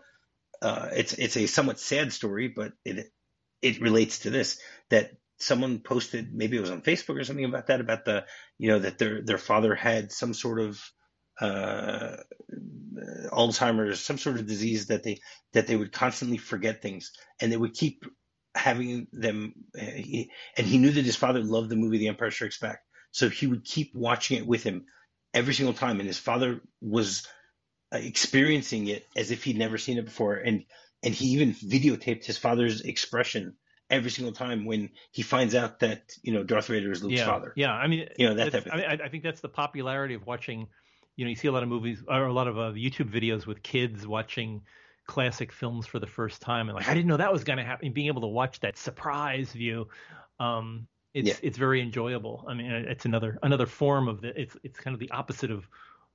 Uh, 0.61 0.89
it's 0.93 1.13
it's 1.13 1.37
a 1.37 1.45
somewhat 1.47 1.79
sad 1.79 2.11
story, 2.11 2.47
but 2.47 2.73
it 2.83 3.07
it 3.61 3.81
relates 3.81 4.19
to 4.19 4.29
this 4.29 4.59
that 4.89 5.11
someone 5.39 5.79
posted 5.79 6.33
maybe 6.33 6.57
it 6.57 6.61
was 6.61 6.71
on 6.71 6.81
Facebook 6.81 7.19
or 7.19 7.23
something 7.23 7.45
about 7.45 7.67
that 7.67 7.79
about 7.79 8.05
the 8.05 8.25
you 8.57 8.69
know 8.69 8.79
that 8.79 8.97
their 8.97 9.21
their 9.21 9.37
father 9.37 9.75
had 9.75 10.11
some 10.11 10.33
sort 10.33 10.59
of 10.59 10.81
uh, 11.39 12.17
Alzheimer's, 13.31 13.99
some 13.99 14.17
sort 14.17 14.37
of 14.37 14.47
disease 14.47 14.87
that 14.87 15.03
they 15.03 15.19
that 15.53 15.67
they 15.67 15.75
would 15.75 15.91
constantly 15.91 16.37
forget 16.37 16.81
things, 16.81 17.11
and 17.39 17.51
they 17.51 17.57
would 17.57 17.73
keep 17.73 18.03
having 18.55 19.07
them. 19.11 19.53
He, 19.75 20.31
and 20.57 20.65
he 20.65 20.77
knew 20.77 20.91
that 20.91 21.05
his 21.05 21.15
father 21.15 21.41
loved 21.41 21.69
the 21.69 21.75
movie 21.75 21.99
The 21.99 22.07
Empire 22.07 22.31
Strikes 22.31 22.59
Back, 22.59 22.79
so 23.11 23.29
he 23.29 23.47
would 23.47 23.63
keep 23.63 23.93
watching 23.93 24.37
it 24.37 24.47
with 24.47 24.63
him 24.63 24.85
every 25.33 25.53
single 25.53 25.73
time, 25.73 25.99
and 25.99 26.07
his 26.07 26.19
father 26.19 26.61
was 26.81 27.27
uh, 27.93 27.97
experiencing 27.97 28.87
it 28.87 29.05
as 29.15 29.31
if 29.31 29.43
he'd 29.43 29.57
never 29.57 29.77
seen 29.77 29.97
it 29.97 30.05
before, 30.05 30.35
and 30.35 30.63
and 31.03 31.13
he 31.13 31.27
even 31.27 31.53
videotaped 31.53 32.25
his 32.25 32.37
father's 32.37 32.81
expression 32.81 33.55
every 33.89 34.11
single 34.11 34.33
time 34.33 34.65
when 34.65 34.89
he 35.11 35.21
finds 35.21 35.55
out 35.55 35.79
that 35.79 36.11
you 36.21 36.33
know 36.33 36.43
Darth 36.43 36.67
Vader 36.67 36.91
is 36.91 37.03
Luke's 37.03 37.19
yeah, 37.19 37.25
father. 37.25 37.53
yeah. 37.55 37.71
I 37.71 37.87
mean, 37.87 38.09
You 38.17 38.29
know, 38.29 38.33
that 38.35 38.51
type 38.51 38.65
of 38.65 38.71
I, 38.73 38.77
mean, 38.77 38.85
I 38.85 39.05
I 39.05 39.09
think 39.09 39.23
that's 39.23 39.41
the 39.41 39.49
popularity 39.49 40.15
of 40.15 40.25
watching. 40.25 40.67
You 41.17 41.25
know, 41.25 41.29
you 41.29 41.35
see 41.35 41.47
a 41.49 41.51
lot 41.51 41.63
of 41.63 41.69
movies 41.69 42.03
or 42.07 42.25
a 42.25 42.33
lot 42.33 42.47
of 42.47 42.57
uh, 42.57 42.71
YouTube 42.73 43.11
videos 43.11 43.45
with 43.45 43.63
kids 43.63 44.07
watching 44.07 44.63
classic 45.05 45.51
films 45.51 45.87
for 45.87 45.99
the 45.99 46.07
first 46.07 46.41
time, 46.41 46.69
and 46.69 46.75
like, 46.77 46.87
I 46.87 46.93
didn't 46.93 47.07
know 47.07 47.17
that 47.17 47.33
was 47.33 47.43
going 47.43 47.57
to 47.57 47.65
happen. 47.65 47.91
Being 47.93 48.07
able 48.07 48.21
to 48.21 48.27
watch 48.27 48.59
that 48.61 48.77
surprise 48.77 49.51
view, 49.51 49.89
um, 50.39 50.87
it's 51.13 51.27
Yeah. 51.29 51.35
it's 51.41 51.57
very 51.57 51.81
enjoyable. 51.81 52.45
I 52.47 52.53
mean, 52.53 52.71
it's 52.71 53.05
another 53.05 53.39
another 53.43 53.65
form 53.65 54.07
of 54.07 54.21
the. 54.21 54.39
It's 54.39 54.55
it's 54.63 54.79
kind 54.79 54.93
of 54.93 54.99
the 54.99 55.11
opposite 55.11 55.51
of 55.51 55.67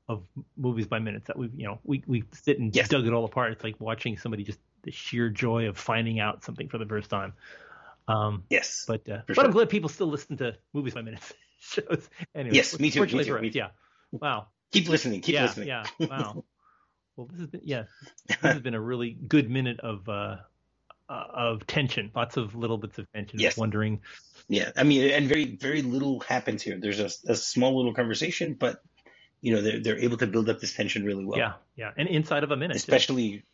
of 0.08 0.26
movies 0.56 0.86
by 0.86 0.98
minutes 0.98 1.26
that 1.28 1.38
we 1.38 1.48
you 1.54 1.66
know 1.66 1.80
we 1.84 2.04
we 2.06 2.24
sit 2.32 2.58
and 2.60 2.72
Yes. 2.72 2.88
dug 2.88 3.06
it 3.06 3.12
all 3.12 3.24
apart. 3.24 3.52
It's 3.52 3.64
like 3.64 3.80
watching 3.80 4.16
somebody 4.16 4.44
just 4.44 4.60
the 4.82 4.92
sheer 4.92 5.30
joy 5.30 5.68
of 5.68 5.78
finding 5.78 6.20
out 6.20 6.44
something 6.44 6.68
for 6.68 6.78
the 6.78 6.86
first 6.86 7.10
time. 7.10 7.34
Um, 8.08 8.44
Yes. 8.50 8.86
but 8.86 9.08
uh, 9.08 9.22
but 9.34 9.36
sure. 9.36 9.46
I'm 9.46 9.52
glad 9.52 9.70
people 9.70 9.88
still 9.88 10.08
listen 10.08 10.36
to 10.38 10.58
movies 10.72 10.94
by 10.94 11.02
minutes 11.02 11.32
shows. 11.60 12.10
Anyway, 12.34 12.56
Yes, 12.56 12.78
me 12.78 12.90
too, 12.90 13.06
me 13.10 13.20
too, 13.20 13.38
me 13.38 13.50
too. 13.50 13.60
Yeah. 13.60 13.70
Wow. 14.20 14.51
Keep 14.72 14.88
listening. 14.88 15.20
Keep 15.20 15.35
yeah. 15.35 15.42
listening. 15.42 15.68
Yeah. 15.68 15.85
Wow. 16.00 16.44
well, 17.16 17.28
this 17.30 17.40
has 17.40 17.48
been 17.48 17.61
yeah. 17.64 17.85
This 18.26 18.37
has 18.38 18.61
been 18.61 18.74
a 18.74 18.80
really 18.80 19.11
good 19.11 19.50
minute 19.50 19.80
of 19.80 20.08
uh, 20.08 20.37
uh 21.08 21.24
of 21.35 21.66
tension. 21.66 22.11
Lots 22.14 22.37
of 22.37 22.54
little 22.54 22.78
bits 22.78 22.98
of 22.98 23.11
tension. 23.12 23.38
Yes. 23.38 23.56
Wondering. 23.56 24.00
Yeah, 24.48 24.70
I 24.76 24.82
mean, 24.82 25.11
and 25.11 25.28
very, 25.28 25.56
very 25.56 25.82
little 25.82 26.20
happens 26.20 26.62
here. 26.62 26.76
There's 26.78 27.00
a, 27.00 27.11
a 27.30 27.37
small 27.37 27.76
little 27.76 27.94
conversation, 27.94 28.54
but 28.54 28.82
you 29.40 29.54
know, 29.54 29.62
they're 29.62 29.80
they're 29.80 29.98
able 29.98 30.16
to 30.18 30.26
build 30.26 30.48
up 30.48 30.61
this 30.61 30.74
tension 30.74 31.04
really 31.04 31.24
well. 31.24 31.38
yeah. 31.38 31.52
Yeah. 31.76 31.90
And 31.96 32.08
inside 32.08 32.44
of 32.44 32.50
a 32.50 32.56
minute. 32.56 32.76
especially. 32.76 33.44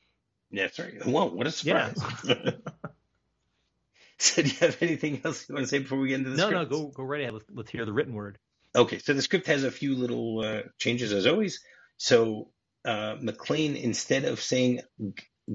Yeah, 0.50 0.68
right. 0.78 1.04
Whoa, 1.04 1.26
what 1.26 1.46
a 1.46 1.66
Yeah. 1.66 1.92
surprise! 1.92 2.54
so, 4.18 4.42
do 4.42 4.48
you 4.48 4.56
have 4.60 4.78
anything 4.80 5.20
else 5.24 5.46
you 5.48 5.54
want 5.54 5.66
to 5.66 5.68
say 5.68 5.78
before 5.80 5.98
we 5.98 6.08
get 6.08 6.20
into 6.20 6.30
the 6.30 6.36
No, 6.36 6.46
script? 6.46 6.70
no. 6.70 6.78
Go 6.78 6.88
go 6.88 7.02
right 7.02 7.20
ahead. 7.20 7.34
Let's, 7.34 7.44
let's 7.52 7.70
hear 7.70 7.84
the 7.84 7.92
written 7.92 8.14
word. 8.14 8.38
Okay, 8.78 8.98
so 8.98 9.12
the 9.12 9.22
script 9.22 9.48
has 9.48 9.64
a 9.64 9.72
few 9.72 9.96
little 9.96 10.40
uh, 10.40 10.62
changes 10.78 11.12
as 11.12 11.26
always. 11.26 11.60
So 11.96 12.50
uh, 12.84 13.16
McClane, 13.16 13.80
instead 13.80 14.24
of 14.24 14.40
saying 14.40 14.82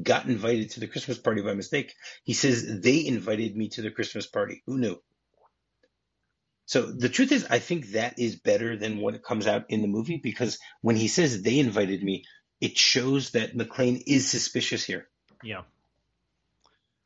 got 0.01 0.25
invited 0.25 0.71
to 0.71 0.81
the 0.81 0.87
Christmas 0.87 1.17
party 1.17 1.41
by 1.41 1.53
mistake, 1.53 1.93
he 2.25 2.33
says 2.33 2.81
they 2.81 3.05
invited 3.05 3.55
me 3.55 3.69
to 3.69 3.81
the 3.81 3.91
Christmas 3.91 4.27
party. 4.27 4.61
Who 4.67 4.77
knew? 4.77 5.01
So 6.65 6.81
the 6.81 7.07
truth 7.09 7.31
is, 7.31 7.47
I 7.49 7.59
think 7.59 7.91
that 7.91 8.19
is 8.19 8.35
better 8.35 8.75
than 8.75 8.97
what 8.97 9.23
comes 9.23 9.47
out 9.47 9.65
in 9.69 9.81
the 9.81 9.87
movie 9.87 10.19
because 10.21 10.59
when 10.81 10.97
he 10.97 11.07
says 11.07 11.41
they 11.41 11.59
invited 11.59 12.03
me, 12.03 12.25
it 12.59 12.77
shows 12.77 13.31
that 13.31 13.55
McClane 13.55 14.03
is 14.05 14.29
suspicious 14.29 14.83
here, 14.83 15.07
Yeah. 15.43 15.63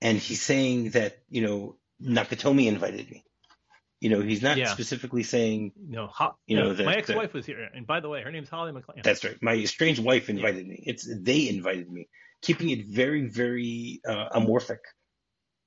and 0.01 0.17
he's 0.17 0.41
saying 0.41 0.91
that 0.91 1.19
you 1.29 1.41
know 1.41 1.77
Nakatomi 2.01 2.67
invited 2.67 3.09
me. 3.11 3.23
You 3.99 4.09
know, 4.11 4.21
he's 4.21 4.43
not 4.43 4.57
Yeah. 4.57 4.67
specifically 4.73 5.23
saying 5.23 5.71
No. 5.75 6.07
Ho- 6.07 6.37
You 6.45 6.57
know, 6.57 6.71
yeah, 6.71 6.85
my 6.85 6.95
ex-wife 6.95 7.33
was 7.33 7.45
here, 7.45 7.67
and 7.73 7.87
by 7.87 7.99
the 7.99 8.09
way, 8.09 8.21
her 8.21 8.31
name's 8.31 8.49
Holly 8.49 8.71
McClane. 8.71 9.01
That's 9.03 9.23
right. 9.23 9.41
My 9.41 9.63
strange 9.65 9.99
wife 9.99 10.29
invited 10.29 10.67
me. 10.67 10.83
It's 10.85 11.07
they 11.21 11.49
invited 11.49 11.89
me, 11.91 12.07
keeping 12.41 12.69
it 12.69 12.85
very, 12.87 13.27
very 13.27 14.01
uh, 14.07 14.29
amorphic. 14.39 14.79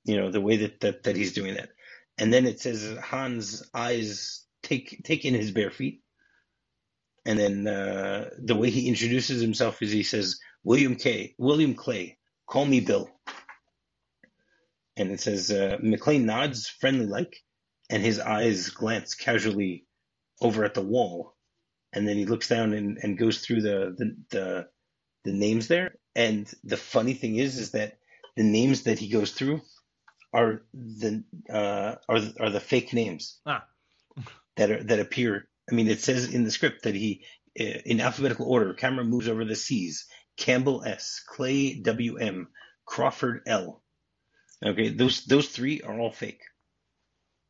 You 0.05 0.17
know 0.17 0.31
the 0.31 0.39
way 0.41 0.57
that, 0.57 0.79
that 0.79 1.03
that 1.03 1.15
he's 1.17 1.33
doing 1.33 1.55
that, 1.55 1.69
and 2.17 2.31
then 2.33 2.45
it 2.45 2.59
says 2.61 2.97
Hans' 3.03 3.69
eyes 3.73 4.45
take 4.63 5.01
take 5.03 5.25
in 5.25 5.33
his 5.33 5.51
bare 5.51 5.69
feet, 5.69 6.01
and 7.25 7.37
then 7.37 7.67
uh, 7.67 8.29
the 8.39 8.55
way 8.55 8.69
he 8.69 8.87
introduces 8.87 9.41
himself 9.41 9.81
is 9.81 9.91
he 9.91 10.03
says 10.03 10.39
William 10.63 10.95
K. 10.95 11.35
William 11.37 11.75
Clay, 11.75 12.17
call 12.47 12.65
me 12.65 12.79
Bill. 12.79 13.11
and 14.97 15.11
it 15.11 15.19
says 15.19 15.51
uh, 15.51 15.77
McClane 15.83 16.23
nods 16.23 16.67
friendly 16.67 17.05
like, 17.05 17.41
and 17.91 18.01
his 18.01 18.19
eyes 18.19 18.69
glance 18.69 19.13
casually 19.15 19.85
over 20.41 20.63
at 20.63 20.73
the 20.73 20.81
wall, 20.81 21.35
and 21.93 22.07
then 22.07 22.17
he 22.17 22.25
looks 22.25 22.47
down 22.47 22.73
and, 22.73 22.97
and 23.03 23.19
goes 23.19 23.41
through 23.41 23.61
the, 23.61 23.95
the 23.97 24.15
the 24.31 24.67
the 25.25 25.33
names 25.33 25.67
there. 25.67 25.95
And 26.15 26.51
the 26.63 26.77
funny 26.77 27.13
thing 27.13 27.35
is, 27.35 27.57
is 27.57 27.71
that 27.71 27.99
the 28.35 28.43
names 28.43 28.83
that 28.83 28.99
he 28.99 29.09
goes 29.09 29.31
through 29.31 29.61
are 30.33 30.63
the 30.73 31.23
uh, 31.49 31.95
are 32.09 32.19
are 32.39 32.49
the 32.49 32.59
fake 32.59 32.93
names 32.93 33.39
ah. 33.45 33.63
that 34.55 34.71
are 34.71 34.83
that 34.83 34.99
appear. 34.99 35.47
I 35.69 35.75
mean, 35.75 35.87
it 35.87 35.99
says 35.99 36.33
in 36.33 36.43
the 36.43 36.51
script 36.51 36.83
that 36.83 36.95
he, 36.95 37.25
uh, 37.59 37.81
in 37.85 38.01
alphabetical 38.01 38.47
order, 38.47 38.73
camera 38.73 39.05
moves 39.05 39.27
over 39.27 39.45
the 39.45 39.55
C's. 39.55 40.07
Campbell 40.37 40.83
S, 40.85 41.21
Clay 41.27 41.75
W 41.81 42.17
M, 42.17 42.47
Crawford 42.85 43.41
L. 43.45 43.83
Okay, 44.65 44.89
those 44.89 45.25
those 45.25 45.49
three 45.49 45.81
are 45.81 45.99
all 45.99 46.11
fake. 46.11 46.41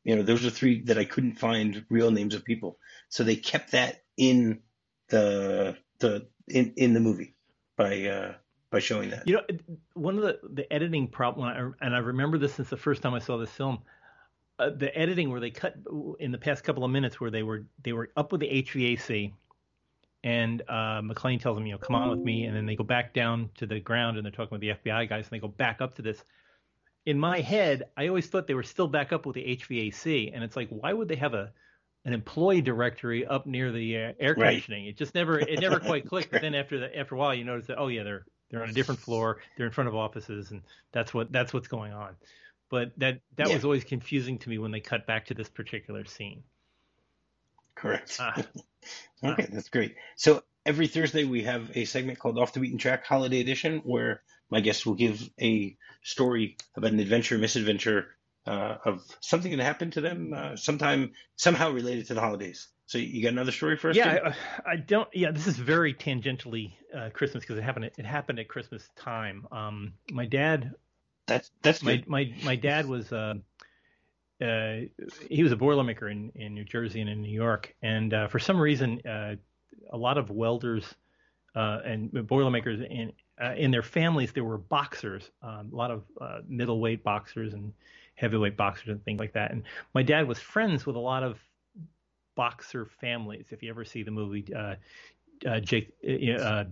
You 0.03 0.15
know, 0.15 0.23
those 0.23 0.45
are 0.45 0.49
three 0.49 0.81
that 0.83 0.97
I 0.97 1.05
couldn't 1.05 1.35
find 1.35 1.85
real 1.89 2.11
names 2.11 2.33
of 2.33 2.43
people. 2.43 2.79
So 3.09 3.23
they 3.23 3.35
kept 3.35 3.71
that 3.71 4.03
in 4.17 4.61
the 5.09 5.77
the 5.99 6.27
in 6.47 6.73
in 6.75 6.93
the 6.93 6.99
movie 6.99 7.35
by 7.77 8.05
uh, 8.05 8.33
by 8.71 8.79
showing 8.79 9.11
that. 9.11 9.27
You 9.27 9.35
know, 9.35 9.41
one 9.93 10.17
of 10.17 10.23
the 10.23 10.39
the 10.53 10.73
editing 10.73 11.07
problem, 11.07 11.75
and 11.81 11.95
I 11.95 11.99
remember 11.99 12.37
this 12.37 12.55
since 12.55 12.69
the 12.69 12.77
first 12.77 13.01
time 13.01 13.13
I 13.13 13.19
saw 13.19 13.37
this 13.37 13.51
film. 13.51 13.79
Uh, 14.59 14.69
the 14.69 14.95
editing 14.95 15.31
where 15.31 15.39
they 15.39 15.49
cut 15.49 15.75
in 16.19 16.31
the 16.31 16.37
past 16.37 16.63
couple 16.63 16.83
of 16.83 16.91
minutes 16.91 17.19
where 17.19 17.31
they 17.31 17.41
were 17.43 17.65
they 17.83 17.93
were 17.93 18.09
up 18.15 18.31
with 18.31 18.41
the 18.41 18.63
HVAC, 18.63 19.33
and 20.23 20.61
uh, 20.67 21.01
McClane 21.01 21.41
tells 21.41 21.57
them, 21.57 21.65
you 21.65 21.73
know, 21.73 21.79
come 21.79 21.95
on 21.95 22.09
with 22.09 22.19
me, 22.19 22.45
and 22.45 22.55
then 22.55 22.65
they 22.65 22.75
go 22.75 22.83
back 22.83 23.13
down 23.13 23.49
to 23.57 23.65
the 23.65 23.79
ground 23.79 24.17
and 24.17 24.25
they're 24.25 24.31
talking 24.31 24.57
with 24.57 24.61
the 24.61 24.69
FBI 24.69 25.09
guys, 25.09 25.25
and 25.25 25.31
they 25.31 25.39
go 25.39 25.47
back 25.47 25.81
up 25.81 25.95
to 25.95 26.01
this. 26.01 26.23
In 27.05 27.19
my 27.19 27.41
head, 27.41 27.83
I 27.97 28.07
always 28.07 28.27
thought 28.27 28.47
they 28.47 28.53
were 28.53 28.63
still 28.63 28.87
back 28.87 29.11
up 29.11 29.25
with 29.25 29.35
the 29.35 29.57
HVAC, 29.57 30.31
and 30.33 30.43
it's 30.43 30.55
like, 30.55 30.69
why 30.69 30.93
would 30.93 31.07
they 31.07 31.15
have 31.15 31.33
a 31.33 31.51
an 32.05 32.13
employee 32.13 32.61
directory 32.61 33.25
up 33.25 33.45
near 33.45 33.71
the 33.71 33.97
uh, 33.97 34.13
air 34.19 34.33
conditioning. 34.33 34.85
Right. 34.85 34.89
It 34.89 34.97
just 34.97 35.13
never 35.13 35.39
it 35.39 35.59
never 35.59 35.79
quite 35.79 36.07
clicked. 36.07 36.31
But 36.31 36.41
then 36.41 36.55
after 36.55 36.79
the 36.79 36.97
after 36.97 37.15
a 37.15 37.17
while, 37.17 37.33
you 37.33 37.43
notice 37.43 37.67
that 37.67 37.77
oh 37.77 37.87
yeah, 37.87 38.03
they're 38.03 38.25
they're 38.49 38.63
on 38.63 38.69
a 38.69 38.73
different 38.73 38.99
floor. 38.99 39.37
They're 39.57 39.67
in 39.67 39.71
front 39.71 39.87
of 39.87 39.95
offices, 39.95 40.51
and 40.51 40.61
that's 40.91 41.13
what 41.13 41.31
that's 41.31 41.53
what's 41.53 41.67
going 41.67 41.93
on. 41.93 42.15
But 42.69 42.91
that 42.97 43.21
that 43.35 43.49
yeah. 43.49 43.55
was 43.55 43.65
always 43.65 43.83
confusing 43.83 44.39
to 44.39 44.49
me 44.49 44.57
when 44.57 44.71
they 44.71 44.79
cut 44.79 45.05
back 45.05 45.27
to 45.27 45.33
this 45.33 45.49
particular 45.49 46.05
scene. 46.05 46.43
Correct. 47.75 48.17
Ah. 48.19 48.43
okay, 49.23 49.47
that's 49.51 49.69
great. 49.69 49.95
So 50.15 50.43
every 50.65 50.87
Thursday 50.87 51.23
we 51.23 51.43
have 51.43 51.75
a 51.75 51.85
segment 51.85 52.19
called 52.19 52.37
Off 52.37 52.53
the 52.53 52.59
Beaten 52.59 52.77
Track 52.77 53.05
Holiday 53.05 53.39
Edition, 53.41 53.81
where 53.85 54.21
my 54.51 54.59
guests 54.59 54.85
will 54.85 54.95
give 54.95 55.27
a 55.41 55.75
story 56.03 56.57
about 56.75 56.91
an 56.91 56.99
adventure, 56.99 57.37
misadventure 57.37 58.07
uh, 58.45 58.77
of 58.85 59.03
something 59.21 59.55
that 59.55 59.63
happened 59.63 59.93
to 59.93 60.01
them 60.01 60.33
uh, 60.35 60.55
sometime 60.55 61.13
somehow 61.35 61.71
related 61.71 62.07
to 62.07 62.13
the 62.13 62.21
holidays. 62.21 62.67
So 62.87 62.97
you 62.97 63.23
got 63.23 63.31
another 63.31 63.53
story 63.53 63.77
for 63.77 63.91
us? 63.91 63.95
Yeah, 63.95 64.33
I, 64.65 64.71
I, 64.73 64.75
don't. 64.75 65.07
Yeah, 65.13 65.31
this 65.31 65.47
is 65.47 65.55
very 65.55 65.93
tangentially 65.93 66.73
uh, 66.93 67.09
Christmas 67.13 67.43
because 67.43 67.57
it 67.57 67.63
happened. 67.63 67.85
It 67.97 68.05
happened 68.05 68.39
at 68.39 68.49
Christmas 68.49 68.89
time. 68.97 69.47
Um, 69.51 69.93
my 70.11 70.25
dad. 70.25 70.73
That's 71.27 71.49
that's 71.61 71.81
my 71.83 72.03
my 72.07 72.33
my 72.43 72.57
dad 72.57 72.87
was. 72.87 73.11
Uh, 73.13 73.35
uh, 74.41 74.81
he 75.29 75.43
was 75.43 75.51
a 75.51 75.55
boilermaker 75.55 76.11
in, 76.11 76.31
in 76.35 76.55
New 76.55 76.65
Jersey 76.65 76.99
and 76.99 77.09
in 77.09 77.21
New 77.21 77.31
York, 77.31 77.75
and 77.81 78.13
uh, 78.13 78.27
for 78.27 78.39
some 78.39 78.59
reason, 78.59 78.99
uh, 79.07 79.35
a 79.91 79.97
lot 79.97 80.17
of 80.17 80.31
welders 80.31 80.83
uh, 81.55 81.79
and 81.85 82.11
boilermakers 82.27 82.81
in 82.81 83.13
uh, 83.41 83.53
in 83.55 83.71
their 83.71 83.83
families 83.83 84.31
there 84.31 84.43
were 84.43 84.57
boxers, 84.57 85.31
um, 85.41 85.69
a 85.71 85.75
lot 85.75 85.91
of 85.91 86.03
uh, 86.19 86.39
middleweight 86.47 87.03
boxers 87.03 87.53
and 87.53 87.73
heavyweight 88.15 88.55
boxers 88.55 88.89
and 88.89 89.03
things 89.03 89.19
like 89.19 89.33
that. 89.33 89.51
And 89.51 89.63
my 89.93 90.03
dad 90.03 90.27
was 90.27 90.39
friends 90.39 90.85
with 90.85 90.95
a 90.95 90.99
lot 90.99 91.23
of 91.23 91.39
boxer 92.35 92.85
families. 92.85 93.47
If 93.49 93.63
you 93.63 93.69
ever 93.69 93.83
see 93.83 94.03
the 94.03 94.11
movie 94.11 94.45
uh, 94.53 94.75
uh, 95.45 95.59
Jake 95.59 95.91
uh, 96.07 96.31
uh, 96.33 96.65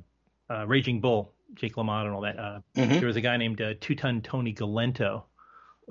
uh 0.49 0.67
Raging 0.67 1.01
Bull, 1.01 1.33
Jake 1.55 1.75
LaMotta 1.75 2.05
and 2.05 2.13
all 2.15 2.21
that, 2.21 2.39
uh, 2.39 2.59
mm-hmm. 2.75 2.99
there 2.99 3.07
was 3.07 3.15
a 3.15 3.21
guy 3.21 3.37
named 3.37 3.61
Two 3.81 3.95
Ton 3.95 4.21
Tony 4.21 4.53
Galento 4.53 5.23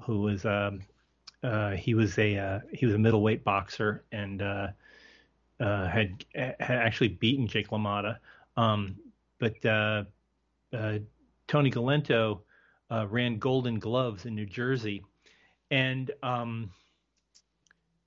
who 0.05 0.21
was 0.21 0.45
um, 0.45 0.81
he 1.77 1.95
was 1.95 2.17
a 2.19 2.63
he 2.73 2.87
was 2.87 2.95
a 2.95 2.99
middleweight 2.99 3.45
boxer 3.45 4.05
and 4.13 4.41
had 5.61 6.25
had 6.35 6.57
actually 6.61 7.09
beaten 7.09 7.47
Jake 7.47 7.69
LaMotta. 7.69 8.19
Um, 8.57 8.97
but 9.39 9.61
Tony 10.73 11.71
Galento 11.71 12.41
ran 12.91 13.39
Golden 13.39 13.79
Gloves 13.79 14.27
in 14.27 14.35
New 14.35 14.47
Jersey 14.47 15.03
and 15.71 16.11
um, 16.23 16.71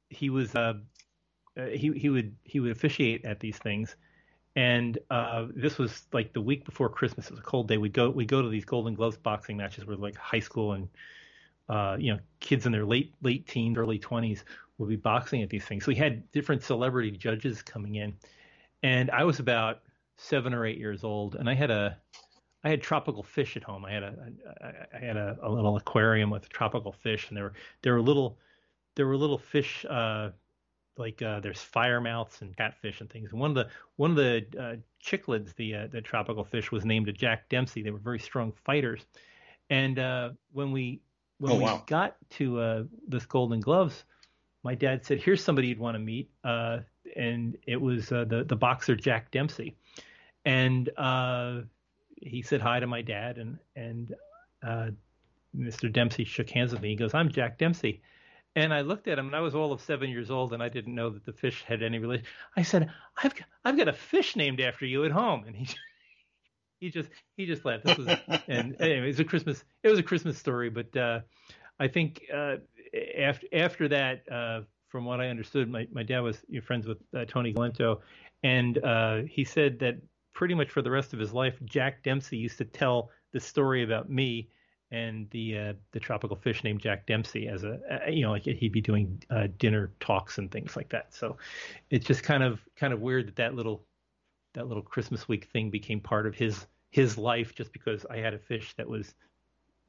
he 0.10 0.30
was 0.30 0.56
uh, 0.56 0.74
uh, 1.58 1.65
he 1.65 1.91
he 1.93 2.10
would 2.10 2.36
he 2.43 2.60
would 2.60 2.71
officiate 2.71 3.26
at 3.26 3.39
these 3.39 3.58
things, 3.58 3.95
and 4.56 4.97
uh, 5.10 5.47
this 5.56 5.78
was 5.78 6.04
like 6.13 6.34
the 6.34 6.41
week 6.41 6.65
before 6.65 6.89
Christmas. 6.89 7.28
It 7.28 7.32
was 7.32 7.39
a 7.39 7.43
cold 7.43 7.67
day. 7.67 7.78
We'd 7.78 7.93
go 7.93 8.10
we 8.10 8.26
go 8.26 8.41
to 8.41 8.50
these 8.50 8.65
Golden 8.65 8.95
Gloves 8.95 9.17
boxing 9.17 9.58
matches 9.58 9.86
where 9.86 9.95
like 9.95 10.15
high 10.15 10.39
school 10.39 10.74
and 10.74 10.89
uh, 11.69 11.97
you 12.00 12.13
know 12.13 12.19
kids 12.39 12.65
in 12.65 12.71
their 12.71 12.86
late 12.86 13.13
late 13.21 13.47
teens, 13.47 13.78
early 13.78 14.00
twenties 14.00 14.43
would 14.78 14.89
be 14.89 14.95
boxing 14.95 15.43
at 15.43 15.50
these 15.50 15.65
things. 15.65 15.86
So 15.86 15.89
we 15.89 15.95
had 15.95 16.30
different 16.32 16.63
celebrity 16.63 17.12
judges 17.12 17.62
coming 17.62 17.95
in, 17.95 18.13
and 18.84 19.12
I 19.12 19.24
was 19.24 19.39
about 19.39 19.82
seven 20.17 20.54
or 20.54 20.65
eight 20.65 20.78
years 20.78 21.04
old, 21.04 21.36
and 21.36 21.50
I 21.50 21.54
had 21.54 21.71
a 21.71 21.97
I 22.63 22.69
had 22.69 22.82
tropical 22.82 23.24
fish 23.24 23.58
at 23.58 23.63
home. 23.63 23.86
I 23.86 23.91
had 23.91 24.04
a 24.04 24.15
I 24.93 24.97
had 25.00 25.17
a, 25.17 25.38
a 25.41 25.50
little 25.50 25.78
aquarium 25.78 26.30
with 26.30 26.47
tropical 26.50 26.91
fish, 26.91 27.28
and 27.30 27.38
there 27.38 27.45
were 27.45 27.54
there 27.82 27.93
were 27.93 28.02
little 28.02 28.38
there 28.95 29.08
were 29.08 29.17
little 29.17 29.38
fish 29.38 29.86
uh, 29.89 30.30
like 30.97 31.21
uh, 31.21 31.39
there's 31.39 31.62
fire 31.62 32.02
mouths 32.02 32.41
and 32.41 32.56
catfish 32.56 33.02
and 33.02 33.10
things. 33.10 33.32
And 33.32 33.39
one 33.39 33.52
of 33.52 33.56
the 33.56 33.67
one 33.95 34.12
of 34.12 34.17
the 34.17 34.45
uh, 34.60 34.76
cichlids, 35.04 35.56
the 35.56 35.76
uh, 35.76 35.88
the 35.88 36.02
tropical 36.02 36.43
fish, 36.43 36.71
was 36.71 36.86
named 36.86 37.10
a 37.10 37.13
Jack 37.13 37.50
Dempsey. 37.50 37.82
They 37.82 37.91
were 37.91 38.00
very 38.00 38.19
strong 38.19 38.52
fighters. 38.63 39.06
And 39.69 40.00
uh, 40.00 40.32
when 40.52 40.71
we 40.71 41.02
when 41.39 41.54
oh, 41.54 41.58
we 41.58 41.63
wow. 41.63 41.84
got 41.88 42.17
to 42.32 42.60
uh, 42.60 42.84
this 43.08 43.26
Golden 43.26 43.60
Gloves, 43.60 44.04
my 44.63 44.76
dad 44.76 45.06
said, 45.06 45.19
"Here's 45.19 45.43
somebody 45.43 45.69
you'd 45.69 45.80
want 45.80 45.95
to 45.95 46.00
meet," 46.00 46.30
uh, 46.43 46.80
and 47.15 47.58
it 47.65 47.82
was 47.82 48.12
uh, 48.12 48.26
the 48.26 48.43
the 48.43 48.56
boxer 48.56 48.95
Jack 48.95 49.32
Dempsey. 49.32 49.76
And 50.45 50.89
uh, 50.97 51.62
he 52.21 52.41
said 52.41 52.62
hi 52.62 52.79
to 52.79 52.88
my 52.88 53.01
dad, 53.01 53.38
and 53.38 53.57
and 53.75 54.15
uh, 54.65 54.91
Mr. 55.57 55.91
Dempsey 55.91 56.23
shook 56.23 56.49
hands 56.49 56.71
with 56.71 56.81
me. 56.81 56.89
He 56.89 56.95
goes, 56.95 57.13
"I'm 57.13 57.29
Jack 57.29 57.57
Dempsey." 57.57 58.01
And 58.55 58.73
I 58.73 58.81
looked 58.81 59.07
at 59.07 59.17
him, 59.17 59.27
and 59.27 59.36
I 59.36 59.39
was 59.39 59.55
all 59.55 59.71
of 59.71 59.79
seven 59.79 60.10
years 60.10 60.29
old, 60.29 60.51
and 60.51 60.62
I 60.62 60.67
didn't 60.67 60.93
know 60.93 61.10
that 61.10 61.25
the 61.25 61.31
fish 61.31 61.63
had 61.65 61.81
any 61.81 61.99
relation. 61.99 62.25
I 62.55 62.62
said, 62.63 62.89
"I've 63.23 63.34
I've 63.65 63.77
got 63.77 63.88
a 63.88 63.93
fish 63.93 64.36
named 64.36 64.62
after 64.62 64.86
you 64.86 65.05
at 65.05 65.12
home," 65.12 65.45
and 65.45 65.55
he 65.55 65.67
he 66.79 66.89
just 66.89 67.10
he 67.38 67.45
just 67.45 67.65
laughed. 67.65 67.86
This 67.86 67.97
was 67.97 68.07
and 68.47 68.75
anyway, 68.81 69.05
it 69.05 69.07
was 69.07 69.19
a 69.19 69.25
Christmas 69.25 69.63
it 69.84 69.89
was 69.89 69.99
a 69.99 70.03
Christmas 70.03 70.38
story, 70.38 70.69
but 70.69 70.95
uh, 70.95 71.21
I 71.79 71.88
think 71.88 72.23
uh, 72.34 72.57
after 73.17 73.47
after 73.53 73.88
that, 73.88 74.29
uh, 74.31 74.62
from 74.89 75.05
what 75.05 75.21
I 75.21 75.29
understood, 75.29 75.69
my 75.69 75.88
my 75.91 76.03
dad 76.03 76.19
was 76.19 76.43
friends 76.63 76.88
with 76.88 76.97
uh, 77.15 77.25
Tony 77.25 77.53
Galento, 77.53 78.01
and 78.43 78.84
uh, 78.84 79.21
he 79.29 79.45
said 79.45 79.79
that 79.79 79.97
pretty 80.41 80.56
much 80.56 80.71
for 80.71 80.82
the 80.82 80.89
rest 80.89 81.13
of 81.13 81.19
his 81.19 81.34
life, 81.34 81.54
Jack 81.65 82.01
Dempsey 82.01 82.36
used 82.36 82.58
to 82.58 82.65
tell 82.65 83.12
the 83.32 83.39
story 83.39 83.84
about 83.84 84.10
me 84.10 84.49
and 84.89 85.30
the 85.30 85.56
uh, 85.56 85.73
the 85.91 85.99
tropical 85.99 86.36
fish 86.36 86.63
named 86.63 86.80
Jack 86.80 87.06
Dempsey 87.06 87.47
as 87.47 87.63
a, 87.63 87.80
you 88.10 88.23
know 88.23 88.32
like 88.32 88.41
he'd 88.41 88.71
be 88.71 88.82
doing 88.82 89.21
uh, 89.30 89.49
dinner 89.60 89.91
talks 89.99 90.39
and 90.39 90.49
things 90.49 90.75
like 90.75 90.89
that. 90.89 91.13
So 91.13 91.38
it's 91.92 92.08
just 92.08 92.23
kind 92.23 92.42
of 92.42 92.60
kind 92.75 92.92
of 92.92 93.02
weird 93.02 93.27
that 93.27 93.35
that 93.35 93.54
little 93.54 93.85
that 94.54 94.67
little 94.67 94.81
Christmas 94.81 95.27
week 95.27 95.46
thing 95.54 95.69
became 95.69 96.00
part 96.00 96.25
of 96.25 96.33
his 96.33 96.65
his 96.89 97.19
life 97.19 97.54
just 97.54 97.71
because 97.71 98.04
I 98.10 98.17
had 98.17 98.33
a 98.33 98.39
fish 98.39 98.73
that 98.77 98.89
was 98.89 99.13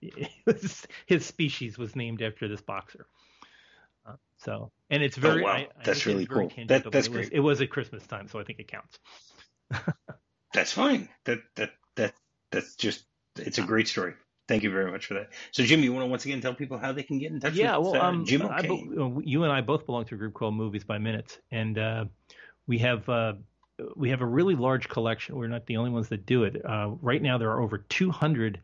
his 1.06 1.24
species 1.24 1.78
was 1.78 1.96
named 1.96 2.20
after 2.20 2.46
this 2.46 2.60
boxer. 2.60 3.06
Uh, 4.04 4.16
so 4.36 4.70
and 4.90 5.02
it's 5.02 5.16
very 5.16 5.44
oh, 5.44 5.46
wow. 5.46 5.52
I, 5.52 5.68
that's 5.82 6.06
I 6.06 6.10
really 6.10 6.26
cool. 6.26 6.52
That, 6.66 6.92
that's 6.92 7.06
it 7.06 7.10
great. 7.10 7.20
Was, 7.20 7.28
it 7.30 7.40
was 7.40 7.62
at 7.62 7.70
Christmas 7.70 8.06
time, 8.06 8.28
so 8.28 8.38
I 8.38 8.44
think 8.44 8.58
it 8.58 8.68
counts. 8.68 8.98
That's 10.52 10.72
fine. 10.72 11.08
That 11.24 11.40
that 11.56 11.70
that 11.96 12.14
that's 12.50 12.76
just 12.76 13.04
it's 13.36 13.58
a 13.58 13.62
great 13.62 13.88
story. 13.88 14.14
Thank 14.48 14.64
you 14.64 14.70
very 14.70 14.90
much 14.90 15.06
for 15.06 15.14
that. 15.14 15.30
So, 15.52 15.62
Jim, 15.62 15.82
you 15.82 15.92
want 15.92 16.04
to 16.04 16.08
once 16.08 16.24
again 16.24 16.40
tell 16.40 16.54
people 16.54 16.76
how 16.76 16.92
they 16.92 17.04
can 17.04 17.18
get 17.18 17.30
in 17.30 17.40
touch 17.40 17.54
yeah, 17.54 17.76
with 17.76 17.92
well, 17.92 18.02
uh, 18.02 18.08
um, 18.08 18.24
Jim 18.26 18.42
I, 18.42 18.60
you 19.24 19.44
and 19.44 19.52
I 19.52 19.60
both 19.60 19.86
belong 19.86 20.04
to 20.06 20.14
a 20.14 20.18
group 20.18 20.34
called 20.34 20.54
Movies 20.54 20.84
by 20.84 20.98
Minutes, 20.98 21.38
and 21.50 21.78
uh, 21.78 22.04
we 22.66 22.78
have 22.78 23.08
uh, 23.08 23.34
we 23.96 24.10
have 24.10 24.20
a 24.20 24.26
really 24.26 24.56
large 24.56 24.88
collection. 24.88 25.36
We're 25.36 25.46
not 25.46 25.66
the 25.66 25.76
only 25.76 25.90
ones 25.90 26.08
that 26.08 26.26
do 26.26 26.44
it. 26.44 26.60
Uh, 26.64 26.90
right 27.00 27.22
now, 27.22 27.38
there 27.38 27.50
are 27.50 27.62
over 27.62 27.78
200 27.78 28.60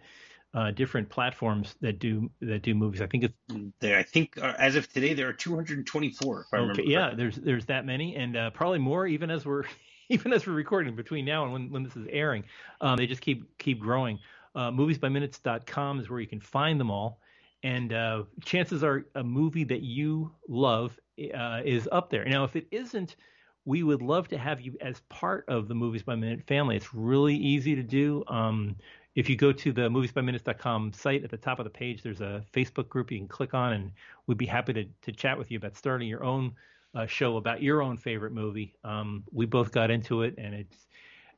uh, 0.53 0.73
different 0.73 1.09
platforms 1.09 1.77
that 1.81 2.01
do 2.01 2.29
that 2.41 2.63
do 2.63 2.75
movies. 2.75 3.01
I 3.01 3.07
think 3.07 3.25
it's 3.25 3.71
there. 3.81 3.99
I 3.99 4.03
think 4.03 4.37
uh, 4.37 4.55
as 4.59 4.75
of 4.75 4.93
today, 4.93 5.15
there 5.15 5.29
are 5.29 5.33
224. 5.33 6.41
If 6.41 6.47
I 6.53 6.57
okay, 6.59 6.83
yeah, 6.85 7.15
there's 7.17 7.37
there's 7.37 7.67
that 7.67 7.87
many, 7.87 8.17
and 8.17 8.53
probably 8.53 8.81
more 8.81 9.07
even 9.07 9.31
as 9.31 9.47
we're 9.47 9.63
even 10.11 10.33
as 10.33 10.47
we're 10.47 10.55
recording 10.55 10.97
between 10.97 11.25
now 11.25 11.45
and 11.45 11.53
when, 11.53 11.71
when 11.71 11.83
this 11.83 11.97
is 11.97 12.07
airing. 12.11 12.45
Um, 12.81 12.97
they 12.97 13.07
just 13.07 13.21
keep 13.21 13.59
keep 13.59 13.81
growing. 13.81 14.19
Uh, 14.55 14.71
moviesbyminutes.com 14.71 16.01
is 16.01 16.09
where 16.09 16.21
you 16.21 16.27
can 16.27 16.41
find 16.41 16.81
them 16.81 16.91
all. 16.91 17.21
and 17.63 17.93
uh, 17.93 18.23
chances 18.45 18.85
are 18.85 19.07
a 19.15 19.23
movie 19.23 19.65
that 19.65 19.83
you 19.83 20.33
love 20.49 20.99
uh, 21.35 21.61
is 21.65 21.89
up 21.91 22.11
there. 22.11 22.25
Now, 22.25 22.45
if 22.45 22.57
it 22.57 22.67
isn't, 22.71 23.17
we 23.65 23.83
would 23.83 24.01
love 24.01 24.29
to 24.29 24.39
have 24.39 24.61
you 24.61 24.77
as 24.81 25.01
part 25.09 25.45
of 25.49 25.69
the 25.69 25.75
Movies 25.75 26.03
by 26.03 26.15
Minute 26.15 26.43
family. 26.47 26.77
It's 26.77 26.95
really 26.95 27.37
easy 27.37 27.75
to 27.75 27.83
do. 27.83 28.25
Um, 28.29 28.77
if 29.15 29.29
you 29.29 29.37
go 29.37 29.53
to 29.53 29.73
the 29.73 29.89
moviesbyminutes.com 29.89 30.93
site 30.93 31.25
at 31.25 31.31
the 31.31 31.37
top 31.37 31.59
of 31.59 31.65
the 31.65 31.71
page, 31.71 32.03
there's 32.03 32.21
a 32.21 32.45
Facebook 32.55 32.89
group 32.89 33.11
you 33.11 33.19
can 33.19 33.29
click 33.29 33.53
on, 33.53 33.73
and 33.73 33.91
we'd 34.27 34.39
be 34.39 34.47
happy 34.47 34.73
to, 34.73 34.85
to 35.03 35.13
chat 35.13 35.37
with 35.37 35.51
you 35.51 35.59
about 35.59 35.77
starting 35.77 36.09
your 36.09 36.25
own 36.25 36.55
uh, 36.95 37.07
show 37.07 37.37
about 37.37 37.63
your 37.63 37.83
own 37.83 37.97
favorite 37.97 38.33
movie. 38.33 38.75
Um, 38.85 39.25
we 39.33 39.47
both 39.47 39.73
got 39.73 39.91
into 39.91 40.23
it, 40.23 40.35
and 40.39 40.55
it's 40.55 40.77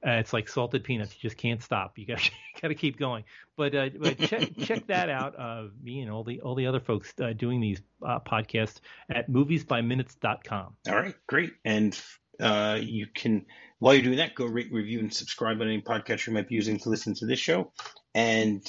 uh, 0.06 0.12
it's 0.12 0.32
like 0.32 0.48
salted 0.48 0.84
peanuts. 0.84 1.12
You 1.14 1.20
just 1.20 1.36
can't 1.36 1.62
stop. 1.62 1.98
You 1.98 2.06
got 2.06 2.30
got 2.62 2.68
to 2.68 2.74
keep 2.74 2.98
going. 2.98 3.24
But 3.56 3.74
uh, 3.74 3.90
but 3.98 4.18
check 4.18 4.50
check 4.58 4.86
that 4.86 5.10
out. 5.10 5.38
Uh, 5.38 5.64
me 5.82 6.00
and 6.00 6.10
all 6.10 6.24
the 6.24 6.40
all 6.40 6.54
the 6.54 6.66
other 6.66 6.80
folks 6.80 7.12
uh, 7.20 7.32
doing 7.32 7.60
these 7.60 7.80
uh, 8.04 8.20
podcasts 8.20 8.80
at 9.10 9.30
moviesbyminutes.com. 9.30 10.76
All 10.88 10.96
right, 10.96 11.14
great. 11.26 11.52
And 11.64 12.00
uh, 12.40 12.78
you 12.80 13.06
can 13.06 13.44
while 13.78 13.94
you're 13.94 14.04
doing 14.04 14.18
that, 14.18 14.34
go 14.34 14.46
rate, 14.46 14.72
review, 14.72 15.00
and 15.00 15.12
subscribe 15.12 15.60
on 15.60 15.66
any 15.66 15.82
podcast 15.82 16.26
you 16.26 16.32
might 16.32 16.48
be 16.48 16.54
using 16.54 16.78
to 16.80 16.88
listen 16.88 17.14
to 17.16 17.26
this 17.26 17.38
show. 17.38 17.72
And 18.14 18.66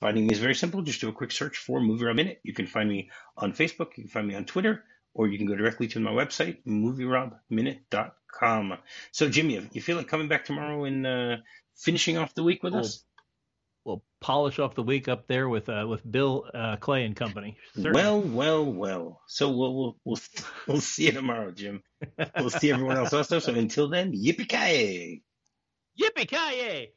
finding 0.00 0.26
me 0.26 0.32
is 0.32 0.40
very 0.40 0.54
simple. 0.54 0.82
Just 0.82 1.00
do 1.00 1.08
a 1.08 1.12
quick 1.12 1.32
search 1.32 1.58
for 1.58 1.80
MovieRob 1.80 2.16
Minute. 2.16 2.40
You 2.42 2.54
can 2.54 2.66
find 2.66 2.88
me 2.88 3.10
on 3.36 3.52
Facebook. 3.52 3.96
You 3.96 4.04
can 4.04 4.08
find 4.08 4.26
me 4.26 4.34
on 4.34 4.44
Twitter 4.44 4.84
or 5.14 5.28
you 5.28 5.38
can 5.38 5.46
go 5.46 5.54
directly 5.54 5.88
to 5.88 6.00
my 6.00 6.10
website, 6.10 6.58
movierobminute.com. 6.66 8.78
So, 9.12 9.28
Jimmy, 9.28 9.68
you 9.72 9.80
feel 9.80 9.96
like 9.96 10.08
coming 10.08 10.28
back 10.28 10.44
tomorrow 10.44 10.84
and 10.84 11.06
uh, 11.06 11.36
finishing 11.76 12.18
off 12.18 12.34
the 12.34 12.42
week 12.42 12.62
with 12.62 12.72
we'll, 12.72 12.82
us? 12.82 13.04
We'll 13.84 14.02
polish 14.20 14.58
off 14.58 14.74
the 14.74 14.82
week 14.82 15.08
up 15.08 15.26
there 15.26 15.48
with 15.48 15.68
uh, 15.68 15.86
with 15.88 16.08
Bill 16.08 16.46
uh, 16.54 16.76
Clay 16.76 17.04
and 17.04 17.16
company. 17.16 17.58
Certainly. 17.74 17.92
Well, 17.92 18.20
well, 18.20 18.64
well. 18.64 19.20
So 19.26 19.50
we'll 19.50 19.74
we'll 19.74 19.96
we'll, 20.04 20.18
we'll 20.66 20.80
see 20.80 21.06
you 21.06 21.12
tomorrow, 21.12 21.50
Jim. 21.50 21.82
We'll 22.36 22.50
see 22.50 22.70
everyone 22.70 22.96
else 22.96 23.12
also. 23.12 23.38
So 23.38 23.54
until 23.54 23.88
then, 23.88 24.12
yippee 24.12 24.48
ki 24.48 24.56
yay! 24.56 25.22
Yippee 26.00 26.28
ki 26.28 26.92